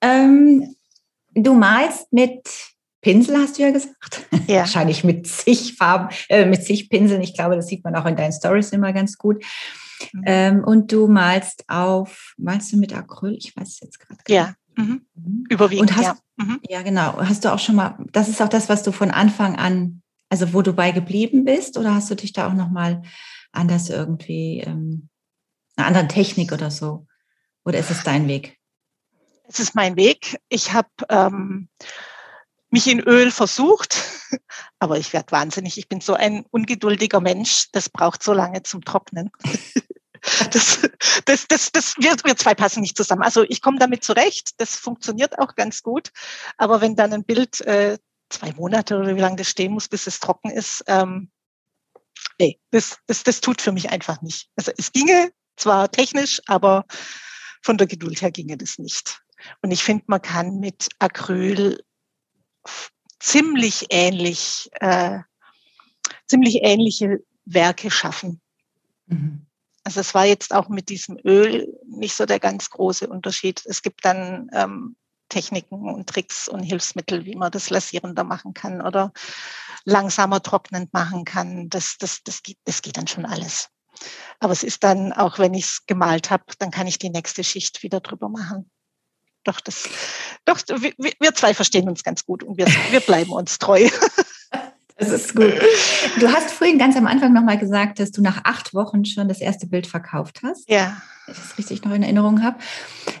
Ähm, 0.00 0.76
du 1.34 1.54
malst 1.54 2.12
mit 2.12 2.48
Pinsel, 3.00 3.36
hast 3.36 3.58
du 3.58 3.62
ja 3.62 3.70
gesagt. 3.70 4.26
Ja. 4.46 4.58
Wahrscheinlich 4.60 5.04
mit 5.04 5.26
zig 5.26 5.74
Farben, 5.76 6.14
äh, 6.28 6.44
mit 6.46 6.64
zig 6.64 6.88
Pinseln. 6.88 7.22
Ich 7.22 7.34
glaube, 7.34 7.56
das 7.56 7.66
sieht 7.66 7.84
man 7.84 7.96
auch 7.96 8.06
in 8.06 8.16
deinen 8.16 8.32
Stories 8.32 8.70
immer 8.70 8.92
ganz 8.92 9.18
gut. 9.18 9.44
Mhm. 10.12 10.22
Ähm, 10.26 10.64
und 10.64 10.92
du 10.92 11.08
malst 11.08 11.64
auf, 11.68 12.34
malst 12.36 12.72
du 12.72 12.76
mit 12.76 12.94
Acryl? 12.94 13.34
Ich 13.34 13.56
weiß 13.56 13.68
es 13.68 13.80
jetzt 13.80 14.00
gerade. 14.00 14.20
Ja. 14.28 14.54
Mhm. 14.76 15.06
mhm. 15.14 15.44
Überwiegend. 15.48 15.90
Und 15.90 15.96
hast, 15.96 16.06
ja. 16.06 16.18
Mhm. 16.36 16.60
ja, 16.68 16.82
genau. 16.82 17.18
Hast 17.18 17.44
du 17.44 17.52
auch 17.52 17.58
schon 17.58 17.74
mal, 17.74 17.98
das 18.12 18.28
ist 18.28 18.40
auch 18.40 18.48
das, 18.48 18.68
was 18.68 18.82
du 18.82 18.92
von 18.92 19.10
Anfang 19.10 19.56
an, 19.56 20.02
also 20.28 20.52
wo 20.52 20.62
du 20.62 20.72
bei 20.72 20.92
geblieben 20.92 21.44
bist, 21.44 21.76
oder 21.76 21.94
hast 21.94 22.10
du 22.10 22.14
dich 22.14 22.32
da 22.32 22.48
auch 22.48 22.54
nochmal 22.54 23.02
anders 23.52 23.88
irgendwie, 23.90 24.60
ähm, 24.60 25.08
eine 25.76 25.86
andere 25.86 26.08
Technik 26.08 26.52
oder 26.52 26.70
so? 26.70 27.06
Oder 27.64 27.78
ist 27.78 27.90
es 27.90 28.02
dein 28.02 28.28
Weg? 28.28 28.58
Es 29.48 29.60
ist 29.60 29.74
mein 29.74 29.96
Weg. 29.96 30.38
Ich 30.48 30.72
habe 30.72 30.88
ähm, 31.08 31.68
mich 32.70 32.86
in 32.86 33.00
Öl 33.00 33.30
versucht, 33.30 33.96
aber 34.78 34.98
ich 34.98 35.12
werde 35.12 35.32
wahnsinnig. 35.32 35.78
Ich 35.78 35.88
bin 35.88 36.00
so 36.00 36.14
ein 36.14 36.44
ungeduldiger 36.50 37.20
Mensch, 37.20 37.68
das 37.72 37.88
braucht 37.88 38.22
so 38.22 38.32
lange 38.32 38.62
zum 38.62 38.84
Trocknen. 38.84 39.30
Das, 40.52 40.80
das, 41.24 41.46
das, 41.48 41.72
das, 41.72 41.94
wir, 41.98 42.16
wir 42.24 42.36
zwei 42.36 42.54
passen 42.54 42.80
nicht 42.80 42.96
zusammen. 42.96 43.22
Also 43.22 43.44
ich 43.44 43.62
komme 43.62 43.78
damit 43.78 44.04
zurecht, 44.04 44.52
das 44.58 44.76
funktioniert 44.76 45.38
auch 45.38 45.54
ganz 45.54 45.82
gut. 45.82 46.10
Aber 46.56 46.80
wenn 46.80 46.96
dann 46.96 47.12
ein 47.12 47.24
Bild 47.24 47.60
äh, 47.62 47.98
zwei 48.30 48.52
Monate 48.52 48.98
oder 48.98 49.16
wie 49.16 49.20
lange 49.20 49.36
das 49.36 49.48
stehen 49.48 49.72
muss, 49.72 49.88
bis 49.88 50.06
es 50.06 50.20
trocken 50.20 50.50
ist, 50.50 50.84
ähm, 50.86 51.30
nee, 52.38 52.58
das, 52.70 52.98
das, 53.06 53.24
das 53.24 53.40
tut 53.40 53.60
für 53.60 53.72
mich 53.72 53.90
einfach 53.90 54.22
nicht. 54.22 54.48
Also 54.56 54.72
es 54.76 54.92
ginge 54.92 55.30
zwar 55.56 55.90
technisch, 55.90 56.40
aber 56.46 56.84
von 57.62 57.76
der 57.78 57.86
Geduld 57.86 58.22
her 58.22 58.30
ginge 58.30 58.56
das 58.56 58.78
nicht. 58.78 59.20
Und 59.62 59.70
ich 59.70 59.82
finde, 59.82 60.04
man 60.08 60.22
kann 60.22 60.58
mit 60.58 60.88
Acryl 60.98 61.82
ziemlich 63.18 63.86
ähnlich, 63.90 64.68
äh, 64.80 65.20
ziemlich 66.26 66.60
ähnliche 66.62 67.20
Werke 67.44 67.90
schaffen. 67.90 68.40
Mhm. 69.06 69.47
Also 69.88 70.00
es 70.00 70.12
war 70.12 70.26
jetzt 70.26 70.54
auch 70.54 70.68
mit 70.68 70.90
diesem 70.90 71.16
Öl 71.24 71.66
nicht 71.86 72.14
so 72.14 72.26
der 72.26 72.38
ganz 72.38 72.68
große 72.68 73.06
Unterschied. 73.08 73.62
Es 73.64 73.80
gibt 73.80 74.04
dann 74.04 74.50
ähm, 74.52 74.96
Techniken 75.30 75.88
und 75.88 76.06
Tricks 76.06 76.46
und 76.46 76.62
Hilfsmittel, 76.62 77.24
wie 77.24 77.36
man 77.36 77.50
das 77.50 77.70
lasierender 77.70 78.22
machen 78.22 78.52
kann 78.52 78.82
oder 78.82 79.14
langsamer 79.86 80.42
trocknend 80.42 80.92
machen 80.92 81.24
kann. 81.24 81.70
Das, 81.70 81.96
das, 81.98 82.22
das, 82.22 82.42
geht, 82.42 82.58
das 82.66 82.82
geht 82.82 82.98
dann 82.98 83.06
schon 83.06 83.24
alles. 83.24 83.70
Aber 84.40 84.52
es 84.52 84.62
ist 84.62 84.84
dann, 84.84 85.14
auch 85.14 85.38
wenn 85.38 85.54
ich 85.54 85.64
es 85.64 85.86
gemalt 85.86 86.28
habe, 86.28 86.44
dann 86.58 86.70
kann 86.70 86.86
ich 86.86 86.98
die 86.98 87.08
nächste 87.08 87.42
Schicht 87.42 87.82
wieder 87.82 88.00
drüber 88.00 88.28
machen. 88.28 88.70
Doch, 89.44 89.58
das, 89.58 89.88
doch 90.44 90.58
wir, 90.68 90.92
wir 90.98 91.34
zwei 91.34 91.54
verstehen 91.54 91.88
uns 91.88 92.04
ganz 92.04 92.26
gut 92.26 92.42
und 92.42 92.58
wir, 92.58 92.66
wir 92.66 93.00
bleiben 93.00 93.32
uns 93.32 93.58
treu. 93.58 93.88
Das 94.98 95.10
ist 95.10 95.36
gut. 95.36 95.52
Du 96.18 96.28
hast 96.28 96.50
vorhin 96.50 96.76
ganz 96.76 96.96
am 96.96 97.06
Anfang 97.06 97.32
nochmal 97.32 97.56
gesagt, 97.56 98.00
dass 98.00 98.10
du 98.10 98.20
nach 98.20 98.40
acht 98.44 98.74
Wochen 98.74 99.04
schon 99.04 99.28
das 99.28 99.40
erste 99.40 99.68
Bild 99.68 99.86
verkauft 99.86 100.40
hast. 100.42 100.68
Ja. 100.68 101.00
Wenn 101.24 101.34
ich 101.34 101.40
das 101.40 101.58
richtig 101.58 101.84
noch 101.84 101.92
in 101.92 102.02
Erinnerung 102.02 102.42
habe. 102.42 102.58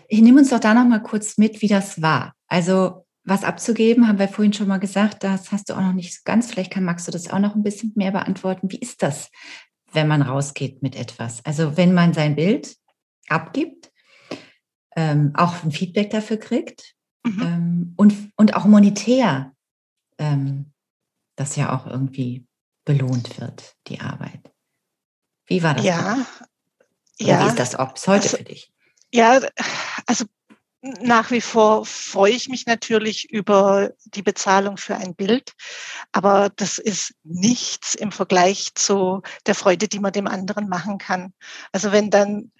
Ich 0.08 0.20
nehme 0.20 0.40
uns 0.40 0.50
doch 0.50 0.58
da 0.58 0.74
nochmal 0.74 1.02
kurz 1.02 1.38
mit, 1.38 1.62
wie 1.62 1.68
das 1.68 2.02
war. 2.02 2.34
Also 2.48 3.06
was 3.22 3.44
abzugeben, 3.44 4.08
haben 4.08 4.18
wir 4.18 4.26
vorhin 4.26 4.52
schon 4.52 4.66
mal 4.66 4.78
gesagt, 4.78 5.22
das 5.22 5.52
hast 5.52 5.68
du 5.68 5.74
auch 5.74 5.80
noch 5.80 5.92
nicht 5.92 6.14
so 6.14 6.20
ganz. 6.24 6.50
Vielleicht 6.50 6.72
kann, 6.72 6.82
magst 6.82 7.06
du 7.06 7.12
das 7.12 7.30
auch 7.30 7.38
noch 7.38 7.54
ein 7.54 7.62
bisschen 7.62 7.92
mehr 7.94 8.10
beantworten. 8.10 8.72
Wie 8.72 8.78
ist 8.78 9.02
das, 9.02 9.30
wenn 9.92 10.08
man 10.08 10.22
rausgeht 10.22 10.82
mit 10.82 10.96
etwas? 10.96 11.44
Also 11.44 11.76
wenn 11.76 11.94
man 11.94 12.12
sein 12.12 12.34
Bild 12.34 12.74
abgibt, 13.28 13.92
ähm, 14.96 15.30
auch 15.34 15.62
ein 15.62 15.70
Feedback 15.70 16.10
dafür 16.10 16.38
kriegt 16.38 16.94
mhm. 17.24 17.42
ähm, 17.42 17.94
und, 17.96 18.14
und 18.36 18.56
auch 18.56 18.64
monetär 18.64 19.52
ähm, 20.18 20.72
das 21.38 21.56
ja 21.56 21.74
auch 21.74 21.86
irgendwie 21.86 22.46
belohnt 22.84 23.40
wird, 23.40 23.76
die 23.86 24.00
Arbeit. 24.00 24.52
Wie 25.46 25.62
war 25.62 25.74
das? 25.74 25.84
Ja. 25.84 26.26
ja. 27.18 27.44
Wie 27.44 27.48
ist 27.48 27.58
das 27.58 27.78
ob 27.78 27.96
heute 28.06 28.24
also, 28.24 28.36
für 28.36 28.44
dich? 28.44 28.72
Ja, 29.12 29.40
also 30.06 30.24
nach 30.82 31.30
wie 31.30 31.40
vor 31.40 31.84
freue 31.84 32.32
ich 32.32 32.48
mich 32.48 32.66
natürlich 32.66 33.30
über 33.30 33.92
die 34.04 34.22
Bezahlung 34.22 34.76
für 34.76 34.96
ein 34.96 35.14
Bild, 35.14 35.52
aber 36.12 36.50
das 36.54 36.78
ist 36.78 37.14
nichts 37.24 37.94
im 37.94 38.12
Vergleich 38.12 38.74
zu 38.74 39.22
der 39.46 39.54
Freude, 39.54 39.88
die 39.88 39.98
man 39.98 40.12
dem 40.12 40.26
anderen 40.26 40.68
machen 40.68 40.98
kann. 40.98 41.32
Also 41.72 41.90
wenn 41.90 42.10
dann 42.10 42.52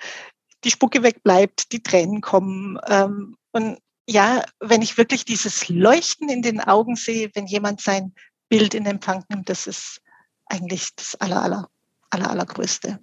die 0.64 0.70
Spucke 0.70 1.02
wegbleibt, 1.02 1.72
die 1.72 1.82
Tränen 1.82 2.20
kommen 2.20 2.78
ähm, 2.86 3.36
und 3.52 3.78
ja, 4.10 4.42
wenn 4.58 4.80
ich 4.80 4.96
wirklich 4.96 5.26
dieses 5.26 5.68
Leuchten 5.68 6.30
in 6.30 6.40
den 6.40 6.60
Augen 6.60 6.96
sehe, 6.96 7.30
wenn 7.34 7.46
jemand 7.46 7.82
sein 7.82 8.14
Bild 8.48 8.74
in 8.74 8.86
Empfang 8.86 9.24
nimmt, 9.28 9.48
das 9.48 9.66
ist 9.66 10.00
eigentlich 10.46 10.94
das 10.96 11.14
aller, 11.16 11.42
aller, 11.42 11.68
aller, 12.10 12.30
allergrößte. 12.30 12.98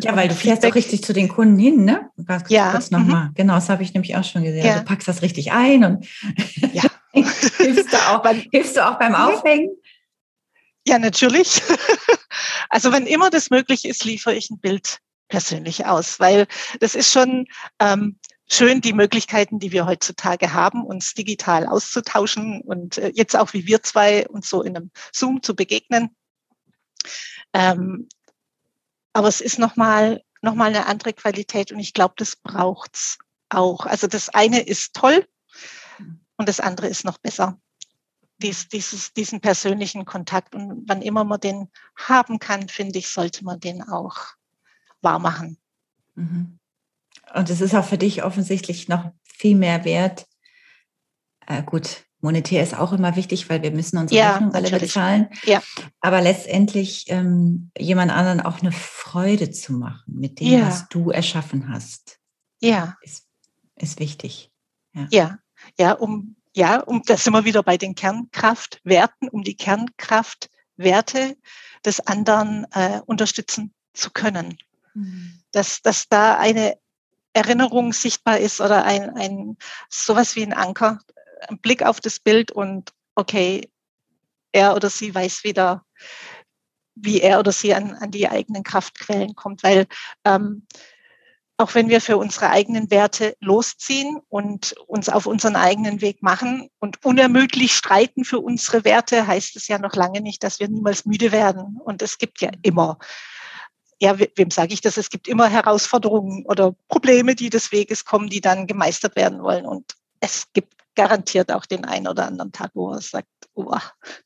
Ja, 0.00 0.16
weil 0.16 0.28
du 0.28 0.34
fährst 0.34 0.64
auch 0.64 0.74
richtig 0.74 1.02
zu 1.04 1.12
den 1.12 1.28
Kunden 1.28 1.58
hin, 1.58 1.84
ne? 1.84 2.10
Ganz 2.24 2.48
ja. 2.48 2.70
Kurz 2.70 2.90
nochmal. 2.90 3.28
Mhm. 3.28 3.34
Genau, 3.34 3.54
das 3.54 3.68
habe 3.68 3.82
ich 3.82 3.92
nämlich 3.92 4.16
auch 4.16 4.24
schon 4.24 4.42
gesehen. 4.42 4.64
Ja. 4.64 4.78
Du 4.78 4.84
packst 4.84 5.08
das 5.08 5.22
richtig 5.22 5.52
ein 5.52 5.84
und 5.84 6.06
ja. 6.72 6.84
hilfst, 7.12 7.92
du 7.92 7.96
auch, 8.08 8.26
hilfst 8.52 8.76
du 8.76 8.86
auch 8.86 8.98
beim 8.98 9.14
Aufhängen? 9.14 9.70
Ja, 10.86 10.98
natürlich. 10.98 11.62
also 12.70 12.92
wenn 12.92 13.06
immer 13.06 13.30
das 13.30 13.50
möglich 13.50 13.84
ist, 13.84 14.04
liefere 14.04 14.34
ich 14.34 14.50
ein 14.50 14.60
Bild 14.60 15.00
persönlich 15.28 15.86
aus, 15.86 16.20
weil 16.20 16.46
das 16.80 16.94
ist 16.94 17.10
schon 17.10 17.46
ähm, 17.80 18.18
schön, 18.48 18.80
die 18.80 18.92
Möglichkeiten, 18.92 19.58
die 19.58 19.72
wir 19.72 19.86
heutzutage 19.86 20.52
haben, 20.52 20.84
uns 20.84 21.14
digital 21.14 21.66
auszutauschen 21.66 22.60
und 22.62 22.98
äh, 22.98 23.12
jetzt 23.14 23.36
auch 23.36 23.52
wie 23.52 23.66
wir 23.66 23.82
zwei 23.82 24.26
uns 24.28 24.48
so 24.48 24.62
in 24.62 24.76
einem 24.76 24.90
Zoom 25.12 25.42
zu 25.42 25.54
begegnen. 25.54 26.14
Ähm, 27.52 28.08
aber 29.12 29.28
es 29.28 29.40
ist 29.40 29.58
nochmal 29.58 30.22
noch 30.42 30.54
mal 30.54 30.68
eine 30.68 30.86
andere 30.86 31.12
Qualität 31.12 31.72
und 31.72 31.80
ich 31.80 31.92
glaube, 31.92 32.14
das 32.16 32.36
braucht's 32.36 33.18
auch. 33.48 33.86
Also 33.86 34.06
das 34.06 34.28
eine 34.28 34.60
ist 34.60 34.94
toll 34.94 35.26
und 36.36 36.48
das 36.48 36.60
andere 36.60 36.86
ist 36.86 37.04
noch 37.04 37.18
besser. 37.18 37.58
Dies, 38.38 38.68
dieses, 38.68 39.14
diesen 39.14 39.40
persönlichen 39.40 40.04
Kontakt 40.04 40.54
und 40.54 40.84
wann 40.86 41.02
immer 41.02 41.24
man 41.24 41.40
den 41.40 41.70
haben 41.96 42.38
kann, 42.38 42.68
finde 42.68 42.98
ich, 42.98 43.08
sollte 43.08 43.44
man 43.44 43.60
den 43.60 43.82
auch 43.82 44.18
wahr 45.00 45.18
machen. 45.18 45.58
Mhm. 46.14 46.58
Und 47.34 47.50
es 47.50 47.60
ist 47.60 47.74
auch 47.74 47.84
für 47.84 47.98
dich 47.98 48.22
offensichtlich 48.22 48.88
noch 48.88 49.10
viel 49.24 49.56
mehr 49.56 49.84
wert. 49.84 50.26
Äh, 51.46 51.62
gut, 51.62 52.06
monetär 52.20 52.62
ist 52.62 52.76
auch 52.76 52.92
immer 52.92 53.16
wichtig, 53.16 53.48
weil 53.48 53.62
wir 53.62 53.70
müssen 53.70 53.98
unsere 53.98 54.18
ja, 54.18 54.32
Rechnung 54.32 54.54
alle 54.54 54.78
bezahlen. 54.78 55.28
Ja. 55.44 55.62
Aber 56.00 56.20
letztendlich 56.20 57.06
ähm, 57.08 57.70
jemand 57.78 58.10
anderen 58.10 58.40
auch 58.40 58.60
eine 58.60 58.72
Freude 58.72 59.50
zu 59.50 59.72
machen 59.72 60.14
mit 60.14 60.40
dem, 60.40 60.58
ja. 60.58 60.66
was 60.66 60.88
du 60.88 61.10
erschaffen 61.10 61.68
hast. 61.72 62.18
Ja. 62.60 62.96
Ist, 63.02 63.26
ist 63.76 64.00
wichtig. 64.00 64.50
Ja. 64.92 65.06
ja, 65.10 65.38
ja, 65.78 65.92
um, 65.92 66.36
ja, 66.54 66.80
um, 66.80 67.02
da 67.04 67.16
sind 67.16 67.34
wir 67.34 67.44
wieder 67.44 67.62
bei 67.62 67.76
den 67.76 67.94
Kernkraftwerten, 67.94 69.28
um 69.28 69.42
die 69.42 69.56
Kernkraftwerte 69.56 71.36
des 71.84 72.00
anderen 72.00 72.66
äh, 72.72 73.00
unterstützen 73.04 73.74
zu 73.92 74.10
können. 74.10 74.56
Mhm. 74.94 75.38
Dass, 75.52 75.82
dass 75.82 76.08
da 76.08 76.38
eine 76.38 76.78
Erinnerung 77.36 77.92
sichtbar 77.92 78.38
ist 78.38 78.62
oder 78.62 78.84
ein, 78.84 79.10
ein 79.10 79.58
sowas 79.90 80.36
wie 80.36 80.42
ein 80.42 80.54
Anker, 80.54 81.00
ein 81.48 81.58
Blick 81.58 81.82
auf 81.82 82.00
das 82.00 82.18
Bild 82.18 82.50
und 82.50 82.94
okay, 83.14 83.70
er 84.52 84.74
oder 84.74 84.88
sie 84.88 85.14
weiß 85.14 85.44
wieder, 85.44 85.84
wie 86.94 87.20
er 87.20 87.38
oder 87.38 87.52
sie 87.52 87.74
an, 87.74 87.92
an 87.94 88.10
die 88.10 88.26
eigenen 88.26 88.62
Kraftquellen 88.62 89.34
kommt, 89.34 89.62
weil 89.62 89.86
ähm, 90.24 90.66
auch 91.58 91.74
wenn 91.74 91.90
wir 91.90 92.00
für 92.00 92.16
unsere 92.16 92.50
eigenen 92.50 92.90
Werte 92.90 93.36
losziehen 93.40 94.18
und 94.28 94.72
uns 94.86 95.10
auf 95.10 95.26
unseren 95.26 95.56
eigenen 95.56 96.00
Weg 96.00 96.22
machen 96.22 96.68
und 96.78 97.04
unermüdlich 97.04 97.74
streiten 97.74 98.24
für 98.24 98.40
unsere 98.40 98.84
Werte, 98.84 99.26
heißt 99.26 99.56
es 99.56 99.68
ja 99.68 99.78
noch 99.78 99.94
lange 99.94 100.22
nicht, 100.22 100.42
dass 100.42 100.58
wir 100.58 100.68
niemals 100.68 101.04
müde 101.04 101.32
werden. 101.32 101.78
Und 101.82 102.02
es 102.02 102.18
gibt 102.18 102.40
ja 102.40 102.50
immer 102.62 102.98
ja, 104.00 104.18
wem 104.18 104.50
sage 104.50 104.74
ich 104.74 104.80
das? 104.80 104.96
Es 104.96 105.10
gibt 105.10 105.28
immer 105.28 105.48
Herausforderungen 105.48 106.44
oder 106.46 106.74
Probleme, 106.88 107.34
die 107.34 107.50
des 107.50 107.72
Weges 107.72 108.04
kommen, 108.04 108.28
die 108.28 108.40
dann 108.40 108.66
gemeistert 108.66 109.16
werden 109.16 109.42
wollen. 109.42 109.64
Und 109.64 109.94
es 110.20 110.46
gibt 110.52 110.74
garantiert 110.94 111.52
auch 111.52 111.66
den 111.66 111.84
einen 111.84 112.08
oder 112.08 112.26
anderen 112.26 112.52
Tag, 112.52 112.70
wo 112.74 112.92
er 112.92 113.00
sagt, 113.00 113.28
oh, 113.54 113.76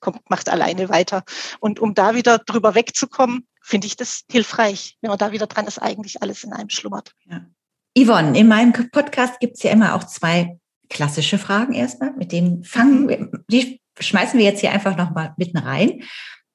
kommt, 0.00 0.28
macht 0.30 0.48
alleine 0.48 0.88
weiter. 0.88 1.24
Und 1.58 1.80
um 1.80 1.94
da 1.94 2.14
wieder 2.14 2.38
drüber 2.38 2.74
wegzukommen, 2.74 3.46
finde 3.60 3.86
ich 3.86 3.96
das 3.96 4.22
hilfreich, 4.30 4.96
wenn 5.00 5.10
man 5.10 5.18
da 5.18 5.32
wieder 5.32 5.46
dran 5.46 5.66
ist, 5.66 5.78
eigentlich 5.78 6.22
alles 6.22 6.44
in 6.44 6.52
einem 6.52 6.70
schlummert. 6.70 7.12
Ja. 7.26 7.44
Yvonne, 7.98 8.38
in 8.38 8.48
meinem 8.48 8.72
Podcast 8.90 9.40
gibt 9.40 9.56
es 9.56 9.62
ja 9.62 9.72
immer 9.72 9.94
auch 9.94 10.04
zwei 10.04 10.58
klassische 10.88 11.38
Fragen 11.38 11.74
erstmal, 11.74 12.12
mit 12.12 12.32
denen 12.32 12.64
fangen 12.64 13.08
wir, 13.08 13.30
die 13.50 13.80
schmeißen 13.98 14.38
wir 14.38 14.46
jetzt 14.46 14.60
hier 14.60 14.72
einfach 14.72 14.96
nochmal 14.96 15.34
mitten 15.36 15.58
rein. 15.58 16.02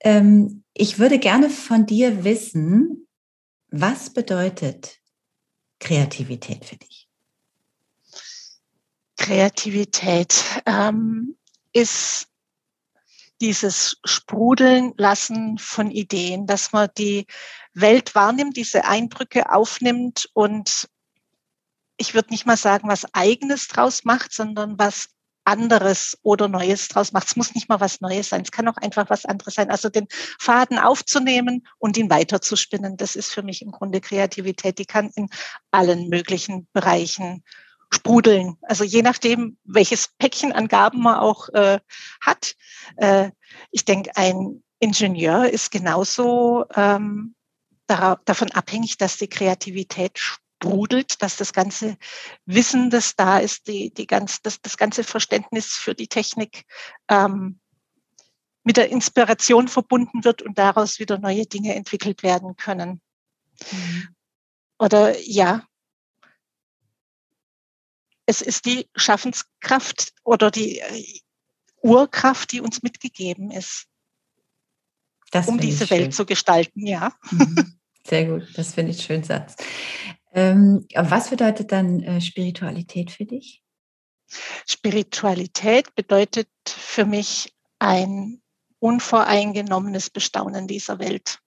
Ähm, 0.05 0.63
ich 0.75 0.99
würde 0.99 1.17
gerne 1.17 1.49
von 1.49 1.87
dir 1.87 2.23
wissen, 2.23 3.07
was 3.69 4.13
bedeutet 4.13 4.99
Kreativität 5.79 6.63
für 6.63 6.77
dich? 6.77 7.09
Kreativität 9.17 10.43
ähm, 10.67 11.35
ist 11.73 12.27
dieses 13.41 13.97
Sprudeln 14.05 14.93
lassen 14.97 15.57
von 15.57 15.89
Ideen, 15.89 16.45
dass 16.45 16.71
man 16.71 16.89
die 16.97 17.25
Welt 17.73 18.13
wahrnimmt, 18.13 18.55
diese 18.55 18.85
Eindrücke 18.85 19.51
aufnimmt 19.51 20.29
und 20.33 20.87
ich 21.97 22.13
würde 22.13 22.29
nicht 22.29 22.45
mal 22.45 22.57
sagen, 22.57 22.87
was 22.89 23.11
eigenes 23.13 23.67
draus 23.67 24.03
macht, 24.03 24.33
sondern 24.33 24.77
was 24.77 25.14
anderes 25.45 26.17
oder 26.23 26.47
Neues 26.47 26.87
draus 26.87 27.11
macht. 27.11 27.27
Es 27.27 27.35
muss 27.35 27.55
nicht 27.55 27.69
mal 27.69 27.79
was 27.79 28.01
Neues 28.01 28.29
sein. 28.29 28.41
Es 28.41 28.51
kann 28.51 28.67
auch 28.67 28.77
einfach 28.77 29.09
was 29.09 29.25
anderes 29.25 29.53
sein. 29.53 29.69
Also 29.69 29.89
den 29.89 30.07
Faden 30.39 30.79
aufzunehmen 30.79 31.65
und 31.77 31.97
ihn 31.97 32.09
weiterzuspinnen, 32.09 32.97
das 32.97 33.15
ist 33.15 33.31
für 33.31 33.43
mich 33.43 33.61
im 33.61 33.71
Grunde 33.71 34.01
Kreativität. 34.01 34.79
Die 34.79 34.85
kann 34.85 35.11
in 35.15 35.29
allen 35.71 36.09
möglichen 36.09 36.67
Bereichen 36.73 37.43
sprudeln. 37.93 38.57
Also 38.63 38.83
je 38.83 39.01
nachdem, 39.01 39.57
welches 39.63 40.09
Päckchen 40.17 40.51
an 40.51 40.67
Gaben 40.67 41.01
man 41.01 41.19
auch 41.19 41.49
äh, 41.49 41.79
hat. 42.21 42.55
Äh, 42.97 43.31
ich 43.71 43.85
denke, 43.85 44.11
ein 44.15 44.63
Ingenieur 44.79 45.49
ist 45.49 45.71
genauso 45.71 46.65
ähm, 46.75 47.35
davon 47.87 48.51
abhängig, 48.51 48.97
dass 48.97 49.17
die 49.17 49.27
Kreativität 49.27 50.19
sprudelt, 50.55 51.21
dass 51.21 51.37
das 51.37 51.53
ganze 51.53 51.97
Wissen, 52.45 52.89
das 52.89 53.15
da 53.15 53.39
ist, 53.39 53.67
die, 53.67 53.93
die 53.93 54.07
ganz, 54.07 54.41
das, 54.41 54.61
das 54.61 54.77
ganze 54.77 55.03
Verständnis 55.03 55.73
für 55.73 55.95
die 55.95 56.07
Technik 56.07 56.65
ähm, 57.09 57.59
mit 58.63 58.77
der 58.77 58.89
Inspiration 58.89 59.67
verbunden 59.67 60.23
wird 60.23 60.41
und 60.41 60.57
daraus 60.57 60.99
wieder 60.99 61.19
neue 61.19 61.45
Dinge 61.45 61.75
entwickelt 61.75 62.23
werden 62.23 62.55
können. 62.55 63.01
Mhm. 63.71 64.07
Oder 64.79 65.19
ja, 65.19 65.63
es 68.25 68.41
ist 68.41 68.65
die 68.65 68.89
Schaffenskraft 68.95 70.13
oder 70.23 70.49
die 70.51 70.79
äh, 70.79 71.19
Urkraft, 71.81 72.51
die 72.51 72.61
uns 72.61 72.81
mitgegeben 72.81 73.51
ist, 73.51 73.85
das 75.31 75.47
um 75.47 75.59
diese 75.59 75.89
Welt 75.91 76.13
zu 76.13 76.25
gestalten, 76.25 76.87
ja. 76.87 77.13
Mhm. 77.29 77.77
Sehr 78.07 78.25
gut, 78.25 78.47
das 78.55 78.73
finde 78.73 78.91
ich 78.91 79.03
schön 79.03 79.23
Satz. 79.23 79.55
Ähm, 80.35 80.85
was 80.93 81.29
bedeutet 81.29 81.71
dann 81.71 82.01
äh, 82.01 82.19
Spiritualität 82.19 83.09
für 83.09 83.25
dich? 83.25 83.63
Spiritualität 84.67 85.95
bedeutet 85.95 86.49
für 86.67 87.05
mich 87.05 87.53
ein 87.79 88.41
unvoreingenommenes 88.79 90.09
Bestaunen 90.09 90.67
dieser 90.67 90.99
Welt. 90.99 91.39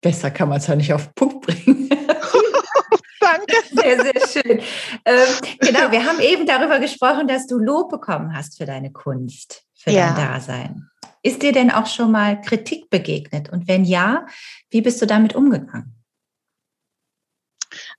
Besser 0.00 0.32
kann 0.32 0.48
man 0.48 0.58
es 0.58 0.66
ja 0.66 0.74
nicht 0.74 0.92
auf 0.92 1.06
den 1.06 1.14
Punkt 1.14 1.46
bringen. 1.46 1.88
Danke. 3.20 3.54
Sehr, 3.70 4.02
sehr 4.02 4.42
schön. 4.42 4.60
Ähm, 5.04 5.28
genau, 5.60 5.92
wir 5.92 6.04
haben 6.04 6.18
eben 6.18 6.44
darüber 6.46 6.80
gesprochen, 6.80 7.28
dass 7.28 7.46
du 7.46 7.58
Lob 7.58 7.90
bekommen 7.90 8.34
hast 8.34 8.58
für 8.58 8.66
deine 8.66 8.90
Kunst, 8.90 9.64
für 9.78 9.92
ja. 9.92 10.12
dein 10.12 10.16
Dasein. 10.16 10.88
Ist 11.22 11.42
dir 11.42 11.52
denn 11.52 11.70
auch 11.70 11.86
schon 11.86 12.10
mal 12.10 12.40
Kritik 12.40 12.90
begegnet? 12.90 13.50
Und 13.50 13.68
wenn 13.68 13.84
ja, 13.84 14.26
wie 14.70 14.80
bist 14.80 15.00
du 15.00 15.06
damit 15.06 15.36
umgegangen? 15.36 16.01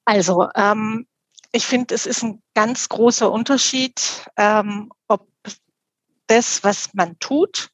Also, 0.06 0.50
ähm, 0.56 1.08
ich 1.52 1.66
finde, 1.66 1.94
es 1.94 2.06
ist 2.06 2.24
ein 2.24 2.42
ganz 2.56 2.90
großer 2.90 3.32
Unterschied, 3.32 4.26
ähm, 4.38 4.92
ob 5.08 5.28
das, 6.28 6.64
was 6.64 6.94
man 6.94 7.20
tut, 7.20 7.70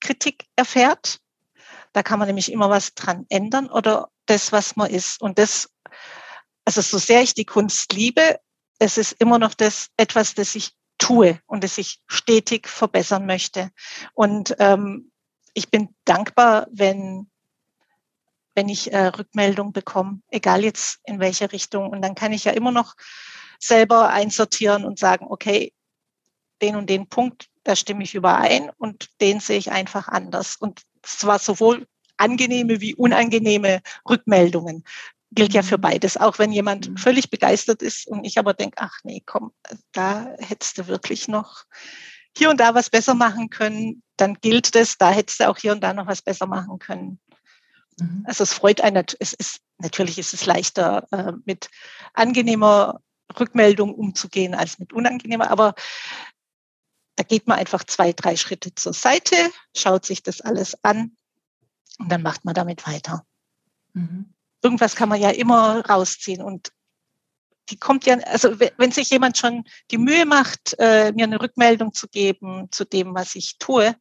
Kritik 0.00 0.46
erfährt. 0.56 1.18
Da 1.92 2.02
kann 2.02 2.18
man 2.18 2.28
nämlich 2.28 2.50
immer 2.50 2.70
was 2.70 2.94
dran 2.94 3.26
ändern 3.28 3.70
oder 3.70 4.08
das, 4.26 4.52
was 4.52 4.76
man 4.76 4.90
ist. 4.90 5.20
Und 5.20 5.38
das 5.38 5.68
also 6.64 6.80
so 6.80 6.98
sehr 6.98 7.22
ich 7.22 7.34
die 7.34 7.44
Kunst 7.44 7.92
liebe, 7.92 8.38
es 8.78 8.98
ist 8.98 9.12
immer 9.18 9.38
noch 9.38 9.54
das 9.54 9.90
etwas, 9.96 10.34
das 10.34 10.54
ich 10.54 10.72
tue 10.98 11.40
und 11.46 11.64
das 11.64 11.78
ich 11.78 12.00
stetig 12.06 12.68
verbessern 12.68 13.26
möchte. 13.26 13.70
Und 14.14 14.56
ähm, 14.58 15.10
ich 15.52 15.70
bin 15.70 15.94
dankbar, 16.04 16.66
wenn 16.70 17.30
wenn 18.54 18.68
ich 18.68 18.92
äh, 18.92 19.06
Rückmeldung 19.06 19.72
bekomme, 19.72 20.20
egal 20.30 20.64
jetzt 20.64 21.00
in 21.04 21.20
welche 21.20 21.52
Richtung. 21.52 21.90
Und 21.90 22.02
dann 22.02 22.14
kann 22.14 22.32
ich 22.32 22.44
ja 22.44 22.52
immer 22.52 22.70
noch 22.70 22.94
selber 23.58 24.10
einsortieren 24.10 24.84
und 24.84 24.98
sagen, 24.98 25.26
okay, 25.28 25.72
den 26.62 26.76
und 26.76 26.88
den 26.88 27.08
Punkt, 27.08 27.48
da 27.64 27.74
stimme 27.76 28.04
ich 28.04 28.14
überein 28.14 28.70
und 28.78 29.08
den 29.20 29.40
sehe 29.40 29.58
ich 29.58 29.72
einfach 29.72 30.08
anders. 30.08 30.56
Und 30.56 30.82
zwar 31.02 31.38
sowohl 31.38 31.86
angenehme 32.16 32.80
wie 32.80 32.94
unangenehme 32.94 33.80
Rückmeldungen 34.08 34.84
gilt 35.34 35.52
ja 35.52 35.62
für 35.62 35.78
mhm. 35.78 35.82
beides. 35.82 36.16
Auch 36.16 36.38
wenn 36.38 36.52
jemand 36.52 36.90
mhm. 36.90 36.96
völlig 36.96 37.30
begeistert 37.30 37.82
ist 37.82 38.06
und 38.06 38.24
ich 38.24 38.38
aber 38.38 38.54
denke, 38.54 38.76
ach 38.78 38.98
nee, 39.02 39.22
komm, 39.24 39.52
da 39.92 40.32
hättest 40.38 40.78
du 40.78 40.86
wirklich 40.86 41.28
noch 41.28 41.64
hier 42.36 42.50
und 42.50 42.60
da 42.60 42.74
was 42.74 42.90
besser 42.90 43.14
machen 43.14 43.50
können, 43.50 44.02
dann 44.16 44.34
gilt 44.34 44.74
das, 44.74 44.98
da 44.98 45.10
hättest 45.10 45.40
du 45.40 45.48
auch 45.48 45.58
hier 45.58 45.72
und 45.72 45.82
da 45.82 45.92
noch 45.92 46.06
was 46.06 46.22
besser 46.22 46.46
machen 46.46 46.78
können. 46.78 47.20
Mhm. 47.98 48.24
Also 48.26 48.44
es 48.44 48.52
freut 48.52 48.80
einen, 48.80 49.04
es 49.18 49.32
ist, 49.32 49.60
natürlich 49.78 50.18
ist 50.18 50.34
es 50.34 50.46
leichter, 50.46 51.06
äh, 51.10 51.32
mit 51.44 51.70
angenehmer 52.12 53.00
Rückmeldung 53.38 53.94
umzugehen 53.94 54.54
als 54.54 54.78
mit 54.78 54.92
unangenehmer, 54.92 55.50
aber 55.50 55.74
da 57.16 57.22
geht 57.22 57.46
man 57.46 57.58
einfach 57.58 57.84
zwei, 57.84 58.12
drei 58.12 58.36
Schritte 58.36 58.74
zur 58.74 58.92
Seite, 58.92 59.36
schaut 59.76 60.04
sich 60.04 60.22
das 60.22 60.40
alles 60.40 60.82
an 60.84 61.16
und 61.98 62.10
dann 62.10 62.22
macht 62.22 62.44
man 62.44 62.54
damit 62.54 62.86
weiter. 62.86 63.24
Mhm 63.92 64.34
irgendwas 64.64 64.96
kann 64.96 65.10
man 65.10 65.20
ja 65.20 65.30
immer 65.30 65.84
rausziehen 65.86 66.42
und 66.42 66.72
die 67.70 67.78
kommt 67.78 68.04
ja, 68.06 68.18
also 68.18 68.58
wenn 68.58 68.92
sich 68.92 69.10
jemand 69.10 69.38
schon 69.38 69.64
die 69.90 69.98
Mühe 69.98 70.26
macht, 70.26 70.74
äh, 70.78 71.12
mir 71.12 71.24
eine 71.24 71.40
Rückmeldung 71.40 71.94
zu 71.94 72.08
geben 72.08 72.68
zu 72.70 72.84
dem, 72.84 73.14
was 73.14 73.34
ich 73.36 73.58
tue, 73.58 73.94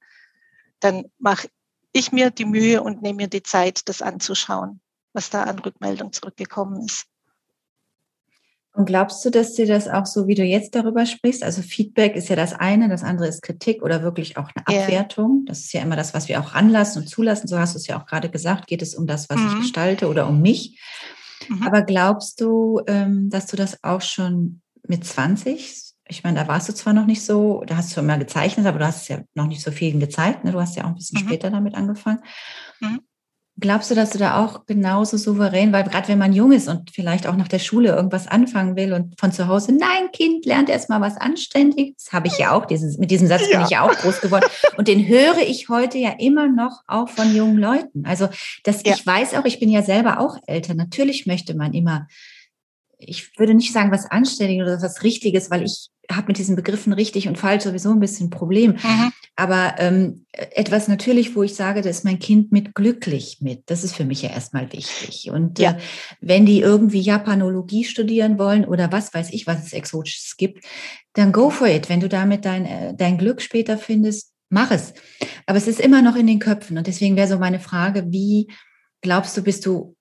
dann 0.80 1.06
mache 1.18 1.50
ich 1.94 2.12
mir 2.12 2.32
die 2.32 2.46
Mühe 2.46 2.84
und 2.84 3.02
nehme 3.02 3.18
mir 3.18 3.28
die 3.28 3.44
Zeit, 3.44 3.88
das 3.88 4.02
anzuschauen, 4.02 4.82
was 5.14 5.30
da 5.30 5.44
an 5.44 5.60
Rückmeldung 5.60 6.12
zurückgekommen 6.12 6.84
ist. 6.86 7.06
Und 8.76 8.86
glaubst 8.86 9.24
du, 9.24 9.30
dass 9.30 9.54
dir 9.54 9.68
das 9.68 9.88
auch 9.88 10.08
so, 10.08 10.26
wie 10.26 10.34
du 10.34 10.44
jetzt 10.44 10.74
darüber 10.74 11.06
sprichst, 11.06 11.44
also 11.44 11.62
Feedback 11.62 12.16
ist 12.16 12.30
ja 12.30 12.36
das 12.36 12.54
eine, 12.54 12.89
das 12.89 13.04
andere 13.04 13.28
ist 13.28 13.44
Kritik 13.44 13.84
oder 13.84 14.02
wirklich 14.02 14.36
auch 14.36 14.50
eine 14.56 14.66
Abwertung. 14.66 15.41
Yeah. 15.41 15.46
Das 15.46 15.60
ist 15.60 15.74
ja 15.74 15.82
immer 15.84 15.96
das, 15.96 16.16
was 16.16 16.28
wir 16.28 16.39
auch 16.39 16.56
ranlassen 16.56 17.04
und 17.04 17.08
zulassen. 17.08 17.48
So 17.48 17.60
hast 17.60 17.76
du 17.76 17.78
es 17.78 17.86
ja 17.86 18.02
auch 18.02 18.08
gerade 18.08 18.30
gesagt, 18.30 18.66
geht 18.66 18.82
es 18.82 18.96
um 18.96 19.06
das, 19.06 19.30
was 19.30 19.39
mhm. 19.39 19.48
ich 19.48 19.56
gestalte 19.62 20.08
oder 20.08 20.28
um 20.28 20.41
mich. 20.41 20.82
Mhm. 21.48 21.62
Aber 21.62 21.84
glaubst 21.84 22.41
du, 22.41 22.82
ähm, 22.88 23.30
dass 23.30 23.46
du 23.46 23.56
das 23.56 23.84
auch 23.84 24.02
schon 24.02 24.62
mit 24.88 25.06
20, 25.06 25.93
ich 26.08 26.24
meine, 26.24 26.39
da 26.39 26.47
warst 26.47 26.68
du 26.68 26.74
zwar 26.74 26.93
noch 26.93 27.06
nicht 27.06 27.24
so, 27.24 27.64
da 27.66 27.78
hast 27.78 27.95
du 27.95 28.01
immer 28.01 28.18
gezeichnet, 28.18 28.66
aber 28.66 28.80
du 28.80 28.86
hast 28.86 29.04
es 29.04 29.08
ja 29.08 29.20
noch 29.36 29.47
nicht 29.47 29.62
so 29.62 29.72
viel 29.72 29.97
gezeigt. 29.97 30.43
Ne? 30.43 30.51
Du 30.51 30.60
hast 30.60 30.76
ja 30.76 30.84
auch 30.84 30.89
ein 30.89 30.95
bisschen 30.95 31.22
mhm. 31.22 31.28
später 31.28 31.49
damit 31.49 31.76
angefangen. 31.76 32.20
Mhm. 32.82 32.99
Glaubst 33.60 33.91
du, 33.91 33.95
dass 33.95 34.10
du 34.10 34.18
da 34.18 34.43
auch 34.43 34.66
genauso 34.66 35.16
souverän, 35.16 35.72
weil 35.72 35.84
gerade 35.84 36.08
wenn 36.08 36.18
man 36.18 36.34
jung 36.34 36.51
ist 36.51 36.68
und 36.68 36.89
vielleicht 36.89 37.28
auch 37.28 37.36
nach 37.36 37.47
der 37.47 37.60
Schule 37.60 37.89
irgendwas 37.89 38.28
anfangen 38.28 38.76
will 38.76 38.93
und 38.93 39.20
von 39.20 39.32
zu 39.32 39.47
Hause, 39.47 39.74
nein, 39.74 40.12
Kind, 40.12 40.47
lernt 40.47 40.70
erst 40.70 40.89
mal 40.89 41.01
was 41.01 41.18
Anständiges, 41.18 42.12
habe 42.12 42.28
ich 42.28 42.39
ja 42.39 42.51
auch, 42.51 42.66
diesen, 42.66 42.99
mit 42.99 43.12
diesem 43.12 43.28
Satz 43.28 43.43
ja. 43.43 43.58
bin 43.58 43.66
ich 43.66 43.70
ja 43.70 43.82
auch 43.84 43.95
groß 43.95 44.22
geworden. 44.22 44.45
Und 44.78 44.88
den 44.88 45.08
höre 45.08 45.38
ich 45.38 45.70
heute 45.70 45.99
ja 45.99 46.16
immer 46.18 46.47
noch 46.47 46.82
auch 46.88 47.10
von 47.10 47.34
jungen 47.36 47.60
Leuten. 47.60 48.08
Also, 48.08 48.28
dass 48.64 48.82
ja. 48.84 48.95
ich 48.95 49.06
weiß 49.06 49.36
auch, 49.36 49.45
ich 49.45 49.60
bin 49.60 49.70
ja 49.70 49.84
selber 49.84 50.20
auch 50.20 50.39
älter. 50.47 50.74
Natürlich 50.74 51.28
möchte 51.28 51.54
man 51.56 51.74
immer 51.74 52.08
ich 53.08 53.38
würde 53.38 53.54
nicht 53.54 53.74
sagen, 53.74 53.91
was 53.91 54.10
Anständiges 54.10 54.68
oder 54.68 54.82
was 54.82 55.04
Richtiges, 55.04 55.51
weil 55.51 55.64
ich 55.64 55.89
habe 56.12 56.28
mit 56.28 56.38
diesen 56.38 56.56
Begriffen 56.56 56.93
richtig 56.93 57.28
und 57.28 57.38
falsch 57.38 57.64
sowieso 57.64 57.91
ein 57.91 57.99
bisschen 57.99 58.28
ein 58.28 58.32
Problem. 58.32 58.72
Mhm. 58.72 59.12
Aber 59.36 59.76
ähm, 59.78 60.26
etwas 60.32 60.88
natürlich, 60.88 61.36
wo 61.36 61.43
ich 61.43 61.56
sage, 61.56 61.82
da 61.82 61.89
ist 61.89 62.06
mein 62.06 62.20
Kind 62.20 62.51
mit 62.51 62.76
glücklich 62.76 63.38
mit. 63.41 63.64
Das 63.68 63.84
ist 63.84 63.95
für 63.95 64.06
mich 64.06 64.22
ja 64.22 64.30
erstmal 64.30 64.72
wichtig. 64.74 65.32
Und 65.32 65.60
ja. 65.60 65.72
äh, 65.72 65.78
wenn 66.22 66.45
die 66.45 66.60
irgendwie 66.60 67.01
Japanologie 67.01 67.86
studieren 67.86 68.38
wollen 68.38 68.66
oder 68.66 68.91
was 68.91 69.14
weiß 69.14 69.32
ich, 69.32 69.47
was 69.47 69.66
es 69.66 69.74
Exotisches 69.74 70.36
gibt, 70.38 70.64
dann 71.14 71.32
go 71.32 71.49
for 71.49 71.68
it. 71.68 71.89
Wenn 71.89 71.99
du 71.99 72.10
damit 72.10 72.45
dein, 72.45 72.66
äh, 72.66 72.93
dein 72.95 73.18
Glück 73.18 73.41
später 73.41 73.78
findest, 73.78 74.34
mach 74.49 74.72
es. 74.72 74.93
Aber 75.45 75.58
es 75.58 75.68
ist 75.68 75.80
immer 75.80 76.01
noch 76.01 76.16
in 76.16 76.28
den 76.28 76.39
Köpfen. 76.39 76.78
Und 76.78 76.88
deswegen 76.88 77.16
wäre 77.16 77.28
so 77.28 77.39
meine 77.39 77.60
Frage, 77.60 78.12
wie 78.12 78.51
glaubst 79.01 79.36
du, 79.38 79.41
bist 79.41 79.66
du 79.66 79.95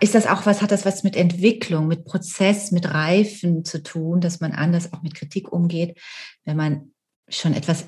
ist 0.00 0.14
das 0.14 0.26
auch 0.26 0.46
was, 0.46 0.62
hat 0.62 0.70
das 0.70 0.84
was 0.84 1.04
mit 1.04 1.16
Entwicklung, 1.16 1.88
mit 1.88 2.04
Prozess, 2.04 2.70
mit 2.70 2.92
Reifen 2.92 3.64
zu 3.64 3.82
tun, 3.82 4.20
dass 4.20 4.40
man 4.40 4.52
anders 4.52 4.92
auch 4.92 5.02
mit 5.02 5.14
Kritik 5.14 5.50
umgeht, 5.52 5.98
wenn 6.44 6.56
man 6.56 6.92
schon 7.28 7.54
etwas 7.54 7.86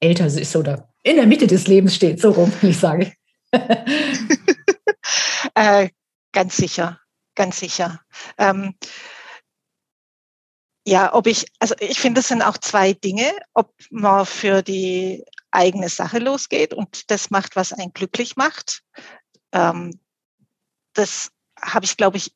älter 0.00 0.26
ist 0.26 0.56
oder 0.56 0.88
in 1.02 1.16
der 1.16 1.26
Mitte 1.26 1.46
des 1.46 1.66
Lebens 1.66 1.94
steht, 1.94 2.20
so 2.20 2.30
rum, 2.30 2.52
wie 2.60 2.68
ich 2.68 2.78
sage. 2.78 3.12
äh, 5.54 5.90
ganz 6.32 6.56
sicher, 6.56 7.00
ganz 7.34 7.60
sicher. 7.60 8.00
Ähm, 8.38 8.74
ja, 10.86 11.12
ob 11.14 11.26
ich, 11.26 11.46
also 11.58 11.74
ich 11.80 12.00
finde, 12.00 12.20
es 12.20 12.28
sind 12.28 12.42
auch 12.42 12.58
zwei 12.58 12.92
Dinge, 12.92 13.30
ob 13.54 13.74
man 13.90 14.24
für 14.24 14.62
die 14.62 15.24
eigene 15.50 15.88
Sache 15.88 16.18
losgeht 16.18 16.72
und 16.74 17.10
das 17.10 17.30
macht, 17.30 17.56
was 17.56 17.72
einen 17.72 17.92
glücklich 17.92 18.36
macht. 18.36 18.82
Ähm, 19.52 19.98
das 20.98 21.30
habe 21.60 21.84
ich, 21.84 21.96
glaube 21.96 22.16
ich, 22.16 22.34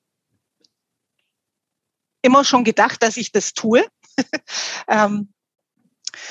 immer 2.23 2.45
schon 2.45 2.65
gedacht, 2.65 3.03
dass 3.03 3.17
ich 3.17 3.33
das 3.33 3.55
tue. 3.55 3.87
ähm, 4.89 5.33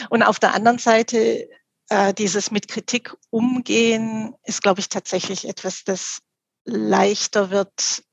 und 0.09 0.23
auf 0.23 0.39
der 0.39 0.53
anderen 0.53 0.77
Seite, 0.77 1.49
äh, 1.89 2.13
dieses 2.13 2.51
mit 2.51 2.67
Kritik 2.67 3.15
umgehen, 3.29 4.35
ist, 4.43 4.61
glaube 4.61 4.79
ich, 4.79 4.89
tatsächlich 4.89 5.47
etwas, 5.47 5.83
das 5.83 6.19
leichter 6.65 7.49
wird, 7.49 8.03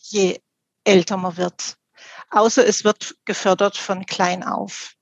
je 0.00 0.40
älter 0.84 1.16
man 1.16 1.36
wird. 1.36 1.76
Außer 2.30 2.66
es 2.66 2.84
wird 2.84 3.16
gefördert 3.24 3.76
von 3.76 4.04
klein 4.06 4.42
auf. 4.42 4.94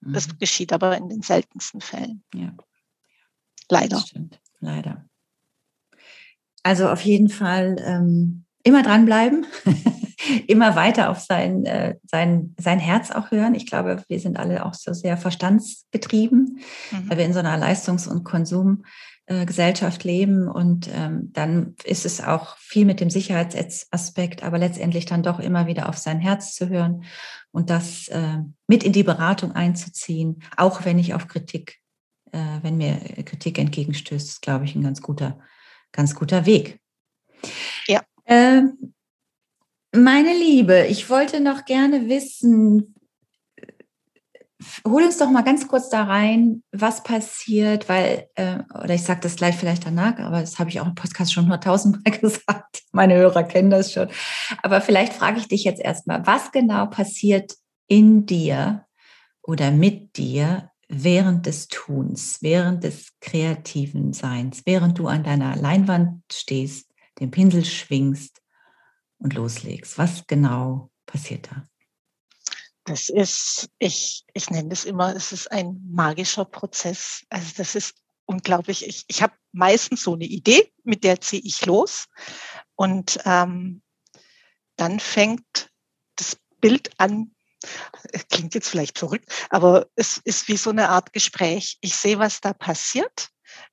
Das 0.00 0.26
mhm. 0.26 0.38
geschieht 0.38 0.72
aber 0.72 0.96
in 0.96 1.08
den 1.08 1.22
seltensten 1.22 1.80
Fällen. 1.80 2.24
Ja. 2.34 2.54
Leider. 3.68 4.04
Leider. 4.60 5.08
Also 6.62 6.88
auf 6.88 7.00
jeden 7.02 7.28
Fall 7.28 7.76
ähm, 7.84 8.44
immer 8.62 8.82
dranbleiben, 8.82 9.46
immer 10.46 10.76
weiter 10.76 11.10
auf 11.10 11.20
sein, 11.20 11.64
äh, 11.64 11.96
sein, 12.04 12.54
sein 12.58 12.78
Herz 12.78 13.10
auch 13.10 13.30
hören. 13.30 13.54
Ich 13.54 13.66
glaube, 13.66 14.02
wir 14.08 14.20
sind 14.20 14.38
alle 14.38 14.64
auch 14.64 14.74
so 14.74 14.92
sehr 14.92 15.16
verstandsgetrieben, 15.16 16.60
mhm. 16.90 17.10
weil 17.10 17.18
wir 17.18 17.24
in 17.24 17.32
so 17.32 17.40
einer 17.40 17.56
Leistungs- 17.56 18.06
und 18.06 18.24
Konsumwelt 18.24 19.82
äh, 19.82 20.06
leben 20.06 20.48
und 20.48 20.88
ähm, 20.92 21.30
dann 21.32 21.74
ist 21.84 22.06
es 22.06 22.20
auch 22.20 22.56
viel 22.58 22.84
mit 22.84 23.00
dem 23.00 23.10
Sicherheitsaspekt, 23.10 24.44
aber 24.44 24.58
letztendlich 24.58 25.06
dann 25.06 25.24
doch 25.24 25.40
immer 25.40 25.66
wieder 25.66 25.88
auf 25.88 25.98
sein 25.98 26.20
Herz 26.20 26.54
zu 26.54 26.68
hören 26.68 27.04
und 27.50 27.70
das 27.70 28.06
äh, 28.08 28.38
mit 28.68 28.84
in 28.84 28.92
die 28.92 29.02
Beratung 29.02 29.52
einzuziehen, 29.52 30.42
auch 30.56 30.84
wenn 30.84 30.98
ich 30.98 31.14
auf 31.14 31.26
Kritik, 31.26 31.80
äh, 32.30 32.38
wenn 32.62 32.76
mir 32.76 32.96
Kritik 33.24 33.58
entgegenstößt, 33.58 34.28
ist, 34.28 34.42
glaube 34.42 34.64
ich, 34.64 34.76
ein 34.76 34.82
ganz 34.84 35.02
guter, 35.02 35.40
ganz 35.92 36.14
guter 36.14 36.46
Weg. 36.46 36.80
Ja. 37.86 38.00
Ähm, 38.26 38.94
meine 39.94 40.34
Liebe, 40.34 40.86
ich 40.86 41.10
wollte 41.10 41.40
noch 41.40 41.64
gerne 41.64 42.08
wissen, 42.08 42.94
hol 44.86 45.02
uns 45.02 45.18
doch 45.18 45.30
mal 45.30 45.42
ganz 45.42 45.68
kurz 45.68 45.88
da 45.88 46.04
rein, 46.04 46.62
was 46.72 47.02
passiert, 47.02 47.88
weil, 47.88 48.28
äh, 48.34 48.58
oder 48.74 48.94
ich 48.94 49.02
sage 49.02 49.20
das 49.20 49.36
gleich 49.36 49.56
vielleicht 49.56 49.86
danach, 49.86 50.18
aber 50.18 50.40
das 50.40 50.58
habe 50.58 50.70
ich 50.70 50.80
auch 50.80 50.86
im 50.86 50.94
Podcast 50.94 51.32
schon 51.32 51.48
nur 51.48 51.60
tausendmal 51.60 52.18
gesagt. 52.20 52.82
Meine 52.92 53.14
Hörer 53.14 53.44
kennen 53.44 53.70
das 53.70 53.92
schon. 53.92 54.08
Aber 54.62 54.80
vielleicht 54.80 55.12
frage 55.12 55.38
ich 55.38 55.48
dich 55.48 55.64
jetzt 55.64 55.80
erstmal, 55.80 56.26
was 56.26 56.52
genau 56.52 56.86
passiert 56.86 57.54
in 57.88 58.26
dir 58.26 58.86
oder 59.42 59.70
mit 59.70 60.16
dir 60.16 60.70
während 60.92 61.46
des 61.46 61.68
Tuns, 61.68 62.38
während 62.42 62.84
des 62.84 63.12
kreativen 63.20 64.12
Seins, 64.12 64.62
während 64.66 64.98
du 64.98 65.08
an 65.08 65.24
deiner 65.24 65.56
Leinwand 65.56 66.22
stehst, 66.30 66.90
den 67.18 67.30
Pinsel 67.30 67.64
schwingst 67.64 68.42
und 69.18 69.34
loslegst? 69.34 69.96
Was 69.96 70.26
genau 70.26 70.90
passiert 71.06 71.50
da? 71.50 71.66
Das 72.84 73.08
ist, 73.08 73.70
ich, 73.78 74.24
ich 74.34 74.50
nenne 74.50 74.68
das 74.68 74.84
immer, 74.84 75.14
es 75.14 75.32
ist 75.32 75.50
ein 75.50 75.80
magischer 75.88 76.44
Prozess. 76.44 77.24
Also 77.30 77.52
das 77.56 77.74
ist 77.74 77.94
unglaublich. 78.26 78.86
Ich, 78.86 79.04
ich 79.08 79.22
habe 79.22 79.34
meistens 79.52 80.02
so 80.02 80.14
eine 80.14 80.24
Idee, 80.24 80.72
mit 80.84 81.04
der 81.04 81.20
ziehe 81.20 81.42
ich 81.42 81.64
los. 81.64 82.06
Und 82.74 83.18
ähm, 83.24 83.82
dann 84.76 85.00
fängt 85.00 85.70
das 86.16 86.36
Bild 86.60 86.90
an, 86.98 87.34
klingt 88.30 88.54
jetzt 88.54 88.68
vielleicht 88.68 88.98
verrückt, 88.98 89.30
aber 89.50 89.86
es 89.96 90.20
ist 90.24 90.48
wie 90.48 90.56
so 90.56 90.70
eine 90.70 90.88
Art 90.88 91.12
Gespräch. 91.12 91.78
Ich 91.80 91.96
sehe, 91.96 92.18
was 92.18 92.40
da 92.40 92.52
passiert 92.52 93.28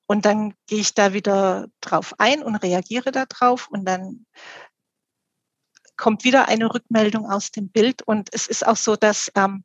und 0.08 0.26
dann 0.26 0.54
gehe 0.68 0.80
ich 0.80 0.94
da 0.94 1.14
wieder 1.14 1.68
drauf 1.82 2.16
ein 2.18 2.44
und 2.44 2.56
reagiere 2.56 3.12
darauf 3.12 3.68
und 3.70 3.86
dann 3.86 4.26
kommt 6.00 6.24
wieder 6.24 6.48
eine 6.48 6.74
Rückmeldung 6.74 7.30
aus 7.30 7.52
dem 7.52 7.70
Bild. 7.70 8.02
Und 8.04 8.30
es 8.32 8.48
ist 8.48 8.66
auch 8.66 8.78
so, 8.78 8.96
dass 8.96 9.30
ähm, 9.36 9.64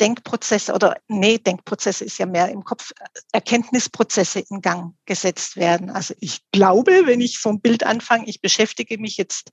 Denkprozesse 0.00 0.72
oder 0.72 0.96
nee, 1.06 1.38
Denkprozesse 1.38 2.04
ist 2.04 2.18
ja 2.18 2.26
mehr 2.26 2.48
im 2.48 2.64
Kopf, 2.64 2.92
Erkenntnisprozesse 3.32 4.40
in 4.50 4.60
Gang 4.60 4.96
gesetzt 5.04 5.56
werden. 5.56 5.90
Also 5.90 6.14
ich 6.18 6.40
glaube, 6.50 7.02
wenn 7.04 7.20
ich 7.20 7.40
so 7.40 7.50
ein 7.50 7.60
Bild 7.60 7.84
anfange, 7.84 8.26
ich 8.26 8.40
beschäftige 8.40 8.98
mich 8.98 9.16
jetzt 9.18 9.52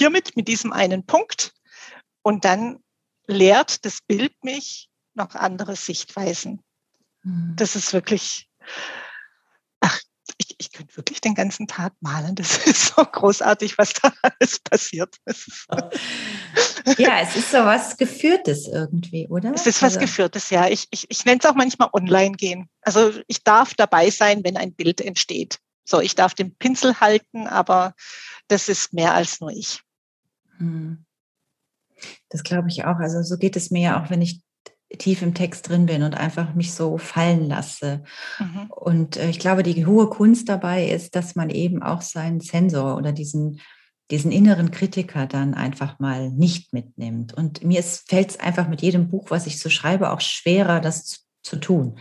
hiermit, 0.00 0.34
mit 0.34 0.48
diesem 0.48 0.72
einen 0.72 1.04
Punkt 1.04 1.52
und 2.22 2.46
dann 2.46 2.82
lehrt 3.26 3.84
das 3.84 4.00
Bild 4.00 4.32
mich 4.42 4.88
noch 5.14 5.34
andere 5.34 5.76
Sichtweisen. 5.76 6.62
Mhm. 7.22 7.54
Das 7.56 7.76
ist 7.76 7.92
wirklich, 7.92 8.48
ich, 10.38 10.54
ich 10.58 10.72
könnte 10.72 10.96
wirklich 10.96 11.20
den 11.20 11.34
ganzen 11.34 11.66
Tag 11.66 11.92
malen. 12.00 12.34
Das 12.34 12.56
ist 12.66 12.94
so 12.94 13.04
großartig, 13.04 13.76
was 13.76 13.92
da 13.92 14.12
alles 14.22 14.58
passiert. 14.58 15.16
ja, 16.96 17.20
es 17.20 17.36
ist 17.36 17.50
so 17.50 17.58
was 17.58 17.96
Geführtes 17.96 18.66
irgendwie, 18.66 19.28
oder? 19.28 19.52
Es 19.54 19.66
ist 19.66 19.82
was 19.82 19.96
also. 19.96 20.00
Geführtes, 20.00 20.48
ja. 20.50 20.68
Ich, 20.68 20.86
ich, 20.90 21.06
ich 21.10 21.24
nenne 21.26 21.40
es 21.42 21.46
auch 21.46 21.54
manchmal 21.54 21.90
online 21.92 22.32
gehen. 22.32 22.70
Also 22.80 23.12
ich 23.26 23.44
darf 23.44 23.74
dabei 23.74 24.10
sein, 24.10 24.42
wenn 24.44 24.56
ein 24.56 24.74
Bild 24.74 25.00
entsteht. 25.00 25.58
So, 25.84 26.00
ich 26.00 26.14
darf 26.14 26.34
den 26.34 26.56
Pinsel 26.56 27.00
halten, 27.00 27.46
aber 27.46 27.94
das 28.48 28.68
ist 28.68 28.92
mehr 28.92 29.12
als 29.12 29.40
nur 29.40 29.50
ich. 29.50 29.80
Hm. 30.60 31.04
Das 32.28 32.44
glaube 32.44 32.68
ich 32.68 32.84
auch. 32.84 32.96
Also 32.96 33.22
so 33.22 33.36
geht 33.36 33.56
es 33.56 33.70
mir 33.70 33.82
ja 33.82 34.02
auch, 34.02 34.10
wenn 34.10 34.22
ich 34.22 34.42
tief 34.98 35.22
im 35.22 35.34
Text 35.34 35.68
drin 35.68 35.86
bin 35.86 36.02
und 36.02 36.16
einfach 36.16 36.54
mich 36.54 36.74
so 36.74 36.98
fallen 36.98 37.48
lasse. 37.48 38.02
Mhm. 38.38 38.70
Und 38.70 39.16
äh, 39.16 39.30
ich 39.30 39.38
glaube, 39.38 39.62
die 39.62 39.86
hohe 39.86 40.08
Kunst 40.08 40.48
dabei 40.48 40.88
ist, 40.88 41.14
dass 41.14 41.36
man 41.36 41.50
eben 41.50 41.82
auch 41.82 42.02
seinen 42.02 42.40
Sensor 42.40 42.96
oder 42.96 43.12
diesen, 43.12 43.60
diesen 44.10 44.32
inneren 44.32 44.70
Kritiker 44.70 45.26
dann 45.26 45.54
einfach 45.54 46.00
mal 46.00 46.30
nicht 46.30 46.72
mitnimmt. 46.72 47.32
Und 47.34 47.62
mir 47.62 47.82
fällt 47.82 48.30
es 48.30 48.40
einfach 48.40 48.68
mit 48.68 48.82
jedem 48.82 49.08
Buch, 49.08 49.30
was 49.30 49.46
ich 49.46 49.60
so 49.60 49.70
schreibe, 49.70 50.10
auch 50.10 50.20
schwerer, 50.20 50.80
das 50.80 51.04
zu, 51.04 51.20
zu 51.42 51.56
tun. 51.56 51.98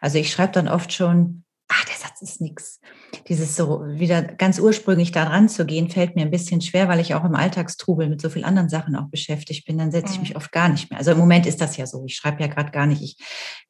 Also 0.00 0.18
ich 0.18 0.30
schreibe 0.30 0.52
dann 0.52 0.68
oft 0.68 0.92
schon, 0.92 1.44
ach, 1.66 1.84
der 1.86 1.96
Satz 1.96 2.22
ist 2.22 2.40
nichts 2.40 2.80
dieses 3.28 3.56
so 3.56 3.84
wieder 3.86 4.22
ganz 4.22 4.58
ursprünglich 4.58 5.12
da 5.12 5.24
dran 5.24 5.48
zu 5.48 5.66
gehen, 5.66 5.90
fällt 5.90 6.16
mir 6.16 6.22
ein 6.22 6.30
bisschen 6.30 6.60
schwer, 6.60 6.88
weil 6.88 7.00
ich 7.00 7.14
auch 7.14 7.24
im 7.24 7.34
Alltagstrubel 7.34 8.08
mit 8.08 8.20
so 8.20 8.30
vielen 8.30 8.44
anderen 8.44 8.68
Sachen 8.68 8.96
auch 8.96 9.08
beschäftigt 9.08 9.66
bin. 9.66 9.78
Dann 9.78 9.92
setze 9.92 10.14
ich 10.14 10.20
mich 10.20 10.30
mhm. 10.30 10.36
oft 10.36 10.52
gar 10.52 10.68
nicht 10.68 10.90
mehr. 10.90 10.98
Also 10.98 11.12
im 11.12 11.18
Moment 11.18 11.46
ist 11.46 11.60
das 11.60 11.76
ja 11.76 11.86
so. 11.86 12.04
Ich 12.06 12.16
schreibe 12.16 12.42
ja 12.42 12.48
gerade 12.48 12.70
gar 12.70 12.86
nicht. 12.86 13.02
Ich 13.02 13.16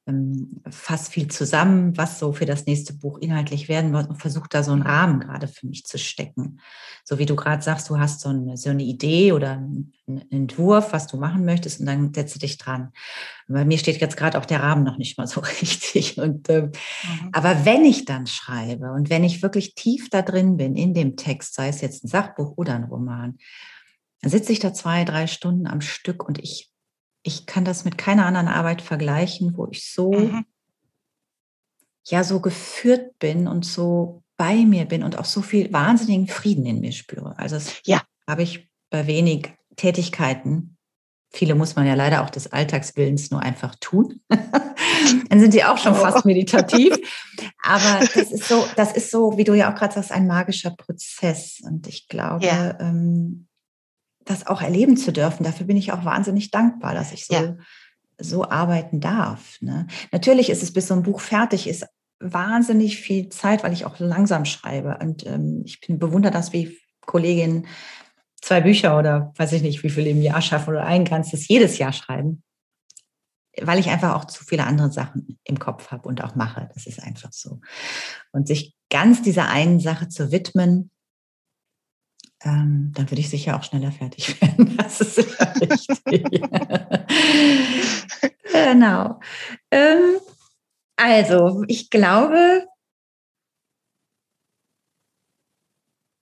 ähm, 0.09 0.62
fasse 0.70 1.11
viel 1.11 1.28
zusammen, 1.28 1.97
was 1.97 2.18
so 2.18 2.32
für 2.32 2.47
das 2.47 2.66
nächste 2.66 2.95
Buch 2.95 3.18
inhaltlich 3.18 3.68
werden 3.68 3.93
wird 3.93 4.09
und 4.09 4.16
versuche 4.16 4.49
da 4.49 4.62
so 4.62 4.72
einen 4.72 4.82
Rahmen 4.82 5.20
gerade 5.20 5.49
für 5.49 5.66
mich 5.66 5.84
zu 5.84 5.99
stecken. 5.99 6.61
So 7.05 7.18
wie 7.18 7.26
du 7.26 7.36
gerade 7.36 7.62
sagst, 7.62 7.91
du 7.91 7.99
hast 7.99 8.20
so 8.20 8.30
eine, 8.30 8.57
so 8.57 8.70
eine 8.70 8.82
Idee 8.82 9.32
oder 9.32 9.53
einen 9.53 9.93
Entwurf, 10.30 10.93
was 10.93 11.07
du 11.07 11.18
machen 11.18 11.45
möchtest 11.45 11.80
und 11.80 11.86
dann 11.86 12.14
setze 12.14 12.39
dich 12.39 12.57
dran. 12.57 12.93
Bei 13.49 13.64
mir 13.64 13.78
steht 13.78 14.01
jetzt 14.01 14.16
gerade 14.16 14.39
auch 14.39 14.47
der 14.47 14.62
Rahmen 14.62 14.84
noch 14.84 14.99
nicht 14.99 15.18
mal 15.18 15.26
so 15.26 15.41
richtig. 15.62 16.18
Und, 16.18 16.49
ähm, 16.49 16.64
mhm. 16.64 17.30
Aber 17.32 17.64
wenn 17.64 17.84
ich 17.84 18.05
dann 18.07 18.26
schreibe 18.26 18.93
und 18.93 19.11
wenn 19.11 19.24
ich 19.24 19.28
wirklich 19.43 19.74
tief 19.74 20.09
da 20.11 20.22
drin 20.22 20.57
bin 20.57 20.76
in 20.76 20.95
dem 20.95 21.16
Text, 21.16 21.55
sei 21.55 21.68
es 21.68 21.81
jetzt 21.81 22.05
ein 22.05 22.09
Sachbuch 22.09 22.57
oder 22.57 22.74
ein 22.74 22.85
Roman, 22.85 23.39
dann 24.20 24.31
sitze 24.31 24.53
ich 24.53 24.59
da 24.59 24.72
zwei, 24.72 25.05
drei 25.05 25.26
Stunden 25.26 25.66
am 25.66 25.81
Stück 25.81 26.26
und 26.26 26.39
ich, 26.39 26.70
ich 27.22 27.47
kann 27.47 27.64
das 27.64 27.85
mit 27.85 27.99
keiner 27.99 28.26
anderen 28.26 28.49
Arbeit 28.49 28.83
vergleichen, 28.83 29.57
wo 29.57 29.68
ich 29.70 29.93
so, 29.93 30.12
mhm. 30.12 30.45
ja, 32.07 32.24
so 32.24 32.41
geführt 32.41 33.18
bin 33.18 33.47
und 33.47 33.64
so 33.64 34.22
bei 34.37 34.57
mir 34.64 34.87
bin 34.87 35.03
und 35.03 35.18
auch 35.18 35.24
so 35.24 35.43
viel 35.43 35.72
wahnsinnigen 35.72 36.29
Frieden 36.29 36.64
in 36.64 36.81
mir 36.81 36.93
spüre. 36.93 37.39
Also 37.39 37.57
das 37.57 37.81
ja. 37.85 38.03
habe 38.26 38.43
ich 38.43 38.70
bei 38.91 39.07
wenig 39.07 39.53
Tätigkeiten 39.76 40.78
Viele 41.31 41.55
muss 41.55 41.76
man 41.76 41.87
ja 41.87 41.95
leider 41.95 42.24
auch 42.24 42.31
des 42.31 42.53
Alltagswillens 42.53 43.31
nur 43.31 43.43
einfach 43.43 43.74
tun. 43.81 44.20
Dann 44.29 45.41
sind 45.41 45.53
sie 45.53 45.64
auch 45.64 45.76
schon 45.76 45.95
fast 45.95 46.24
meditativ. 46.24 46.97
Aber 47.62 48.01
das 48.01 48.33
ist 48.33 48.49
so, 48.49 48.66
das 48.76 48.93
ist 48.93 49.11
so, 49.11 49.37
wie 49.37 49.45
du 49.45 49.55
ja 49.55 49.70
auch 49.70 49.76
gerade 49.76 49.95
sagst, 49.95 50.11
ein 50.11 50.26
magischer 50.26 50.70
Prozess. 50.70 51.61
Und 51.62 51.87
ich 51.87 52.09
glaube, 52.09 52.47
ja. 52.47 52.81
ähm, 52.81 53.47
das 54.24 54.47
auch 54.47 54.62
erleben 54.62 54.97
zu 54.97 55.12
dürfen, 55.12 55.45
dafür 55.45 55.66
bin 55.66 55.76
ich 55.76 55.93
auch 55.93 56.05
wahnsinnig 56.05 56.51
dankbar, 56.51 56.95
dass 56.95 57.12
ich 57.12 57.26
so, 57.26 57.35
ja. 57.35 57.57
so 58.18 58.49
arbeiten 58.49 59.01
darf. 59.01 59.59
Ne? 59.61 59.87
Natürlich 60.12 60.49
ist 60.49 60.62
es, 60.62 60.72
bis 60.72 60.89
so 60.89 60.95
ein 60.95 61.03
Buch 61.03 61.20
fertig 61.20 61.68
ist, 61.68 61.87
wahnsinnig 62.20 62.99
viel 62.99 63.29
Zeit, 63.29 63.62
weil 63.62 63.72
ich 63.72 63.85
auch 63.85 63.99
langsam 63.99 64.45
schreibe. 64.45 64.99
Und 65.01 65.26
ähm, 65.26 65.62
ich 65.64 65.81
bin 65.81 65.99
bewundert, 65.99 66.35
dass 66.35 66.53
wie 66.53 66.79
Kolleginnen 67.07 67.66
zwei 68.41 68.61
Bücher 68.61 68.99
oder 68.99 69.32
weiß 69.36 69.53
ich 69.53 69.62
nicht, 69.62 69.82
wie 69.82 69.91
viel 69.91 70.07
im 70.07 70.22
Jahr 70.22 70.43
schaffen 70.43 70.70
oder 70.70 70.84
ein 70.84 71.05
ganzes 71.05 71.49
jedes 71.49 71.78
Jahr 71.78 71.93
schreiben, 71.93 72.43
weil 73.61 73.78
ich 73.78 73.89
einfach 73.89 74.14
auch 74.14 74.24
zu 74.26 74.45
viele 74.45 74.64
andere 74.64 74.93
Sachen 74.93 75.39
im 75.45 75.59
Kopf 75.59 75.91
habe 75.91 76.09
und 76.09 76.22
auch 76.22 76.34
mache. 76.34 76.68
Das 76.74 76.86
ist 76.86 77.03
einfach 77.03 77.32
so. 77.32 77.61
Und 78.32 78.47
sich 78.47 78.74
ganz 78.91 79.22
dieser 79.22 79.49
einen 79.49 79.80
Sache 79.80 80.09
zu 80.09 80.30
widmen, 80.30 80.91
ähm, 82.45 82.93
dann 82.95 83.11
würde 83.11 83.20
ich 83.20 83.30
sicher 83.30 83.57
auch 83.57 83.64
schneller 83.64 83.91
fertig 83.91 84.41
werden. 84.41 84.76
Das 84.76 85.01
ist 85.01 85.18
richtig. 85.61 86.22
genau. 88.53 89.20
Ähm, 89.70 90.18
also, 90.97 91.64
ich 91.66 91.91
glaube, 91.91 92.66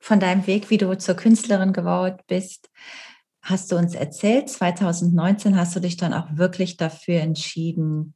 von 0.06 0.20
deinem 0.20 0.46
Weg, 0.46 0.70
wie 0.70 0.78
du 0.78 0.96
zur 0.96 1.16
Künstlerin 1.16 1.72
geworden 1.72 2.22
bist, 2.28 2.70
hast 3.42 3.72
du 3.72 3.76
uns 3.76 3.96
erzählt. 3.96 4.48
2019 4.48 5.56
hast 5.56 5.74
du 5.74 5.80
dich 5.80 5.96
dann 5.96 6.14
auch 6.14 6.36
wirklich 6.36 6.76
dafür 6.76 7.20
entschieden, 7.20 8.14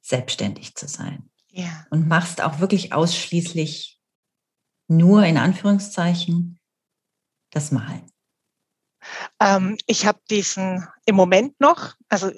selbstständig 0.00 0.74
zu 0.74 0.88
sein. 0.88 1.30
Ja. 1.46 1.86
Und 1.90 2.08
machst 2.08 2.40
auch 2.40 2.58
wirklich 2.58 2.92
ausschließlich 2.92 4.00
nur 4.88 5.24
in 5.24 5.38
Anführungszeichen 5.38 6.58
das 7.50 7.70
Malen. 7.70 8.10
Ähm, 9.38 9.78
ich 9.86 10.06
habe 10.06 10.18
diesen 10.30 10.84
im 11.06 11.14
Moment 11.14 11.60
noch, 11.60 11.94
also 12.08 12.32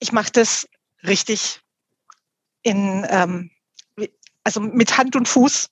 ich 0.00 0.10
mache 0.10 0.32
das 0.32 0.68
richtig 1.04 1.60
in, 2.62 3.06
ähm, 3.08 3.52
also 4.42 4.60
mit 4.60 4.98
Hand 4.98 5.14
und 5.14 5.28
Fuß. 5.28 5.68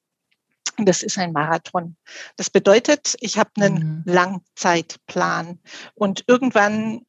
Das 0.79 1.03
ist 1.03 1.19
ein 1.19 1.33
Marathon. 1.33 1.97
Das 2.37 2.51
bedeutet, 2.51 3.17
ich 3.21 3.37
habe 3.37 3.51
einen 3.57 4.03
mhm. 4.07 4.13
Langzeitplan 4.13 5.59
und 5.95 6.25
irgendwann 6.29 7.05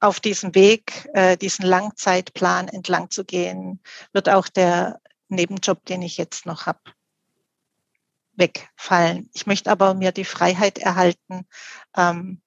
auf 0.00 0.20
diesem 0.20 0.54
Weg, 0.54 1.08
äh, 1.14 1.36
diesen 1.38 1.64
Langzeitplan 1.64 2.68
entlang 2.68 3.10
zu 3.10 3.24
gehen, 3.24 3.80
wird 4.12 4.28
auch 4.28 4.48
der 4.48 5.00
Nebenjob, 5.28 5.84
den 5.86 6.02
ich 6.02 6.18
jetzt 6.18 6.44
noch 6.44 6.66
habe, 6.66 6.80
wegfallen. 8.32 9.30
Ich 9.32 9.46
möchte 9.46 9.70
aber 9.70 9.94
mir 9.94 10.12
die 10.12 10.26
Freiheit 10.26 10.78
erhalten, 10.78 11.46
ähm, 11.96 12.42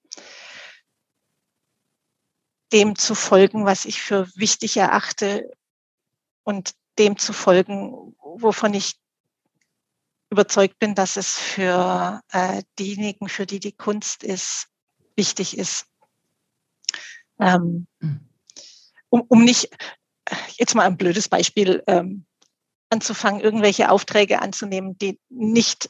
dem 2.71 2.95
zu 2.95 3.15
folgen, 3.15 3.65
was 3.65 3.85
ich 3.85 4.01
für 4.01 4.27
wichtig 4.35 4.77
erachte 4.77 5.49
und 6.43 6.75
dem 6.99 7.17
zu 7.17 7.33
folgen, 7.33 8.15
wovon 8.19 8.73
ich 8.73 8.99
überzeugt 10.29 10.79
bin, 10.79 10.95
dass 10.95 11.15
es 11.15 11.37
für 11.37 12.21
äh, 12.31 12.63
diejenigen, 12.79 13.29
für 13.29 13.45
die 13.45 13.59
die 13.59 13.71
Kunst 13.71 14.23
ist, 14.23 14.67
wichtig 15.15 15.57
ist. 15.57 15.87
Ähm, 17.39 17.87
hm. 18.01 18.19
um, 19.09 19.21
um 19.27 19.43
nicht, 19.43 19.69
jetzt 20.57 20.75
mal 20.75 20.85
ein 20.85 20.97
blödes 20.97 21.29
Beispiel, 21.29 21.83
ähm, 21.87 22.25
anzufangen, 22.89 23.41
irgendwelche 23.41 23.89
Aufträge 23.91 24.41
anzunehmen, 24.41 24.97
die 24.97 25.19
nicht 25.29 25.89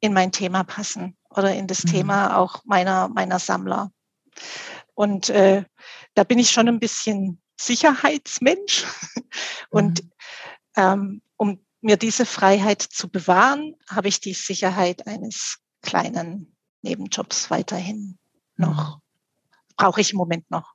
in 0.00 0.12
mein 0.12 0.32
Thema 0.32 0.64
passen 0.64 1.16
oder 1.30 1.54
in 1.54 1.66
das 1.66 1.84
mhm. 1.84 1.88
Thema 1.88 2.36
auch 2.36 2.64
meiner, 2.64 3.08
meiner 3.08 3.38
Sammler. 3.38 3.92
Und 4.94 5.30
äh, 5.30 5.64
da 6.14 6.24
bin 6.24 6.38
ich 6.38 6.50
schon 6.50 6.68
ein 6.68 6.80
bisschen 6.80 7.40
Sicherheitsmensch. 7.60 8.86
Und 9.70 10.02
mhm. 10.02 10.10
ähm, 10.76 11.22
um 11.36 11.64
mir 11.80 11.96
diese 11.96 12.26
Freiheit 12.26 12.82
zu 12.82 13.08
bewahren, 13.08 13.74
habe 13.88 14.08
ich 14.08 14.20
die 14.20 14.34
Sicherheit 14.34 15.06
eines 15.06 15.58
kleinen 15.82 16.56
Nebenjobs 16.82 17.50
weiterhin 17.50 18.18
noch. 18.56 18.96
Mhm. 18.96 19.02
Brauche 19.76 20.00
ich 20.00 20.12
im 20.12 20.18
Moment 20.18 20.50
noch. 20.50 20.74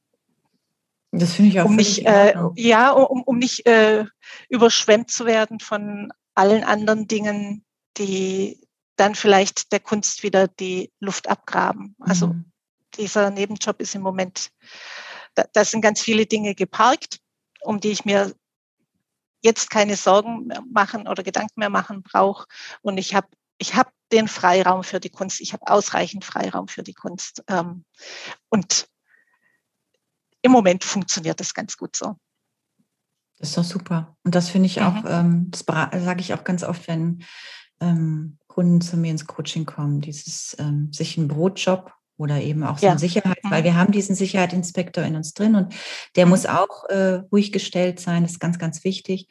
Das 1.11 1.33
finde 1.33 1.51
ich 1.51 1.61
auch. 1.61 1.65
Um 1.65 1.75
nicht, 1.75 2.05
äh, 2.05 2.35
ja, 2.55 2.91
um, 2.91 3.21
um 3.23 3.37
nicht 3.37 3.65
äh, 3.65 4.05
überschwemmt 4.49 5.11
zu 5.11 5.25
werden 5.25 5.59
von 5.59 6.11
allen 6.33 6.63
anderen 6.63 7.07
Dingen, 7.07 7.63
die 7.97 8.59
dann 8.97 9.15
vielleicht 9.15 9.71
der 9.71 9.79
Kunst 9.79 10.23
wieder 10.23 10.47
die 10.47 10.91
Luft 10.99 11.29
abgraben. 11.29 11.95
Also 11.99 12.27
mhm. 12.27 12.51
dieser 12.97 13.29
Nebenjob 13.29 13.79
ist 13.79 13.95
im 13.95 14.01
Moment, 14.01 14.49
da, 15.35 15.45
da 15.53 15.63
sind 15.65 15.81
ganz 15.81 16.01
viele 16.01 16.25
Dinge 16.25 16.55
geparkt, 16.55 17.19
um 17.61 17.79
die 17.79 17.91
ich 17.91 18.05
mir 18.05 18.33
jetzt 19.45 19.69
keine 19.69 19.95
Sorgen 19.95 20.47
mehr 20.47 20.63
machen 20.71 21.07
oder 21.07 21.23
Gedanken 21.23 21.59
mehr 21.59 21.69
machen 21.69 22.01
brauche. 22.01 22.47
Und 22.81 22.97
ich 22.97 23.13
habe 23.13 23.27
ich 23.57 23.75
hab 23.75 23.93
den 24.11 24.27
Freiraum 24.27 24.83
für 24.83 24.99
die 24.99 25.09
Kunst. 25.09 25.39
Ich 25.39 25.53
habe 25.53 25.67
ausreichend 25.67 26.25
Freiraum 26.25 26.67
für 26.67 26.83
die 26.83 26.93
Kunst. 26.93 27.43
Ähm, 27.47 27.85
und 28.49 28.89
im 30.41 30.51
Moment 30.51 30.83
funktioniert 30.83 31.39
das 31.39 31.53
ganz 31.53 31.77
gut 31.77 31.95
so. 31.95 32.17
Das 33.37 33.49
ist 33.49 33.57
doch 33.57 33.63
super. 33.63 34.17
Und 34.23 34.35
das 34.35 34.49
finde 34.49 34.65
ich 34.65 34.81
auch, 34.81 35.03
mhm. 35.03 35.07
ähm, 35.07 35.51
das 35.51 35.63
sage 35.67 36.21
ich 36.21 36.33
auch 36.33 36.43
ganz 36.43 36.63
oft, 36.63 36.87
wenn 36.87 37.23
ähm, 37.79 38.39
Kunden 38.47 38.81
zu 38.81 38.97
mir 38.97 39.11
ins 39.11 39.27
Coaching 39.27 39.65
kommen, 39.65 40.01
dieses 40.01 40.55
ähm, 40.59 40.91
sich 40.91 41.17
einen 41.17 41.27
Brotjob 41.27 41.93
oder 42.17 42.41
eben 42.41 42.63
auch 42.63 42.77
so 42.77 42.87
ja. 42.87 42.97
Sicherheit, 42.97 43.39
weil 43.43 43.61
mhm. 43.61 43.65
wir 43.65 43.75
haben 43.75 43.91
diesen 43.91 44.15
Sicherheitsinspektor 44.15 45.03
in 45.03 45.15
uns 45.15 45.33
drin 45.33 45.55
und 45.55 45.73
der 46.15 46.25
mhm. 46.25 46.31
muss 46.31 46.45
auch 46.45 46.85
äh, 46.89 47.21
ruhig 47.31 47.51
gestellt 47.51 47.99
sein, 47.99 48.23
das 48.23 48.33
ist 48.33 48.39
ganz, 48.39 48.59
ganz 48.59 48.83
wichtig. 48.83 49.27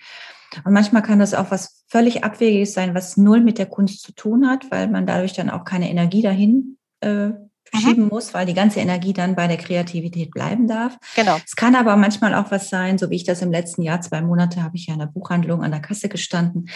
Und 0.65 0.73
manchmal 0.73 1.03
kann 1.03 1.19
das 1.19 1.35
auch 1.35 1.51
was 1.51 1.85
völlig 1.89 2.23
Abwegiges 2.23 2.75
sein, 2.75 2.95
was 2.95 3.17
null 3.17 3.41
mit 3.41 3.59
der 3.59 3.67
Kunst 3.67 4.03
zu 4.03 4.13
tun 4.13 4.49
hat, 4.49 4.71
weil 4.71 4.89
man 4.89 5.07
dadurch 5.07 5.33
dann 5.33 5.51
auch 5.51 5.65
keine 5.65 5.91
Energie 5.91 6.23
dahin 6.23 6.79
äh, 7.01 7.31
schieben 7.73 8.09
muss, 8.09 8.35
weil 8.35 8.47
die 8.47 8.55
ganze 8.55 8.81
Energie 8.81 9.13
dann 9.13 9.35
bei 9.35 9.47
der 9.47 9.57
Kreativität 9.57 10.31
bleiben 10.31 10.69
darf. 10.69 10.97
Genau. 11.17 11.37
Es 11.45 11.57
kann 11.57 11.75
aber 11.75 11.97
manchmal 11.97 12.35
auch 12.35 12.51
was 12.51 12.69
sein, 12.69 12.99
so 12.99 13.11
wie 13.11 13.17
ich 13.17 13.25
das 13.25 13.43
im 13.43 13.51
letzten 13.51 13.83
Jahr, 13.83 14.01
zwei 14.01 14.21
Monate 14.21 14.63
habe 14.63 14.77
ich 14.77 14.87
ja 14.87 14.95
in 14.95 15.01
der 15.01 15.07
Buchhandlung 15.07 15.63
an 15.63 15.71
der 15.71 15.81
Kasse 15.81 16.09
gestanden 16.09 16.69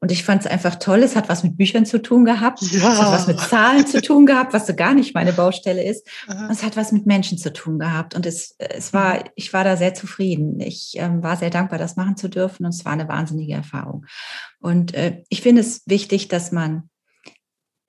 und 0.00 0.12
ich 0.12 0.24
fand 0.24 0.42
es 0.42 0.50
einfach 0.50 0.76
toll. 0.76 1.02
Es 1.02 1.16
hat 1.16 1.28
was 1.28 1.42
mit 1.42 1.56
Büchern 1.56 1.86
zu 1.86 2.00
tun 2.00 2.24
gehabt, 2.24 2.60
ja. 2.62 2.92
es 2.92 3.00
hat 3.00 3.12
was 3.12 3.26
mit 3.26 3.40
Zahlen 3.40 3.86
zu 3.86 4.00
tun 4.02 4.26
gehabt, 4.26 4.52
was 4.52 4.66
so 4.66 4.74
gar 4.74 4.94
nicht 4.94 5.14
meine 5.14 5.32
Baustelle 5.32 5.82
ist. 5.82 6.06
Und 6.28 6.50
es 6.50 6.62
hat 6.62 6.76
was 6.76 6.92
mit 6.92 7.06
Menschen 7.06 7.38
zu 7.38 7.52
tun 7.52 7.78
gehabt 7.78 8.14
und 8.14 8.26
es, 8.26 8.54
es 8.58 8.92
war, 8.92 9.14
mhm. 9.14 9.22
ich 9.34 9.52
war 9.52 9.64
da 9.64 9.76
sehr 9.76 9.94
zufrieden. 9.94 10.60
Ich 10.60 10.94
ähm, 10.96 11.22
war 11.22 11.36
sehr 11.36 11.50
dankbar, 11.50 11.78
das 11.78 11.96
machen 11.96 12.16
zu 12.16 12.28
dürfen 12.28 12.64
und 12.64 12.74
es 12.74 12.84
war 12.84 12.92
eine 12.92 13.08
wahnsinnige 13.08 13.54
Erfahrung. 13.54 14.04
Und 14.60 14.94
äh, 14.94 15.22
ich 15.28 15.42
finde 15.42 15.60
es 15.60 15.82
wichtig, 15.86 16.28
dass 16.28 16.52
man 16.52 16.88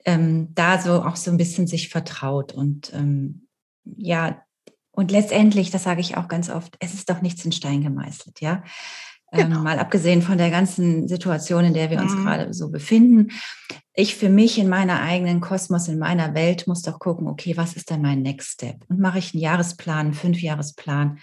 ähm, 0.08 0.48
da 0.54 0.80
so 0.80 1.02
auch 1.02 1.16
so 1.16 1.30
ein 1.30 1.36
bisschen 1.36 1.66
sich 1.66 1.88
vertraut 1.88 2.52
und 2.52 2.92
ähm, 2.94 3.48
ja, 3.84 4.42
und 4.90 5.10
letztendlich, 5.10 5.70
das 5.70 5.84
sage 5.84 6.00
ich 6.00 6.16
auch 6.16 6.28
ganz 6.28 6.50
oft, 6.50 6.76
es 6.80 6.94
ist 6.94 7.08
doch 7.08 7.22
nichts 7.22 7.44
in 7.44 7.52
Stein 7.52 7.82
gemeißelt, 7.82 8.40
ja. 8.40 8.62
Ähm, 9.30 9.50
genau. 9.50 9.60
mal 9.60 9.78
abgesehen 9.78 10.22
von 10.22 10.38
der 10.38 10.50
ganzen 10.50 11.06
Situation, 11.06 11.66
in 11.66 11.74
der 11.74 11.90
wir 11.90 12.00
uns 12.00 12.14
mhm. 12.14 12.24
gerade 12.24 12.54
so 12.54 12.70
befinden. 12.70 13.28
Ich 13.92 14.16
für 14.16 14.30
mich 14.30 14.58
in 14.58 14.70
meiner 14.70 15.02
eigenen 15.02 15.40
Kosmos, 15.40 15.86
in 15.88 15.98
meiner 15.98 16.34
Welt 16.34 16.66
muss 16.66 16.82
doch 16.82 16.98
gucken, 16.98 17.28
okay, 17.28 17.56
was 17.56 17.74
ist 17.74 17.90
denn 17.90 18.00
mein 18.00 18.22
Next 18.22 18.52
Step? 18.52 18.84
Und 18.88 19.00
mache 19.00 19.18
ich 19.18 19.34
einen 19.34 19.42
Jahresplan, 19.42 20.06
einen 20.06 20.14
Fünfjahresplan? 20.14 21.18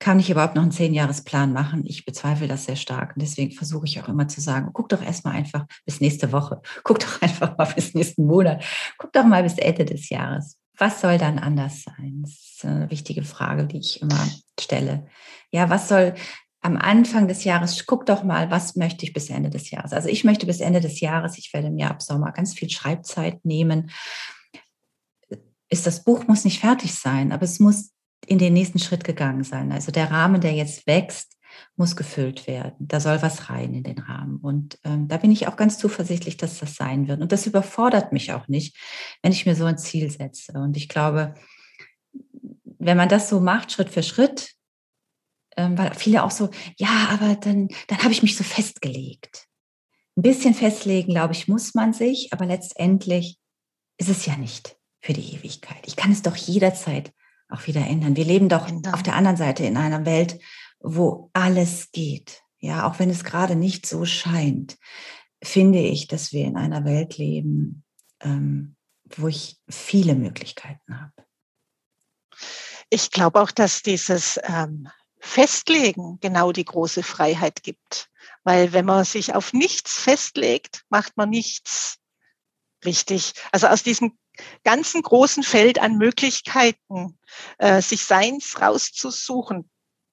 Kann 0.00 0.18
ich 0.18 0.30
überhaupt 0.30 0.56
noch 0.56 0.62
einen 0.62 0.72
Zehnjahresplan 0.72 1.52
machen? 1.52 1.84
Ich 1.86 2.06
bezweifle 2.06 2.48
das 2.48 2.64
sehr 2.64 2.76
stark. 2.76 3.14
Und 3.14 3.22
deswegen 3.22 3.52
versuche 3.52 3.84
ich 3.84 4.00
auch 4.00 4.08
immer 4.08 4.26
zu 4.28 4.40
sagen, 4.40 4.70
guck 4.72 4.88
doch 4.88 5.02
erstmal 5.02 5.34
einfach 5.34 5.66
bis 5.84 6.00
nächste 6.00 6.32
Woche. 6.32 6.62
Guck 6.84 7.00
doch 7.00 7.20
einfach 7.22 7.56
mal 7.58 7.66
bis 7.66 7.94
nächsten 7.94 8.26
Monat. 8.26 8.64
Guck 8.96 9.12
doch 9.12 9.24
mal 9.24 9.42
bis 9.42 9.58
Ende 9.58 9.84
des 9.84 10.08
Jahres. 10.08 10.58
Was 10.78 11.02
soll 11.02 11.18
dann 11.18 11.38
anders 11.38 11.82
sein? 11.82 12.22
Das 12.22 12.32
ist 12.32 12.64
eine 12.64 12.90
wichtige 12.90 13.22
Frage, 13.22 13.66
die 13.66 13.78
ich 13.78 14.00
immer 14.00 14.26
stelle. 14.58 15.06
Ja, 15.52 15.68
was 15.68 15.88
soll 15.88 16.14
am 16.62 16.78
Anfang 16.78 17.28
des 17.28 17.44
Jahres, 17.44 17.84
guck 17.86 18.06
doch 18.06 18.22
mal, 18.22 18.50
was 18.50 18.76
möchte 18.76 19.04
ich 19.04 19.12
bis 19.12 19.28
Ende 19.28 19.50
des 19.50 19.70
Jahres? 19.70 19.92
Also 19.92 20.08
ich 20.08 20.24
möchte 20.24 20.46
bis 20.46 20.60
Ende 20.60 20.80
des 20.80 21.00
Jahres, 21.00 21.36
ich 21.36 21.52
werde 21.52 21.70
mir 21.70 21.90
ab 21.90 22.00
Sommer 22.00 22.32
ganz 22.32 22.54
viel 22.54 22.70
Schreibzeit 22.70 23.44
nehmen. 23.44 23.90
Ist 25.68 25.86
das 25.86 26.04
Buch 26.04 26.26
muss 26.26 26.44
nicht 26.44 26.60
fertig 26.60 26.94
sein, 26.94 27.32
aber 27.32 27.44
es 27.44 27.60
muss 27.60 27.90
in 28.26 28.38
den 28.38 28.52
nächsten 28.52 28.78
Schritt 28.78 29.04
gegangen 29.04 29.44
sein. 29.44 29.72
Also 29.72 29.92
der 29.92 30.10
Rahmen, 30.10 30.40
der 30.40 30.52
jetzt 30.52 30.86
wächst, 30.86 31.36
muss 31.76 31.96
gefüllt 31.96 32.46
werden. 32.46 32.76
Da 32.86 33.00
soll 33.00 33.22
was 33.22 33.50
rein 33.50 33.74
in 33.74 33.82
den 33.82 33.98
Rahmen. 33.98 34.36
Und 34.36 34.78
ähm, 34.84 35.08
da 35.08 35.16
bin 35.16 35.32
ich 35.32 35.48
auch 35.48 35.56
ganz 35.56 35.78
zuversichtlich, 35.78 36.36
dass 36.36 36.58
das 36.58 36.74
sein 36.74 37.08
wird. 37.08 37.20
Und 37.20 37.32
das 37.32 37.46
überfordert 37.46 38.12
mich 38.12 38.32
auch 38.32 38.48
nicht, 38.48 38.76
wenn 39.22 39.32
ich 39.32 39.46
mir 39.46 39.56
so 39.56 39.64
ein 39.64 39.78
Ziel 39.78 40.10
setze. 40.10 40.52
Und 40.52 40.76
ich 40.76 40.88
glaube, 40.88 41.34
wenn 42.78 42.96
man 42.96 43.08
das 43.08 43.28
so 43.28 43.40
macht, 43.40 43.72
Schritt 43.72 43.90
für 43.90 44.02
Schritt, 44.02 44.54
ähm, 45.56 45.76
weil 45.76 45.94
viele 45.94 46.22
auch 46.22 46.30
so, 46.30 46.50
ja, 46.76 47.08
aber 47.10 47.34
dann, 47.36 47.68
dann 47.88 47.98
habe 47.98 48.12
ich 48.12 48.22
mich 48.22 48.36
so 48.36 48.44
festgelegt. 48.44 49.46
Ein 50.16 50.22
bisschen 50.22 50.54
festlegen, 50.54 51.12
glaube 51.12 51.34
ich, 51.34 51.48
muss 51.48 51.74
man 51.74 51.92
sich, 51.92 52.32
aber 52.32 52.46
letztendlich 52.46 53.38
ist 53.98 54.08
es 54.08 54.26
ja 54.26 54.36
nicht 54.36 54.76
für 55.00 55.12
die 55.12 55.34
Ewigkeit. 55.34 55.82
Ich 55.86 55.96
kann 55.96 56.12
es 56.12 56.22
doch 56.22 56.36
jederzeit 56.36 57.12
auch 57.50 57.66
wieder 57.66 57.86
ändern. 57.86 58.16
Wir 58.16 58.24
leben 58.24 58.48
doch 58.48 58.68
ändern. 58.68 58.94
auf 58.94 59.02
der 59.02 59.14
anderen 59.14 59.36
Seite 59.36 59.64
in 59.64 59.76
einer 59.76 60.04
Welt, 60.04 60.40
wo 60.80 61.30
alles 61.32 61.90
geht. 61.92 62.42
Ja, 62.58 62.88
auch 62.88 62.98
wenn 62.98 63.10
es 63.10 63.24
gerade 63.24 63.56
nicht 63.56 63.86
so 63.86 64.04
scheint, 64.04 64.76
finde 65.42 65.78
ich, 65.78 66.08
dass 66.08 66.32
wir 66.32 66.44
in 66.44 66.56
einer 66.56 66.84
Welt 66.84 67.16
leben, 67.16 67.84
ähm, 68.20 68.76
wo 69.16 69.28
ich 69.28 69.58
viele 69.68 70.14
Möglichkeiten 70.14 71.00
habe. 71.00 71.26
Ich 72.90 73.10
glaube 73.10 73.40
auch, 73.40 73.50
dass 73.50 73.82
dieses 73.82 74.38
ähm, 74.42 74.88
Festlegen 75.20 76.18
genau 76.20 76.52
die 76.52 76.64
große 76.64 77.02
Freiheit 77.02 77.62
gibt. 77.62 78.10
Weil 78.42 78.72
wenn 78.72 78.84
man 78.84 79.04
sich 79.04 79.34
auf 79.34 79.52
nichts 79.52 79.98
festlegt, 79.98 80.84
macht 80.88 81.16
man 81.16 81.30
nichts 81.30 81.99
richtig. 82.84 83.34
Also 83.52 83.66
aus 83.66 83.82
diesem 83.82 84.18
ganzen 84.64 85.02
großen 85.02 85.42
Feld 85.42 85.78
an 85.78 85.96
Möglichkeiten, 85.96 87.18
äh, 87.58 87.82
sich 87.82 88.04
Seins 88.04 88.60
rauszusuchen. 88.60 89.70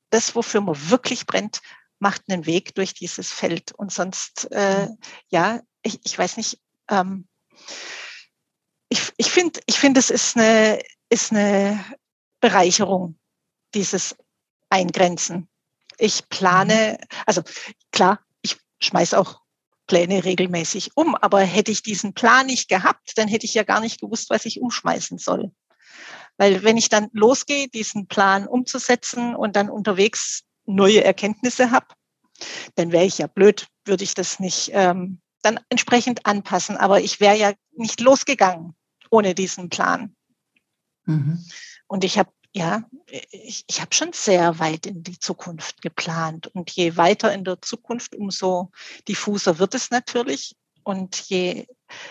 Das, 0.09 0.36
wofür 0.36 0.61
man 0.61 0.89
wirklich 0.89 1.26
brennt, 1.26 1.61
macht 1.99 2.24
einen 2.30 2.45
Weg 2.45 2.76
durch 2.76 2.93
dieses 2.93 3.32
Feld. 3.32 3.72
Und 3.74 3.91
sonst, 3.91 4.49
äh, 4.51 4.88
ja, 5.30 5.61
ich, 5.82 5.99
ich 6.03 6.18
weiß 6.18 6.38
nicht, 6.38 6.59
ähm, 6.89 7.28
ich, 8.89 9.13
ich 9.18 9.32
finde, 9.32 9.59
ich 9.65 9.80
finde, 9.80 9.99
es 9.99 10.09
ist 10.09 10.38
eine, 10.38 10.82
ist 11.09 11.32
eine 11.32 11.84
Bereicherung, 12.39 13.20
dieses 13.74 14.15
Eingrenzen. 14.70 15.49
Ich 15.97 16.30
plane, 16.30 16.97
mhm. 16.99 17.07
also 17.26 17.41
klar, 17.91 18.20
ich 18.41 18.57
schmeiß 18.80 19.13
auch 19.13 19.41
Pläne 19.88 20.24
regelmäßig 20.24 20.92
um. 20.96 21.16
Aber 21.16 21.42
hätte 21.42 21.72
ich 21.72 21.82
diesen 21.82 22.14
Plan 22.14 22.46
nicht 22.46 22.70
gehabt, 22.70 23.14
dann 23.16 23.28
hätte 23.28 23.46
ich 23.46 23.54
ja 23.54 23.64
gar 23.64 23.80
nicht 23.80 24.00
gewusst, 24.00 24.30
was 24.30 24.46
ich 24.46 24.62
umschmeißen 24.62 25.18
soll. 25.18 25.52
Weil 26.38 26.64
wenn 26.64 26.78
ich 26.78 26.90
dann 26.90 27.10
losgehe, 27.14 27.68
diesen 27.68 28.08
Plan 28.08 28.48
umzusetzen 28.48 29.36
und 29.36 29.56
dann 29.56 29.70
unterwegs 29.70 30.44
neue 30.66 31.04
Erkenntnisse 31.04 31.72
habe, 31.72 31.88
dann 32.76 32.92
wäre 32.92 33.06
ich 33.06 33.18
ja 33.18 33.28
blöd, 33.28 33.68
würde 33.86 34.04
ich 34.04 34.14
das 34.14 34.40
nicht 34.40 34.70
ähm, 34.74 35.22
dann 35.42 35.60
entsprechend 35.70 36.26
anpassen. 36.26 36.78
Aber 36.78 37.02
ich 37.02 37.20
wäre 37.20 37.38
ja 37.38 37.54
nicht 37.72 38.00
losgegangen 38.02 38.76
ohne 39.10 39.34
diesen 39.34 39.70
Plan. 39.70 40.16
Mhm. 41.06 41.44
Und 41.88 42.04
ich 42.04 42.20
habe 42.20 42.30
ja, 42.58 42.84
ich, 43.05 43.64
ich 43.68 43.82
habe 43.82 43.93
schon 43.93 44.14
sehr 44.14 44.58
weit 44.58 44.88
in 44.88 45.03
die 45.03 45.20
Zukunft 45.20 45.84
geplant. 45.84 46.47
Und 46.47 46.72
je 46.72 46.97
weiter 46.97 47.32
in 47.32 47.43
der 47.43 47.62
Zukunft, 47.62 48.16
umso 48.16 48.72
diffuser 49.08 49.60
wird 49.60 49.76
es 49.76 49.91
natürlich. 49.91 50.55
Und 50.84 51.18
je 51.30 51.68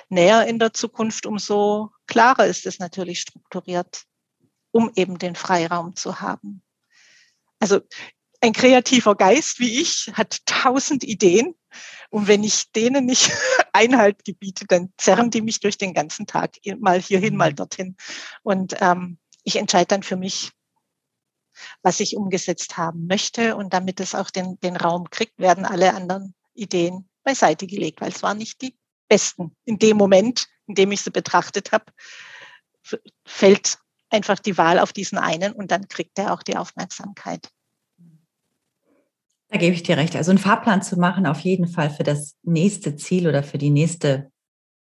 näher 0.09 0.47
in 0.47 0.61
der 0.61 0.73
Zukunft, 0.73 1.27
umso 1.27 1.91
klarer 2.07 2.47
ist 2.47 2.65
es 2.65 2.79
natürlich 2.79 3.21
strukturiert, 3.23 4.05
um 4.71 4.93
eben 4.95 5.19
den 5.19 5.35
Freiraum 5.35 5.97
zu 5.97 6.21
haben. 6.21 6.63
Also 7.59 7.81
ein 8.41 8.53
kreativer 8.53 9.17
Geist 9.17 9.59
wie 9.59 9.81
ich 9.81 10.13
hat 10.13 10.47
tausend 10.47 11.03
Ideen. 11.03 11.57
Und 12.11 12.29
wenn 12.29 12.45
ich 12.45 12.71
denen 12.71 13.07
nicht 13.07 13.33
Einhalt 13.73 14.25
gebiete, 14.25 14.65
dann 14.69 14.93
zerren 14.97 15.31
die 15.31 15.43
mich 15.43 15.59
durch 15.59 15.77
den 15.77 15.93
ganzen 15.93 16.27
Tag 16.27 16.57
mal 16.79 17.01
hierhin, 17.01 17.37
mal 17.37 17.51
mhm. 17.51 17.57
dorthin. 17.57 17.97
Und 18.45 18.77
ähm, 18.81 19.19
ich 19.47 19.57
entscheide 19.57 19.87
dann 19.87 20.03
für 20.03 20.17
mich, 20.17 20.51
was 21.83 22.01
ich 22.01 22.17
umgesetzt 22.17 22.77
haben 22.77 23.07
möchte. 23.07 23.57
Und 23.57 23.73
damit 23.73 24.01
es 24.01 24.15
auch 24.15 24.29
den, 24.29 24.59
den 24.61 24.77
Raum 24.77 25.09
kriegt, 25.09 25.39
werden 25.39 25.65
alle 25.65 25.95
anderen 25.95 26.35
Ideen 26.53 27.09
beiseite 27.23 27.67
gelegt, 27.67 28.01
weil 28.01 28.11
es 28.11 28.23
waren 28.23 28.39
nicht 28.39 28.61
die 28.61 28.77
besten. 29.09 29.55
In 29.65 29.79
dem 29.79 29.97
Moment, 29.97 30.49
in 30.67 30.75
dem 30.75 30.91
ich 30.91 31.03
sie 31.03 31.11
betrachtet 31.11 31.71
habe, 31.71 31.85
fällt 33.25 33.79
einfach 34.11 34.41
die 34.41 34.59
Wahl 34.59 34.81
auf 34.81 34.93
diesen 34.93 35.19
einen 35.19 35.53
und 35.53 35.71
dann 35.71 35.87
kriegt 35.89 36.19
er 36.19 36.33
auch 36.33 36.43
die 36.43 36.57
Aufmerksamkeit. 36.57 37.49
Da 39.49 39.59
gebe 39.59 39.75
ich 39.75 39.85
dir 39.85 39.97
recht. 39.97 40.17
Also 40.17 40.33
einen 40.33 40.39
Fahrplan 40.39 40.83
zu 40.83 40.97
machen, 40.97 41.25
auf 41.25 41.41
jeden 41.41 41.69
Fall 41.69 41.91
für 41.91 42.03
das 42.03 42.35
nächste 42.43 42.97
Ziel 42.97 43.29
oder 43.29 43.45
für 43.45 43.59
die 43.59 43.71
nächste 43.71 44.33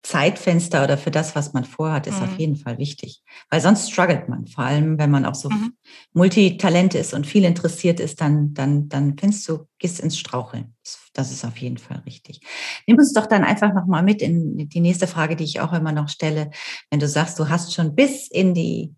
Zeitfenster 0.03 0.83
oder 0.83 0.97
für 0.97 1.11
das, 1.11 1.37
was 1.37 1.53
man 1.53 1.65
vorhat, 1.65 2.07
ist 2.07 2.19
mhm. 2.19 2.25
auf 2.25 2.39
jeden 2.39 2.57
Fall 2.57 2.79
wichtig. 2.79 3.23
Weil 3.51 3.61
sonst 3.61 3.91
struggelt 3.91 4.29
man. 4.29 4.47
Vor 4.47 4.65
allem, 4.65 4.99
wenn 4.99 5.11
man 5.11 5.27
auch 5.27 5.35
so 5.35 5.51
mhm. 5.51 5.75
Multitalent 6.15 6.95
ist 6.95 7.13
und 7.13 7.27
viel 7.27 7.45
interessiert 7.45 8.01
ist, 8.01 8.21
dann, 8.21 8.55
dann, 8.55 8.89
dann 8.89 9.19
findest 9.19 9.47
du, 9.49 9.67
gehst 9.79 10.01
ins 10.01 10.19
Straucheln. 10.19 10.75
Das 11.13 11.31
ist 11.31 11.45
auf 11.45 11.59
jeden 11.59 11.77
Fall 11.77 12.03
richtig. 12.07 12.41
Nimm 12.87 12.97
uns 12.97 13.13
doch 13.13 13.27
dann 13.27 13.45
einfach 13.45 13.75
nochmal 13.75 14.03
mit 14.03 14.23
in 14.23 14.69
die 14.69 14.81
nächste 14.81 15.07
Frage, 15.07 15.37
die 15.37 15.45
ich 15.45 15.61
auch 15.61 15.73
immer 15.73 15.93
noch 15.93 16.09
stelle. 16.09 16.51
Wenn 16.91 17.01
du 17.01 17.09
sagst, 17.09 17.39
du 17.39 17.49
hast 17.49 17.75
schon 17.75 17.95
bis 17.95 18.29
in 18.29 18.55
die 18.55 18.95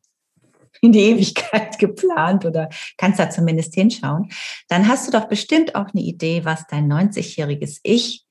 in 0.83 0.93
die 0.93 1.01
Ewigkeit 1.01 1.79
geplant 1.79 2.45
oder 2.45 2.69
kannst 2.99 3.19
da 3.19 3.31
zumindest 3.31 3.75
hinschauen, 3.75 4.31
dann 4.69 4.89
hast 4.89 5.07
du 5.07 5.13
doch 5.13 5.29
bestimmt 5.29 5.75
auch 5.75 5.87
eine 5.95 6.03
Idee, 6.03 6.45
was 6.45 6.67
dein 6.67 6.93
90-jähriges 6.93 7.79
Ich, 7.83 8.22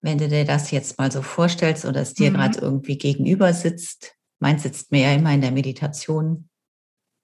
wenn 0.00 0.18
du 0.18 0.28
dir 0.28 0.44
das 0.44 0.70
jetzt 0.70 0.98
mal 0.98 1.10
so 1.12 1.22
vorstellst 1.22 1.84
oder 1.84 2.00
es 2.00 2.14
dir 2.14 2.30
mhm. 2.30 2.34
gerade 2.34 2.60
irgendwie 2.60 2.98
gegenüber 2.98 3.52
sitzt, 3.52 4.16
meins 4.38 4.62
sitzt 4.62 4.92
mir 4.92 5.02
ja 5.02 5.14
immer 5.14 5.32
in 5.32 5.40
der 5.40 5.52
Meditation, 5.52 6.48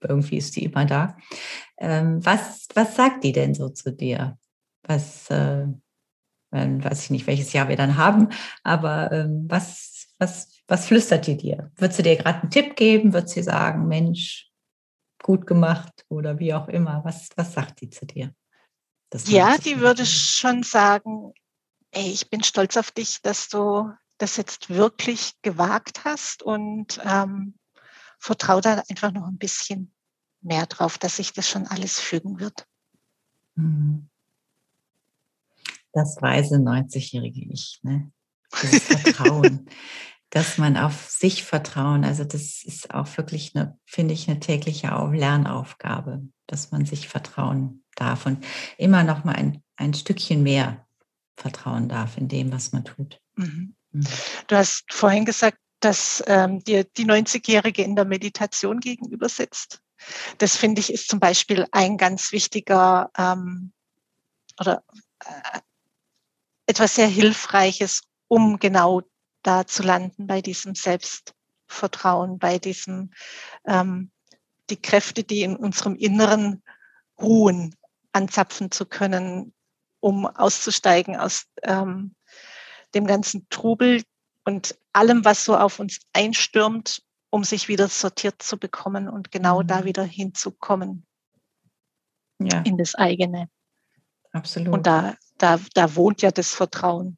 irgendwie 0.00 0.36
ist 0.36 0.56
die 0.56 0.64
immer 0.64 0.84
da. 0.84 1.16
Ähm, 1.78 2.24
was, 2.24 2.68
was 2.74 2.96
sagt 2.96 3.24
die 3.24 3.32
denn 3.32 3.54
so 3.54 3.70
zu 3.70 3.92
dir? 3.92 4.38
Was, 4.82 5.30
äh, 5.30 5.66
weiß 6.50 7.04
ich 7.04 7.10
nicht, 7.10 7.26
welches 7.26 7.52
Jahr 7.52 7.68
wir 7.68 7.76
dann 7.76 7.96
haben, 7.96 8.28
aber 8.62 9.10
ähm, 9.12 9.46
was, 9.48 10.08
was 10.18 10.56
was 10.68 10.86
flüstert 10.86 11.26
die 11.26 11.36
dir? 11.36 11.70
Wird 11.76 11.92
sie 11.92 12.02
dir 12.02 12.16
gerade 12.16 12.42
einen 12.42 12.50
Tipp 12.50 12.76
geben? 12.76 13.12
Wird 13.12 13.28
sie 13.28 13.42
sagen, 13.42 13.86
Mensch, 13.86 14.50
gut 15.22 15.46
gemacht 15.46 16.04
oder 16.08 16.38
wie 16.38 16.54
auch 16.54 16.68
immer? 16.68 17.02
Was, 17.04 17.28
was 17.36 17.52
sagt 17.52 17.80
die 17.80 17.90
zu 17.90 18.06
dir? 18.06 18.34
ja, 19.26 19.56
die 19.58 19.80
würde 19.80 20.04
schon 20.04 20.62
sagen, 20.62 21.32
ey, 21.96 22.10
ich 22.10 22.28
bin 22.28 22.42
stolz 22.42 22.76
auf 22.76 22.90
dich, 22.90 23.22
dass 23.22 23.48
du 23.48 23.90
das 24.18 24.36
jetzt 24.36 24.70
wirklich 24.70 25.32
gewagt 25.42 26.04
hast 26.04 26.42
und 26.42 27.00
ähm, 27.04 27.54
vertraue 28.18 28.60
da 28.60 28.82
einfach 28.88 29.12
noch 29.12 29.26
ein 29.26 29.38
bisschen 29.38 29.94
mehr 30.42 30.66
drauf, 30.66 30.98
dass 30.98 31.16
sich 31.16 31.32
das 31.32 31.48
schon 31.48 31.66
alles 31.66 31.98
fügen 31.98 32.38
wird. 32.38 32.66
Mhm. 33.54 34.08
Das 35.92 36.20
weise 36.20 36.56
90-jährige 36.56 37.40
Ich, 37.52 37.80
ne? 37.82 38.12
Das 38.50 38.70
Vertrauen. 38.82 39.68
dass 40.30 40.58
man 40.58 40.76
auf 40.76 41.08
sich 41.08 41.44
vertrauen, 41.44 42.04
also 42.04 42.24
das 42.24 42.62
ist 42.62 42.92
auch 42.92 43.16
wirklich 43.16 43.54
eine, 43.54 43.78
finde 43.86 44.12
ich, 44.12 44.28
eine 44.28 44.40
tägliche 44.40 44.88
Lernaufgabe, 44.88 46.28
dass 46.46 46.72
man 46.72 46.84
sich 46.84 47.08
vertrauen 47.08 47.84
darf 47.94 48.26
und 48.26 48.44
immer 48.76 49.04
noch 49.04 49.24
mal 49.24 49.34
ein, 49.34 49.62
ein 49.76 49.94
Stückchen 49.94 50.42
mehr 50.42 50.85
vertrauen 51.36 51.88
darf 51.88 52.16
in 52.16 52.28
dem, 52.28 52.52
was 52.52 52.72
man 52.72 52.84
tut. 52.84 53.20
Mhm. 53.36 53.74
Mhm. 53.92 54.06
Du 54.46 54.56
hast 54.56 54.92
vorhin 54.92 55.24
gesagt, 55.24 55.58
dass 55.80 56.22
ähm, 56.26 56.60
dir 56.64 56.84
die 56.84 57.04
90-Jährige 57.04 57.82
in 57.82 57.96
der 57.96 58.06
Meditation 58.06 58.80
gegenüber 58.80 59.28
sitzt. 59.28 59.80
Das 60.38 60.56
finde 60.56 60.80
ich 60.80 60.92
ist 60.92 61.08
zum 61.08 61.20
Beispiel 61.20 61.66
ein 61.72 61.96
ganz 61.96 62.32
wichtiger 62.32 63.10
ähm, 63.16 63.72
oder 64.58 64.82
äh, 65.24 65.60
etwas 66.66 66.94
sehr 66.94 67.06
Hilfreiches, 67.06 68.02
um 68.28 68.58
genau 68.58 69.02
da 69.42 69.66
zu 69.66 69.82
landen 69.82 70.26
bei 70.26 70.42
diesem 70.42 70.74
Selbstvertrauen, 70.74 72.38
bei 72.38 72.58
diesem, 72.58 73.12
ähm, 73.66 74.10
die 74.68 74.80
Kräfte, 74.80 75.22
die 75.22 75.42
in 75.42 75.56
unserem 75.56 75.94
Inneren 75.94 76.62
ruhen, 77.20 77.74
anzapfen 78.12 78.70
zu 78.70 78.86
können, 78.86 79.54
um 80.00 80.26
auszusteigen 80.26 81.16
aus 81.16 81.46
ähm, 81.62 82.14
dem 82.94 83.06
ganzen 83.06 83.46
Trubel 83.50 84.02
und 84.44 84.76
allem, 84.92 85.24
was 85.24 85.44
so 85.44 85.56
auf 85.56 85.78
uns 85.78 85.98
einstürmt, 86.12 87.02
um 87.30 87.44
sich 87.44 87.68
wieder 87.68 87.88
sortiert 87.88 88.42
zu 88.42 88.58
bekommen 88.58 89.08
und 89.08 89.30
genau 89.30 89.62
mhm. 89.62 89.66
da 89.66 89.84
wieder 89.84 90.04
hinzukommen. 90.04 91.04
Ja. 92.38 92.60
In 92.60 92.76
das 92.76 92.94
eigene. 92.94 93.48
Absolut. 94.32 94.72
Und 94.72 94.86
da, 94.86 95.14
da, 95.38 95.58
da 95.74 95.94
wohnt 95.96 96.22
ja 96.22 96.30
das 96.30 96.50
Vertrauen. 96.50 97.16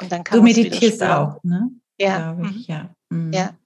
Und 0.00 0.12
dann 0.12 0.24
kann 0.24 0.38
du 0.38 0.44
meditierst 0.44 1.02
auch, 1.02 1.42
ne? 1.42 1.70
Ja. 1.98 2.32
Ich, 2.32 2.38
mhm. 2.38 2.64
ja. 2.66 2.94
Mhm. 3.08 3.32
ja. 3.32 3.56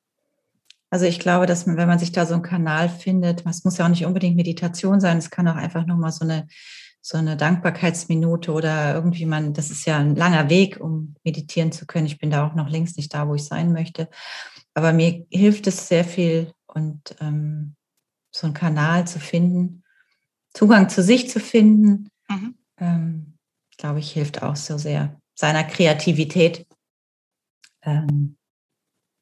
Also 0.90 1.04
ich 1.04 1.18
glaube, 1.18 1.46
dass 1.46 1.66
man, 1.66 1.76
wenn 1.76 1.88
man 1.88 1.98
sich 1.98 2.12
da 2.12 2.24
so 2.24 2.34
einen 2.34 2.42
Kanal 2.42 2.88
findet, 2.88 3.44
es 3.44 3.64
muss 3.64 3.76
ja 3.76 3.84
auch 3.84 3.90
nicht 3.90 4.06
unbedingt 4.06 4.36
Meditation 4.36 5.00
sein, 5.00 5.18
es 5.18 5.30
kann 5.30 5.48
auch 5.48 5.56
einfach 5.56 5.84
nochmal 5.86 6.12
so 6.12 6.24
eine, 6.24 6.48
so 7.08 7.16
eine 7.16 7.38
Dankbarkeitsminute 7.38 8.52
oder 8.52 8.92
irgendwie 8.94 9.24
man, 9.24 9.54
das 9.54 9.70
ist 9.70 9.86
ja 9.86 9.96
ein 9.96 10.14
langer 10.14 10.50
Weg, 10.50 10.78
um 10.78 11.14
meditieren 11.24 11.72
zu 11.72 11.86
können. 11.86 12.04
Ich 12.04 12.18
bin 12.18 12.30
da 12.30 12.46
auch 12.46 12.54
noch 12.54 12.68
längst 12.68 12.98
nicht 12.98 13.14
da, 13.14 13.26
wo 13.26 13.34
ich 13.34 13.46
sein 13.46 13.72
möchte. 13.72 14.10
Aber 14.74 14.92
mir 14.92 15.24
hilft 15.30 15.66
es 15.66 15.88
sehr 15.88 16.04
viel 16.04 16.52
und 16.66 17.16
ähm, 17.20 17.76
so 18.30 18.46
einen 18.46 18.52
Kanal 18.52 19.08
zu 19.08 19.20
finden, 19.20 19.84
Zugang 20.52 20.90
zu 20.90 21.02
sich 21.02 21.30
zu 21.30 21.40
finden, 21.40 22.10
mhm. 22.28 22.58
ähm, 22.76 23.38
glaube 23.78 24.00
ich, 24.00 24.12
hilft 24.12 24.42
auch 24.42 24.56
so 24.56 24.76
sehr 24.76 25.18
seiner 25.34 25.64
Kreativität 25.64 26.66
ähm, 27.84 28.36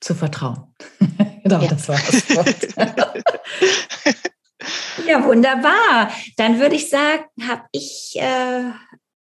zu 0.01 0.17
vertrauen. 0.17 0.75
genau, 1.45 1.63
ja. 1.63 1.69
das 1.69 1.89
war 1.89 1.99
das 1.99 2.31
Wort. 2.35 4.27
Ja, 5.07 5.25
wunderbar. 5.25 6.11
Dann 6.37 6.59
würde 6.59 6.77
ich 6.77 6.89
sagen, 6.89 7.25
habe 7.43 7.63
ich, 7.73 8.15
äh, 8.17 8.71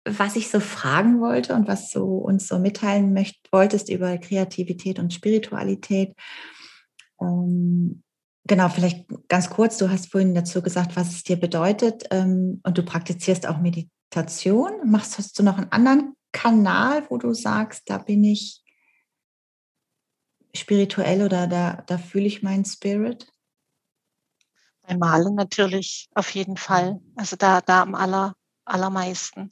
was 0.04 0.36
ich 0.36 0.48
so 0.50 0.60
fragen 0.60 1.20
wollte 1.20 1.54
und 1.54 1.68
was 1.68 1.90
du 1.90 2.02
uns 2.02 2.48
so 2.48 2.58
mitteilen 2.58 3.12
möcht 3.12 3.52
wolltest 3.52 3.88
über 3.88 4.18
Kreativität 4.18 4.98
und 4.98 5.12
Spiritualität. 5.12 6.14
Ähm, 7.20 8.02
genau, 8.44 8.68
vielleicht 8.68 9.06
ganz 9.28 9.50
kurz, 9.50 9.78
du 9.78 9.90
hast 9.90 10.10
vorhin 10.10 10.34
dazu 10.34 10.62
gesagt, 10.62 10.96
was 10.96 11.10
es 11.10 11.22
dir 11.24 11.36
bedeutet 11.36 12.04
ähm, 12.10 12.60
und 12.62 12.78
du 12.78 12.82
praktizierst 12.82 13.46
auch 13.46 13.58
Meditation. 13.58 14.72
Machst, 14.84 15.18
hast 15.18 15.38
du 15.38 15.42
noch 15.42 15.58
einen 15.58 15.72
anderen 15.72 16.14
Kanal, 16.32 17.04
wo 17.08 17.18
du 17.18 17.32
sagst, 17.32 17.88
da 17.90 17.98
bin 17.98 18.22
ich 18.24 18.62
spirituell 20.54 21.22
oder 21.22 21.46
da, 21.46 21.84
da 21.86 21.98
fühle 21.98 22.26
ich 22.26 22.42
meinen 22.42 22.64
Spirit? 22.64 23.32
Beim 24.86 24.98
Malen 24.98 25.34
natürlich, 25.34 26.08
auf 26.14 26.30
jeden 26.30 26.56
Fall. 26.56 27.00
Also 27.16 27.36
da, 27.36 27.60
da 27.60 27.82
am 27.82 27.94
aller, 27.94 28.34
allermeisten. 28.64 29.50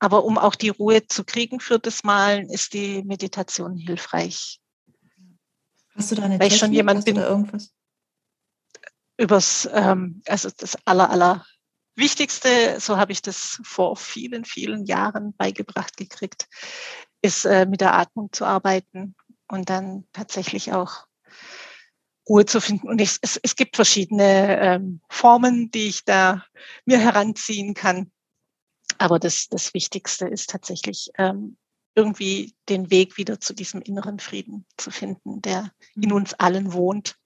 Aber 0.00 0.24
um 0.24 0.38
auch 0.38 0.54
die 0.54 0.70
Ruhe 0.70 1.06
zu 1.06 1.24
kriegen 1.24 1.60
für 1.60 1.78
das 1.78 2.04
Malen, 2.04 2.48
ist 2.50 2.72
die 2.72 3.02
Meditation 3.04 3.76
hilfreich. 3.76 4.60
Hast 5.94 6.10
du 6.10 6.14
da 6.16 6.22
eine 6.22 6.34
Weil 6.34 6.48
Technik, 6.48 6.52
ich 6.52 6.58
schon 6.58 6.72
jemand 6.72 7.04
bin, 7.04 7.16
irgendwas? 7.16 7.72
Übers, 9.18 9.68
ähm, 9.72 10.22
also 10.26 10.48
das 10.56 10.76
aller, 10.86 11.10
aller 11.10 11.44
Wichtigste, 11.94 12.80
so 12.80 12.96
habe 12.96 13.12
ich 13.12 13.20
das 13.20 13.60
vor 13.62 13.96
vielen, 13.96 14.44
vielen 14.44 14.86
Jahren 14.86 15.34
beigebracht 15.36 15.96
gekriegt, 15.96 16.48
ist 17.20 17.44
äh, 17.44 17.66
mit 17.66 17.82
der 17.82 17.94
Atmung 17.94 18.32
zu 18.32 18.46
arbeiten 18.46 19.14
und 19.48 19.68
dann 19.68 20.08
tatsächlich 20.12 20.72
auch 20.72 21.06
Ruhe 22.30 22.46
zu 22.46 22.60
finden. 22.60 22.88
Und 22.88 23.00
ich, 23.00 23.18
es, 23.22 23.40
es 23.42 23.56
gibt 23.56 23.74
verschiedene 23.74 24.60
ähm, 24.60 25.00
Formen, 25.08 25.70
die 25.72 25.88
ich 25.88 26.04
da 26.04 26.44
mir 26.84 27.00
heranziehen 27.00 27.74
kann. 27.74 28.12
Aber 28.98 29.18
das, 29.18 29.48
das 29.48 29.74
Wichtigste 29.74 30.28
ist 30.28 30.48
tatsächlich 30.48 31.10
ähm, 31.18 31.56
irgendwie 31.96 32.54
den 32.68 32.90
Weg 32.90 33.16
wieder 33.16 33.40
zu 33.40 33.52
diesem 33.52 33.82
inneren 33.82 34.20
Frieden 34.20 34.64
zu 34.76 34.92
finden, 34.92 35.42
der 35.42 35.72
in 35.96 36.10
mhm. 36.10 36.12
uns 36.12 36.34
allen 36.34 36.72
wohnt. 36.72 37.16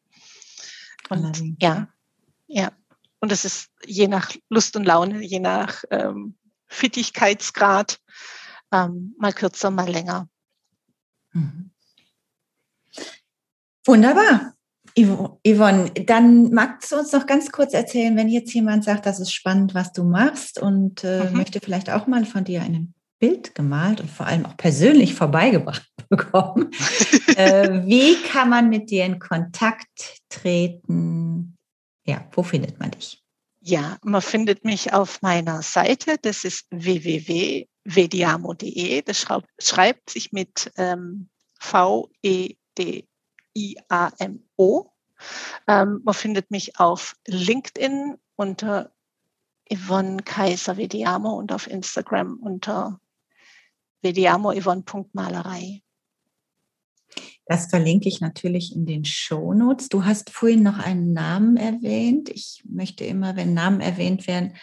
Und 1.11 1.57
ja, 1.61 1.88
ja. 2.46 2.72
Und 3.20 3.30
es 3.30 3.44
ist 3.44 3.70
je 3.84 4.09
nach 4.09 4.34
Lust 4.48 4.74
und 4.74 4.84
Laune, 4.84 5.22
je 5.22 5.38
nach 5.38 5.84
ähm, 5.90 6.38
Fittigkeitsgrad, 6.66 8.00
ähm, 8.72 9.14
mal 9.18 9.34
kürzer, 9.34 9.70
mal 9.70 9.88
länger. 9.88 10.30
Mhm. 11.32 11.70
Wunderbar. 13.84 14.55
Yvonne, 14.97 15.90
dann 15.90 16.53
magst 16.53 16.92
du 16.92 16.97
uns 16.97 17.12
noch 17.12 17.26
ganz 17.26 17.51
kurz 17.51 17.74
erzählen, 17.74 18.16
wenn 18.16 18.28
jetzt 18.28 18.55
jemand 18.55 18.84
sagt, 18.84 19.07
das 19.07 19.18
ist 19.18 19.32
spannend, 19.32 19.74
was 19.74 19.92
du 19.92 20.05
machst 20.05 20.61
und 20.61 21.03
äh, 21.03 21.28
mhm. 21.28 21.36
möchte 21.36 21.59
vielleicht 21.61 21.90
auch 21.90 22.07
mal 22.07 22.24
von 22.24 22.45
dir 22.45 22.62
ein 22.62 22.95
Bild 23.18 23.57
gemalt 23.57 24.01
und 24.01 24.11
vor 24.11 24.26
allem 24.26 24.47
auch 24.47 24.57
persönlich 24.57 25.14
vorbeigebracht 25.14 25.90
bekommen. 26.09 26.70
äh, 27.36 27.84
wie 27.86 28.14
kann 28.22 28.51
man 28.51 28.68
mit 28.68 28.90
dir 28.90 29.05
in 29.05 29.18
Kontakt 29.18 30.20
treten? 30.28 31.57
Ja, 32.07 32.24
wo 32.32 32.45
findet 32.45 32.78
man 32.78 32.92
dich? 32.92 33.20
Ja, 33.61 33.99
man 34.03 34.22
findet 34.22 34.64
mich 34.64 34.92
auf 34.92 35.22
meiner 35.22 35.62
Seite. 35.62 36.18
Das 36.20 36.45
ist 36.45 36.66
www.vediamo.de. 36.70 39.03
Das 39.03 39.18
schreibt, 39.18 39.49
schreibt 39.59 40.11
sich 40.11 40.30
mit 40.32 40.70
ähm, 40.76 41.30
V-E-D 41.59 43.07
I-A-M-O. 43.57 44.86
Ähm, 45.66 46.00
man 46.05 46.14
findet 46.14 46.50
mich 46.50 46.78
auf 46.78 47.16
LinkedIn 47.26 48.18
unter 48.36 48.92
Yvonne 49.72 50.22
Kaiser 50.22 50.76
Vediamo 50.76 51.30
und 51.30 51.52
auf 51.52 51.68
Instagram 51.68 52.38
unter 52.40 53.00
Vediamo 54.02 54.52
Yvonne.malerei. 54.52 55.82
Das 57.46 57.66
verlinke 57.66 58.09
ich 58.09 58.20
natürlich 58.20 58.74
in 58.74 58.86
den 58.86 59.05
Shownotes. 59.05 59.88
Du 59.88 60.05
hast 60.05 60.30
vorhin 60.30 60.62
noch 60.62 60.78
einen 60.78 61.12
Namen 61.12 61.57
erwähnt. 61.57 62.30
Ich 62.30 62.62
möchte 62.68 63.05
immer, 63.05 63.36
wenn 63.36 63.55
Namen 63.55 63.80
erwähnt 63.80 64.26
werden, 64.26 64.55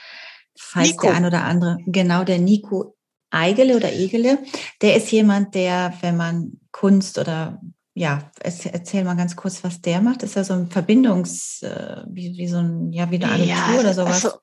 falls 0.58 0.90
Nico. 0.90 1.08
der 1.08 1.16
ein 1.16 1.26
oder 1.26 1.44
andere, 1.44 1.78
genau 1.86 2.24
der 2.24 2.40
Nico 2.40 2.96
Eigele 3.30 3.78
oder 3.78 3.94
Egele, 3.94 4.40
der 4.82 4.96
ist 4.96 5.12
jemand, 5.12 5.56
der, 5.56 5.94
wenn 6.02 6.18
man 6.18 6.60
Kunst 6.72 7.18
oder 7.18 7.62
ja, 7.94 8.32
erzähl 8.40 9.04
mal 9.04 9.16
ganz 9.16 9.36
kurz, 9.36 9.64
was 9.64 9.82
der 9.82 10.02
macht. 10.02 10.24
Ist 10.24 10.38
er 10.38 10.46
so 10.46 10.54
ein 10.54 10.70
Verbindungs, 10.72 11.62
äh, 11.62 12.04
wie, 12.08 12.38
wie 12.38 12.48
so 12.48 12.58
ein, 12.58 12.92
ja, 12.94 13.12
wie 13.12 13.16
eine 13.16 13.34
Agentur 13.34 13.74
ja, 13.74 13.80
oder 13.80 13.94
sowas? 13.94 14.26
Also, 14.26 14.40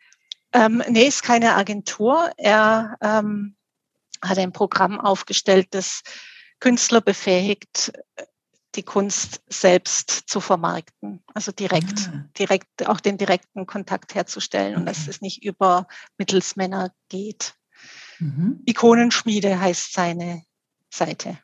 ähm, 0.52 0.82
nee, 0.88 1.06
ist 1.06 1.22
keine 1.22 1.54
Agentur. 1.54 2.30
Er 2.36 2.96
ähm, 3.00 3.56
hat 4.22 4.38
ein 4.38 4.52
Programm 4.52 5.00
aufgestellt, 5.00 5.68
das 5.70 6.02
Künstler 6.60 7.00
befähigt, 7.00 7.92
die 8.74 8.82
Kunst 8.82 9.40
selbst 9.48 10.10
zu 10.10 10.40
vermarkten. 10.40 11.22
Also 11.32 11.52
direkt, 11.52 12.10
ah. 12.12 12.28
direkt, 12.38 12.86
auch 12.86 13.00
den 13.00 13.16
direkten 13.16 13.66
Kontakt 13.66 14.14
herzustellen 14.14 14.74
okay. 14.74 14.80
und 14.80 14.86
dass 14.86 15.08
es 15.08 15.20
nicht 15.20 15.42
über 15.42 15.86
Mittelsmänner 16.18 16.92
geht. 17.08 17.54
Mhm. 18.18 18.62
Ikonenschmiede 18.66 19.58
heißt 19.58 19.92
seine 19.92 20.42
Seite. 20.90 21.38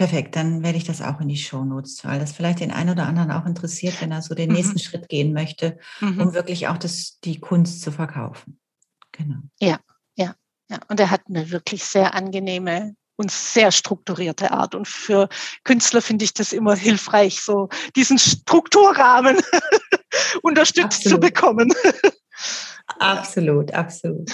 Perfekt, 0.00 0.34
dann 0.34 0.62
werde 0.62 0.78
ich 0.78 0.84
das 0.84 1.02
auch 1.02 1.20
in 1.20 1.28
die 1.28 1.36
Shownotes, 1.36 2.06
weil 2.06 2.18
das 2.18 2.32
vielleicht 2.32 2.60
den 2.60 2.70
einen 2.70 2.88
oder 2.88 3.06
anderen 3.06 3.30
auch 3.30 3.44
interessiert, 3.44 4.00
wenn 4.00 4.10
er 4.10 4.22
so 4.22 4.34
den 4.34 4.48
mhm. 4.48 4.56
nächsten 4.56 4.78
Schritt 4.78 5.10
gehen 5.10 5.34
möchte, 5.34 5.78
mhm. 6.00 6.18
um 6.18 6.32
wirklich 6.32 6.68
auch 6.68 6.78
das, 6.78 7.20
die 7.20 7.38
Kunst 7.38 7.82
zu 7.82 7.92
verkaufen. 7.92 8.58
Genau. 9.12 9.40
Ja, 9.60 9.78
ja, 10.16 10.34
ja. 10.70 10.78
Und 10.88 11.00
er 11.00 11.10
hat 11.10 11.20
eine 11.28 11.50
wirklich 11.50 11.84
sehr 11.84 12.14
angenehme 12.14 12.94
und 13.16 13.30
sehr 13.30 13.72
strukturierte 13.72 14.52
Art. 14.52 14.74
Und 14.74 14.88
für 14.88 15.28
Künstler 15.64 16.00
finde 16.00 16.24
ich 16.24 16.32
das 16.32 16.54
immer 16.54 16.76
hilfreich, 16.76 17.42
so 17.42 17.68
diesen 17.94 18.18
Strukturrahmen 18.18 19.36
unterstützt 20.42 21.04
absolut. 21.04 21.24
zu 21.24 21.30
bekommen. 21.30 21.74
absolut, 22.98 23.74
absolut. 23.74 24.30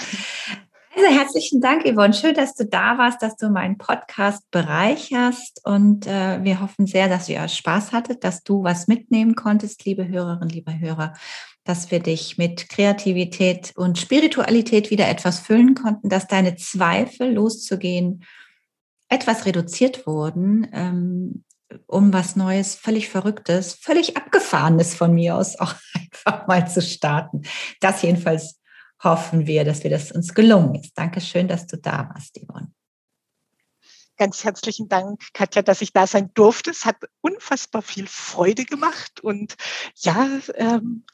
Also 0.97 1.11
herzlichen 1.11 1.61
Dank, 1.61 1.85
Yvonne. 1.85 2.11
Schön, 2.11 2.33
dass 2.33 2.55
du 2.55 2.65
da 2.65 2.97
warst, 2.97 3.21
dass 3.21 3.35
du 3.35 3.49
meinen 3.49 3.77
Podcast 3.77 4.49
bereicherst. 4.49 5.61
Und 5.63 6.07
äh, 6.07 6.43
wir 6.43 6.59
hoffen 6.59 6.87
sehr, 6.87 7.07
dass 7.07 7.29
ihr 7.29 7.47
Spaß 7.47 7.91
hattet, 7.91 8.23
dass 8.23 8.41
du 8.41 8.63
was 8.63 8.87
mitnehmen 8.87 9.35
konntest, 9.35 9.85
liebe 9.85 10.07
Hörerinnen, 10.07 10.49
liebe 10.49 10.79
Hörer, 10.79 11.13
dass 11.63 11.91
wir 11.91 11.99
dich 11.99 12.39
mit 12.39 12.67
Kreativität 12.69 13.73
und 13.75 13.99
Spiritualität 13.99 14.89
wieder 14.89 15.07
etwas 15.07 15.37
füllen 15.37 15.75
konnten, 15.75 16.09
dass 16.09 16.25
deine 16.25 16.55
Zweifel 16.55 17.31
loszugehen 17.31 18.23
etwas 19.07 19.45
reduziert 19.45 20.07
wurden, 20.07 20.67
ähm, 20.73 21.43
um 21.85 22.11
was 22.11 22.35
Neues, 22.35 22.73
völlig 22.73 23.07
Verrücktes, 23.09 23.75
völlig 23.75 24.17
Abgefahrenes 24.17 24.95
von 24.95 25.13
mir 25.13 25.35
aus 25.35 25.59
auch 25.59 25.75
einfach 25.93 26.47
mal 26.47 26.67
zu 26.67 26.81
starten. 26.81 27.43
Das 27.81 28.01
jedenfalls 28.01 28.56
hoffen 29.03 29.47
wir, 29.47 29.63
dass 29.63 29.83
wir 29.83 29.89
das 29.89 30.11
uns 30.11 30.33
gelungen 30.33 30.75
ist. 30.75 30.97
Dankeschön, 30.97 31.47
dass 31.47 31.67
du 31.67 31.77
da 31.77 32.09
warst, 32.13 32.39
Yvonne. 32.39 32.71
Ganz 34.17 34.43
herzlichen 34.43 34.89
Dank, 34.89 35.21
Katja, 35.33 35.61
dass 35.61 35.81
ich 35.81 35.93
da 35.93 36.07
sein 36.07 36.31
durfte. 36.33 36.71
Es 36.71 36.85
hat 36.85 36.97
unfassbar 37.21 37.83
viel 37.83 38.07
Freude 38.07 38.65
gemacht 38.65 39.19
und 39.19 39.55
ja, 39.97 40.27
ähm, 40.55 41.05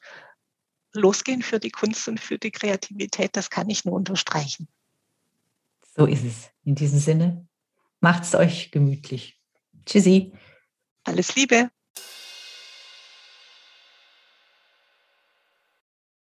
losgehen 0.94 1.42
für 1.42 1.60
die 1.60 1.72
Kunst 1.72 2.08
und 2.08 2.20
für 2.20 2.38
die 2.38 2.52
Kreativität, 2.52 3.36
das 3.36 3.50
kann 3.50 3.70
ich 3.70 3.84
nur 3.84 3.96
unterstreichen. 3.96 4.70
So 5.96 6.06
ist 6.06 6.24
es. 6.24 6.50
In 6.64 6.76
diesem 6.76 7.00
Sinne, 7.00 7.48
macht's 8.00 8.36
euch 8.36 8.72
gemütlich. 8.72 9.40
Tschüssi. 9.86 10.32
Alles 11.04 11.36
Liebe. 11.36 11.70